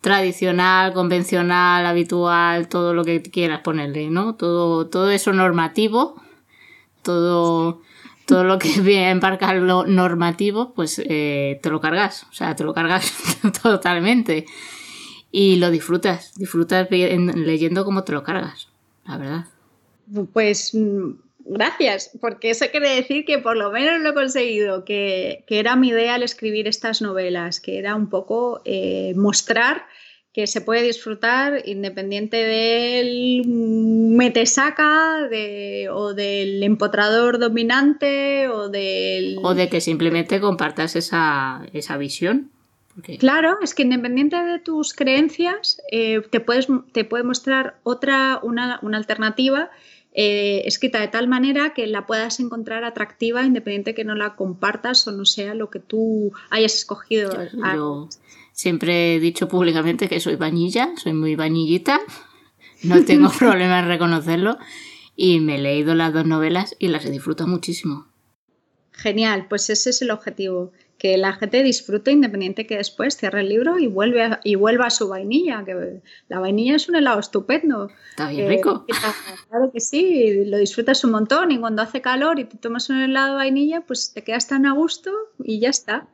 tradicional, 0.00 0.94
convencional, 0.94 1.86
habitual, 1.86 2.68
todo 2.68 2.94
lo 2.94 3.04
que 3.04 3.22
quieras 3.22 3.60
ponerle, 3.60 4.10
¿no? 4.10 4.34
Todo, 4.34 4.88
todo 4.88 5.10
eso 5.10 5.32
normativo, 5.32 6.20
todo, 7.02 7.82
todo 8.26 8.44
lo 8.44 8.58
que 8.58 8.68
viene 8.80 9.10
embarca 9.10 9.52
lo 9.54 9.86
normativo, 9.86 10.72
pues 10.74 11.00
eh, 11.04 11.60
te 11.62 11.68
lo 11.70 11.80
cargas, 11.80 12.26
o 12.30 12.32
sea, 12.32 12.56
te 12.56 12.64
lo 12.64 12.72
cargas 12.72 13.12
totalmente. 13.62 14.46
Y 15.30 15.56
lo 15.56 15.70
disfrutas, 15.70 16.34
disfrutas 16.34 16.88
leyendo 16.90 17.84
como 17.84 18.02
te 18.02 18.12
lo 18.12 18.24
cargas, 18.24 18.68
la 19.06 19.16
verdad. 19.16 19.46
Pues 20.32 20.74
mm, 20.74 21.10
Gracias, 21.52 22.12
porque 22.20 22.50
eso 22.50 22.66
quiere 22.70 22.94
decir 22.94 23.24
que 23.24 23.38
por 23.38 23.56
lo 23.56 23.72
menos 23.72 24.00
lo 24.00 24.10
he 24.10 24.14
conseguido, 24.14 24.84
que, 24.84 25.44
era 25.48 25.74
mi 25.74 25.88
idea 25.88 26.14
al 26.14 26.22
escribir 26.22 26.68
estas 26.68 27.02
novelas, 27.02 27.58
que 27.58 27.76
era 27.76 27.96
un 27.96 28.08
poco 28.08 28.62
eh, 28.64 29.14
mostrar 29.16 29.84
que 30.32 30.46
se 30.46 30.60
puede 30.60 30.82
disfrutar 30.82 31.62
independiente 31.66 32.36
del 32.36 33.42
metesaca 33.46 35.26
de, 35.28 35.88
o 35.90 36.14
del 36.14 36.62
empotrador 36.62 37.40
dominante 37.40 38.46
o 38.46 38.68
del... 38.68 39.38
O 39.42 39.54
de 39.54 39.68
que 39.68 39.80
simplemente 39.80 40.40
compartas 40.40 40.94
esa, 40.94 41.66
visión. 41.98 42.52
Claro, 43.18 43.58
es 43.60 43.74
que 43.74 43.82
independiente 43.82 44.36
de 44.36 44.60
tus 44.60 44.94
creencias, 44.94 45.82
eh, 45.90 46.22
te, 46.30 46.38
puedes, 46.38 46.68
te 46.92 47.04
puede 47.04 47.24
mostrar 47.24 47.80
otra, 47.82 48.38
una, 48.40 48.78
una 48.82 48.98
alternativa 48.98 49.70
eh, 50.12 50.62
escrita 50.64 51.00
de 51.00 51.08
tal 51.08 51.28
manera 51.28 51.72
que 51.72 51.86
la 51.86 52.06
puedas 52.06 52.40
encontrar 52.40 52.84
atractiva 52.84 53.44
independiente 53.44 53.94
que 53.94 54.04
no 54.04 54.14
la 54.14 54.34
compartas 54.34 55.06
o 55.06 55.12
no 55.12 55.24
sea 55.24 55.54
lo 55.54 55.70
que 55.70 55.78
tú 55.78 56.32
hayas 56.50 56.74
escogido. 56.74 57.32
Yo 57.74 58.08
siempre 58.52 59.14
he 59.14 59.20
dicho 59.20 59.48
públicamente 59.48 60.08
que 60.08 60.18
soy 60.18 60.36
vainilla, 60.36 60.90
soy 60.96 61.12
muy 61.12 61.36
vainillita, 61.36 62.00
no 62.82 63.04
tengo 63.06 63.30
problema 63.30 63.78
en 63.80 63.86
reconocerlo 63.86 64.58
y 65.14 65.38
me 65.40 65.56
he 65.56 65.58
leído 65.58 65.94
las 65.94 66.12
dos 66.12 66.26
novelas 66.26 66.74
y 66.78 66.88
las 66.88 67.04
he 67.04 67.10
disfrutado 67.10 67.48
muchísimo. 67.48 68.08
Genial, 68.92 69.46
pues 69.48 69.70
ese 69.70 69.90
es 69.90 70.02
el 70.02 70.10
objetivo, 70.10 70.72
que 71.00 71.16
la 71.16 71.32
gente 71.32 71.62
disfrute 71.62 72.12
independiente 72.12 72.66
que 72.66 72.76
después 72.76 73.16
cierre 73.16 73.40
el 73.40 73.48
libro 73.48 73.78
y, 73.78 73.86
vuelve 73.86 74.38
y 74.44 74.54
vuelva 74.54 74.88
a 74.88 74.90
su 74.90 75.08
vainilla, 75.08 75.64
que 75.64 76.02
la 76.28 76.40
vainilla 76.40 76.76
es 76.76 76.90
un 76.90 76.96
helado 76.96 77.18
estupendo. 77.18 77.88
Está 78.10 78.28
bien 78.28 78.50
rico. 78.50 78.84
claro 79.48 79.70
que 79.72 79.80
sí, 79.80 80.44
lo 80.44 80.58
disfrutas 80.58 81.02
un 81.02 81.12
montón 81.12 81.52
y 81.52 81.58
cuando 81.58 81.80
hace 81.80 82.02
calor 82.02 82.38
y 82.38 82.44
te 82.44 82.58
tomas 82.58 82.90
un 82.90 83.00
helado 83.00 83.30
de 83.30 83.36
vainilla, 83.36 83.80
pues 83.80 84.12
te 84.12 84.22
quedas 84.22 84.46
tan 84.46 84.66
a 84.66 84.74
gusto 84.74 85.10
y 85.42 85.58
ya 85.58 85.70
está. 85.70 86.06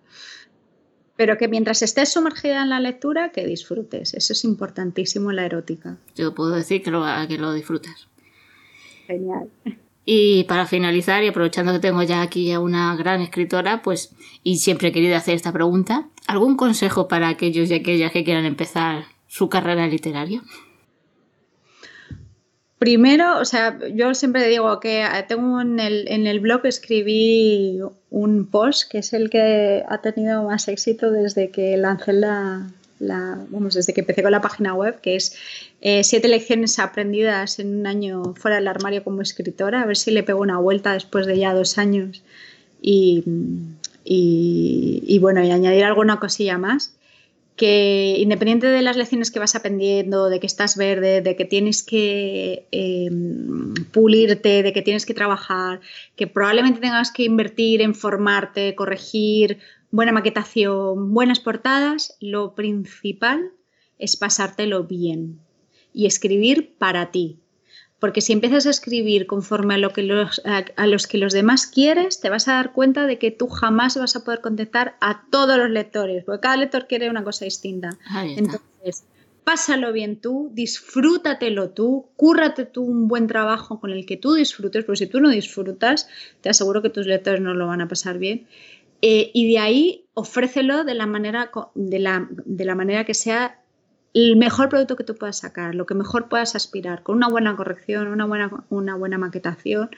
Pero 1.17 1.37
que 1.37 1.49
mientras 1.49 1.83
estés 1.83 2.13
sumergida 2.13 2.63
en 2.63 2.69
la 2.69 2.79
lectura, 2.79 3.33
que 3.33 3.45
disfrutes. 3.45 4.15
Eso 4.15 4.35
es 4.35 4.45
importantísimo 4.45 5.31
en 5.31 5.37
la 5.37 5.47
erótica. 5.47 5.97
Yo 6.15 6.33
puedo 6.33 6.51
decir 6.51 6.85
que 6.85 6.93
lo, 6.93 7.05
que 7.27 7.39
lo 7.39 7.53
disfrutas. 7.53 8.07
Genial. 9.09 9.51
Y 10.09 10.45
para 10.45 10.67
finalizar, 10.67 11.25
y 11.25 11.29
aprovechando 11.29 11.73
que 11.73 11.81
tengo 11.81 12.01
ya 12.05 12.23
aquí 12.23 12.53
a 12.53 12.61
una 12.61 12.95
gran 12.95 13.21
escritora, 13.21 13.83
pues, 13.83 14.15
y 14.45 14.59
siempre 14.59 14.89
he 14.89 14.93
querido 14.93 15.17
hacer 15.17 15.35
esta 15.35 15.53
pregunta, 15.53 16.09
¿algún 16.29 16.57
consejo 16.57 17.09
para 17.09 17.29
aquellos 17.29 17.69
y 17.71 17.75
aquellas 17.75 18.13
que 18.13 18.23
quieran 18.23 18.45
empezar 18.45 19.07
su 19.27 19.49
carrera 19.49 19.89
literaria? 19.89 20.43
Primero, 22.79 23.41
o 23.41 23.45
sea, 23.45 23.79
yo 23.95 24.15
siempre 24.15 24.47
digo 24.47 24.79
que 24.79 25.05
tengo 25.29 25.61
en 25.61 25.81
el, 25.81 26.07
en 26.09 26.29
el 26.29 26.39
blog 26.39 26.67
escribí 26.67 27.81
un 28.11 28.49
post 28.49 28.89
que 28.89 28.99
es 28.99 29.13
el 29.13 29.29
que 29.29 29.83
ha 29.89 29.99
tenido 30.03 30.45
más 30.45 30.69
éxito 30.69 31.11
desde 31.11 31.51
que 31.51 31.77
lancé 31.79 32.13
la, 32.13 32.69
vamos, 32.99 33.75
desde 33.75 33.93
que 33.93 34.01
empecé 34.01 34.23
con 34.23 34.33
la 34.33 34.41
página 34.41 34.75
web, 34.75 35.01
que 35.01 35.17
es 35.17 35.37
eh, 35.81 36.05
siete 36.05 36.29
lecciones 36.29 36.79
aprendidas 36.79 37.59
en 37.59 37.81
un 37.81 37.87
año 37.87 38.35
fuera 38.35 38.57
del 38.57 38.69
armario 38.69 39.05
como 39.05 39.23
escritora, 39.23 39.83
a 39.83 39.87
ver 39.87 39.97
si 39.97 40.11
le 40.11 40.23
pego 40.23 40.41
una 40.41 40.59
vuelta 40.59 40.93
después 40.93 41.27
de 41.27 41.39
ya 41.39 41.53
dos 41.55 41.79
años 41.79 42.23
y, 42.81 43.25
y, 44.05 45.19
bueno, 45.21 45.45
y 45.45 45.51
añadir 45.51 45.85
alguna 45.85 46.21
cosilla 46.21 46.59
más 46.59 46.93
que 47.57 48.17
independiente 48.19 48.67
de 48.67 48.83
las 48.83 48.99
lecciones 48.99 49.31
que 49.31 49.39
vas 49.39 49.55
aprendiendo, 49.55 50.29
de 50.29 50.41
que 50.41 50.47
estás 50.47 50.77
verde, 50.77 51.23
de 51.23 51.37
que 51.37 51.47
tienes 51.47 51.83
que 51.83 52.67
em, 52.71 53.73
pulirte, 53.93 54.63
de 54.63 54.73
que 54.75 54.83
tienes 54.83 55.07
que 55.07 55.15
trabajar, 55.15 55.81
que 56.17 56.27
probablemente 56.27 56.81
tengas 56.81 57.11
que 57.11 57.25
invertir 57.25 57.81
en 57.81 57.95
formarte, 57.95 58.75
corregir, 58.75 59.59
buena 59.91 60.13
maquetación, 60.13 61.13
buenas 61.13 61.41
portadas, 61.41 62.17
lo 62.21 62.55
principal 62.55 63.53
es 63.99 64.17
pasártelo 64.17 64.85
bien 64.85 65.41
y 65.93 66.07
escribir 66.07 66.77
para 66.79 67.11
ti. 67.11 67.41
Porque 67.99 68.21
si 68.21 68.35
empiezas 68.35 68.67
a 68.67 68.71
escribir 68.71 69.27
conforme 69.27 69.75
a, 69.75 69.79
lo 69.79 69.95
que 69.95 70.03
los, 70.03 70.43
a, 70.45 70.87
los 70.87 71.07
que 71.07 71.17
los 71.17 71.33
demás 71.33 71.67
quieres, 71.67 72.21
te 72.21 72.29
vas 72.29 72.47
a 72.47 72.53
dar 72.53 72.73
cuenta 72.73 73.07
de 73.07 73.19
que 73.19 73.31
tú 73.31 73.49
jamás 73.49 73.97
vas 73.97 74.17
a 74.17 74.25
poder 74.25 74.43
contestar 74.43 74.97
a 75.01 75.25
todos 75.31 75.57
los 75.57 75.71
lectores, 75.71 76.25
porque 76.25 76.41
cada 76.41 76.59
lector 76.59 76.87
quiere 76.87 77.09
una 77.09 77.25
cosa 77.25 77.47
distinta. 77.47 77.97
Entonces, 78.37 79.07
pásalo 79.45 79.93
bien 79.93 80.21
tú, 80.21 80.51
disfrútatelo 80.53 81.71
tú, 81.71 82.09
cúrrate 82.17 82.67
tú 82.67 82.83
un 82.83 83.09
buen 83.09 83.29
trabajo 83.29 83.81
con 83.81 83.93
el 83.93 84.05
que 84.05 84.17
tú 84.17 84.35
disfrutes, 84.35 84.85
porque 84.85 84.99
si 84.99 85.07
tú 85.07 85.21
no 85.21 85.31
disfrutas, 85.31 86.09
te 86.43 86.51
aseguro 86.51 86.83
que 86.83 86.91
tus 86.91 87.07
lectores 87.07 87.41
no 87.41 87.55
lo 87.55 87.67
van 87.67 87.81
a 87.81 87.89
pasar 87.89 88.19
bien. 88.19 88.47
Eh, 89.09 89.31
y 89.33 89.53
de 89.53 89.61
ahí 89.61 90.09
ofrécelo 90.15 90.83
de 90.83 90.95
la 90.95 91.07
manera, 91.07 91.53
de 91.77 91.99
la, 92.01 92.75
manera 92.75 93.05
que 93.05 93.15
sea 93.15 93.63
el 94.15 94.35
mejor 94.35 94.69
producto 94.69 94.97
que 94.97 95.05
tú 95.05 95.15
puedas 95.15 95.39
sacar, 95.39 95.77
lo 95.77 95.87
que 95.87 95.95
mejor 95.95 96.29
puedas 96.29 96.57
aspirar, 96.57 97.05
con 97.05 97.15
una 97.15 97.29
buena 97.29 97.55
corrección, 97.55 98.09
una 98.09 98.25
buena, 98.25 98.65
una 98.69 98.97
buena 98.97 99.17
maquetación, 99.17 99.91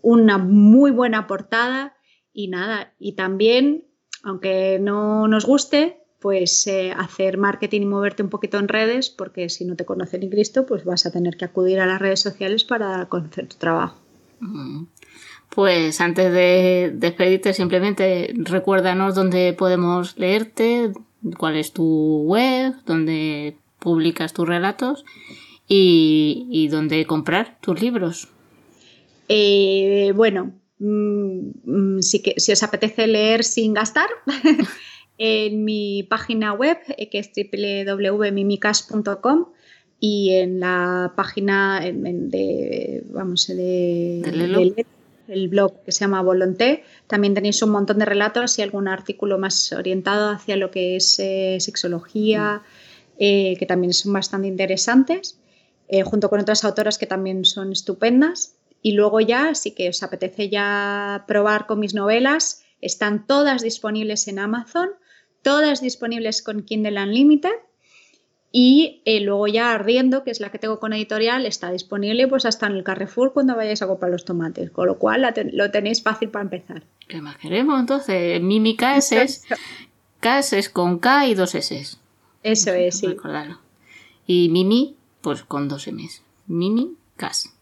una 0.00 0.38
muy 0.38 0.90
buena 0.90 1.26
portada 1.26 1.98
y 2.32 2.48
nada. 2.48 2.94
Y 2.98 3.12
también, 3.12 3.84
aunque 4.22 4.78
no 4.80 5.28
nos 5.28 5.44
guste, 5.44 6.00
pues 6.18 6.66
eh, 6.66 6.94
hacer 6.96 7.36
marketing 7.36 7.82
y 7.82 7.84
moverte 7.84 8.22
un 8.22 8.30
poquito 8.30 8.56
en 8.56 8.68
redes, 8.68 9.10
porque 9.10 9.50
si 9.50 9.66
no 9.66 9.76
te 9.76 9.84
conoce 9.84 10.18
ni 10.18 10.30
Cristo, 10.30 10.64
pues 10.64 10.86
vas 10.86 11.04
a 11.04 11.10
tener 11.10 11.36
que 11.36 11.44
acudir 11.44 11.78
a 11.78 11.84
las 11.84 12.00
redes 12.00 12.20
sociales 12.20 12.64
para 12.64 13.04
conocer 13.10 13.48
tu 13.48 13.56
trabajo. 13.58 14.00
Pues 15.50 16.00
antes 16.00 16.32
de 16.32 16.92
despedirte, 16.94 17.54
simplemente 17.54 18.34
recuérdanos 18.36 19.14
dónde 19.14 19.54
podemos 19.54 20.18
leerte, 20.18 20.92
cuál 21.38 21.56
es 21.56 21.72
tu 21.72 22.24
web, 22.26 22.74
dónde 22.84 23.56
publicas 23.78 24.32
tus 24.32 24.46
relatos 24.46 25.04
y, 25.68 26.68
dónde 26.70 27.06
comprar 27.06 27.58
tus 27.60 27.80
libros. 27.80 28.28
Eh, 29.28 30.12
bueno, 30.14 30.52
mm, 30.78 31.38
mm, 31.64 32.02
si, 32.02 32.22
si 32.36 32.52
os 32.52 32.62
apetece 32.62 33.06
leer 33.06 33.42
sin 33.42 33.74
gastar, 33.74 34.08
en 35.18 35.64
mi 35.64 36.02
página 36.02 36.52
web, 36.52 36.78
eh, 36.96 37.08
que 37.08 37.18
es 37.18 37.30
www.mimicas.com, 37.34 39.46
y 39.98 40.34
en 40.34 40.60
la 40.60 41.14
página 41.16 41.80
de, 41.80 43.02
vamos, 43.10 43.46
de, 43.46 44.84
el 45.28 45.48
blog 45.48 45.82
que 45.84 45.92
se 45.92 46.00
llama 46.00 46.22
Volonté. 46.22 46.84
También 47.06 47.34
tenéis 47.34 47.62
un 47.62 47.70
montón 47.70 47.98
de 47.98 48.04
relatos 48.04 48.58
y 48.58 48.62
algún 48.62 48.88
artículo 48.88 49.38
más 49.38 49.72
orientado 49.72 50.30
hacia 50.30 50.56
lo 50.56 50.70
que 50.70 50.96
es 50.96 51.18
eh, 51.18 51.58
sexología, 51.60 52.62
eh, 53.18 53.56
que 53.58 53.66
también 53.66 53.92
son 53.92 54.12
bastante 54.12 54.48
interesantes, 54.48 55.38
junto 56.04 56.28
con 56.28 56.40
otras 56.40 56.64
autoras 56.64 56.98
que 56.98 57.06
también 57.06 57.44
son 57.44 57.72
estupendas. 57.72 58.56
Y 58.82 58.92
luego 58.92 59.20
ya, 59.20 59.54
si 59.54 59.70
que 59.70 59.88
os 59.88 60.02
apetece 60.02 60.48
ya 60.48 61.24
probar 61.28 61.66
con 61.66 61.78
mis 61.78 61.94
novelas, 61.94 62.64
están 62.80 63.26
todas 63.26 63.62
disponibles 63.62 64.26
en 64.28 64.38
Amazon 64.38 64.90
todas 65.46 65.80
disponibles 65.80 66.42
con 66.42 66.64
Kindle 66.64 67.00
Unlimited. 67.00 67.54
Y 68.58 69.02
eh, 69.04 69.20
luego 69.20 69.48
ya 69.48 69.74
Ardiendo, 69.74 70.24
que 70.24 70.30
es 70.30 70.40
la 70.40 70.50
que 70.50 70.58
tengo 70.58 70.80
con 70.80 70.94
editorial, 70.94 71.44
está 71.44 71.70
disponible 71.70 72.26
pues 72.26 72.46
hasta 72.46 72.66
en 72.66 72.72
el 72.72 72.84
Carrefour 72.84 73.34
cuando 73.34 73.54
vayáis 73.54 73.82
a 73.82 73.86
comprar 73.86 74.10
los 74.10 74.24
tomates, 74.24 74.70
con 74.70 74.86
lo 74.86 74.96
cual 74.96 75.30
lo 75.52 75.70
tenéis 75.70 76.02
fácil 76.02 76.30
para 76.30 76.44
empezar. 76.44 76.82
¿Qué 77.06 77.20
más 77.20 77.36
queremos 77.36 77.78
entonces? 77.78 78.40
Mimi 78.40 78.74
Cas 78.74 79.12
es, 79.12 79.44
es 80.52 80.70
con 80.70 81.00
K 81.00 81.26
y 81.26 81.34
dos 81.34 81.54
S. 81.54 81.98
Eso 82.42 82.72
es, 82.72 82.98
sí. 82.98 83.14
Y 84.26 84.48
Mimi, 84.48 84.96
pues 85.20 85.42
con 85.42 85.68
dos 85.68 85.86
M. 85.86 86.08
Mimi 86.46 86.94
Cas. 87.18 87.52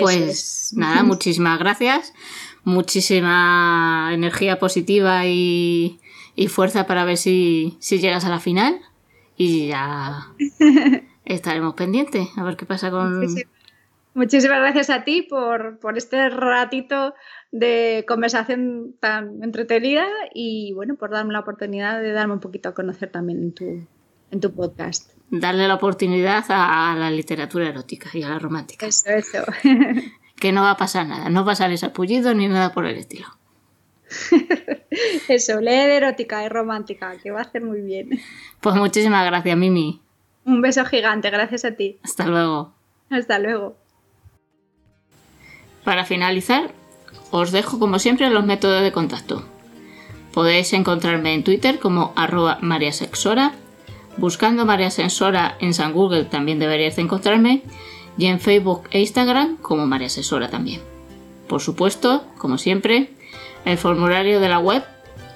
Pues 0.00 0.72
nada, 0.74 1.02
muchísimas 1.04 1.58
gracias. 1.58 2.14
Muchísima 2.64 4.12
energía 4.14 4.58
positiva 4.58 5.26
y, 5.26 6.00
y 6.36 6.48
fuerza 6.48 6.86
para 6.86 7.04
ver 7.04 7.18
si, 7.18 7.76
llegas 7.82 8.24
a 8.24 8.30
la 8.30 8.40
final 8.40 8.80
y 9.36 9.68
ya 9.68 10.28
estaremos 11.24 11.74
pendientes 11.74 12.28
a 12.36 12.44
ver 12.44 12.56
qué 12.56 12.66
pasa 12.66 12.90
con... 12.90 13.26
Muchísimas 14.14 14.60
gracias 14.60 14.90
a 14.90 15.02
ti 15.02 15.22
por, 15.22 15.80
este 15.96 16.28
ratito 16.28 17.14
de 17.50 18.04
conversación 18.06 18.94
tan 19.00 19.42
entretenida 19.42 20.06
y 20.32 20.72
bueno, 20.72 20.94
por 20.94 21.10
darme 21.10 21.32
la 21.32 21.40
oportunidad 21.40 22.00
de 22.00 22.12
darme 22.12 22.34
un 22.34 22.40
poquito 22.40 22.68
a 22.68 22.74
conocer 22.74 23.10
también 23.10 23.42
en 23.42 23.52
tu, 23.52 23.64
en 24.30 24.40
tu 24.40 24.54
podcast. 24.54 25.10
Darle 25.30 25.66
la 25.66 25.74
oportunidad 25.74 26.44
a, 26.48 26.94
la 26.96 27.10
literatura 27.10 27.68
erótica 27.68 28.08
y 28.12 28.22
a 28.22 28.28
la 28.28 28.38
romántica. 28.38 28.86
Eso, 28.86 29.10
eso. 29.10 29.42
que 30.36 30.52
no 30.52 30.62
va 30.62 30.70
a 30.70 30.76
pasar 30.76 31.08
nada, 31.08 31.28
no 31.28 31.44
va 31.44 31.52
a 31.52 31.56
salir 31.56 31.84
apullido 31.84 32.32
ni 32.34 32.46
nada 32.46 32.72
por 32.72 32.86
el 32.86 32.96
estilo. 32.96 33.26
Eso, 35.28 35.60
lee 35.60 35.70
de 35.70 35.96
erótica 35.96 36.44
y 36.44 36.48
romántica, 36.48 37.16
que 37.22 37.30
va 37.30 37.40
a 37.40 37.42
hacer 37.42 37.62
muy 37.62 37.80
bien. 37.80 38.10
Pues 38.60 38.74
muchísimas 38.76 39.24
gracias, 39.26 39.56
Mimi. 39.56 40.00
Un 40.44 40.60
beso 40.60 40.84
gigante, 40.84 41.30
gracias 41.30 41.64
a 41.64 41.72
ti. 41.72 41.98
Hasta 42.02 42.26
luego. 42.26 42.74
Hasta 43.10 43.38
luego. 43.38 43.76
Para 45.84 46.04
finalizar, 46.04 46.72
os 47.30 47.52
dejo 47.52 47.78
como 47.78 47.98
siempre 47.98 48.30
los 48.30 48.44
métodos 48.44 48.82
de 48.82 48.92
contacto. 48.92 49.44
Podéis 50.32 50.72
encontrarme 50.72 51.34
en 51.34 51.44
Twitter 51.44 51.78
como 51.78 52.12
arroba 52.16 52.58
mariasexora, 52.60 53.52
buscando 54.16 54.64
María 54.64 54.90
Sensora 54.90 55.56
en 55.60 55.74
San 55.74 55.92
Google 55.92 56.24
también 56.24 56.58
deberíais 56.58 56.98
encontrarme, 56.98 57.62
y 58.16 58.26
en 58.26 58.40
Facebook 58.40 58.84
e 58.90 59.00
Instagram 59.00 59.56
como 59.58 59.86
María 59.86 60.08
Sensora 60.08 60.48
también. 60.48 60.80
Por 61.48 61.60
supuesto, 61.60 62.24
como 62.38 62.58
siempre, 62.58 63.10
el 63.64 63.78
formulario 63.78 64.40
de 64.40 64.48
la 64.48 64.58
web 64.58 64.82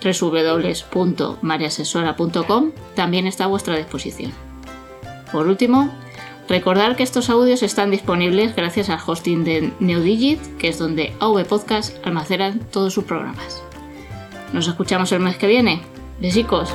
www.mariasesora.com 0.03 2.73
también 2.95 3.27
está 3.27 3.45
a 3.45 3.49
vuestra 3.49 3.77
disposición. 3.77 4.33
Por 5.33 5.49
último, 5.49 5.91
recordar 6.49 6.97
que 6.97 7.03
estos 7.03 7.29
audios 7.31 7.63
están 7.63 7.91
disponibles 7.91 8.57
gracias 8.57 8.91
al 8.91 9.01
hosting 9.05 9.45
de 9.45 9.73
Neodigit, 9.81 10.41
que 10.59 10.69
es 10.69 10.79
donde 10.79 11.15
AV 11.21 11.45
Podcast 11.47 11.97
almacenan 12.07 12.61
todos 12.71 12.95
sus 12.95 13.05
programas. 13.05 13.63
Nos 14.53 14.69
escuchamos 14.69 15.11
el 15.13 15.21
mes 15.21 15.37
que 15.37 15.47
viene. 15.47 15.83
Besicos. 16.21 16.75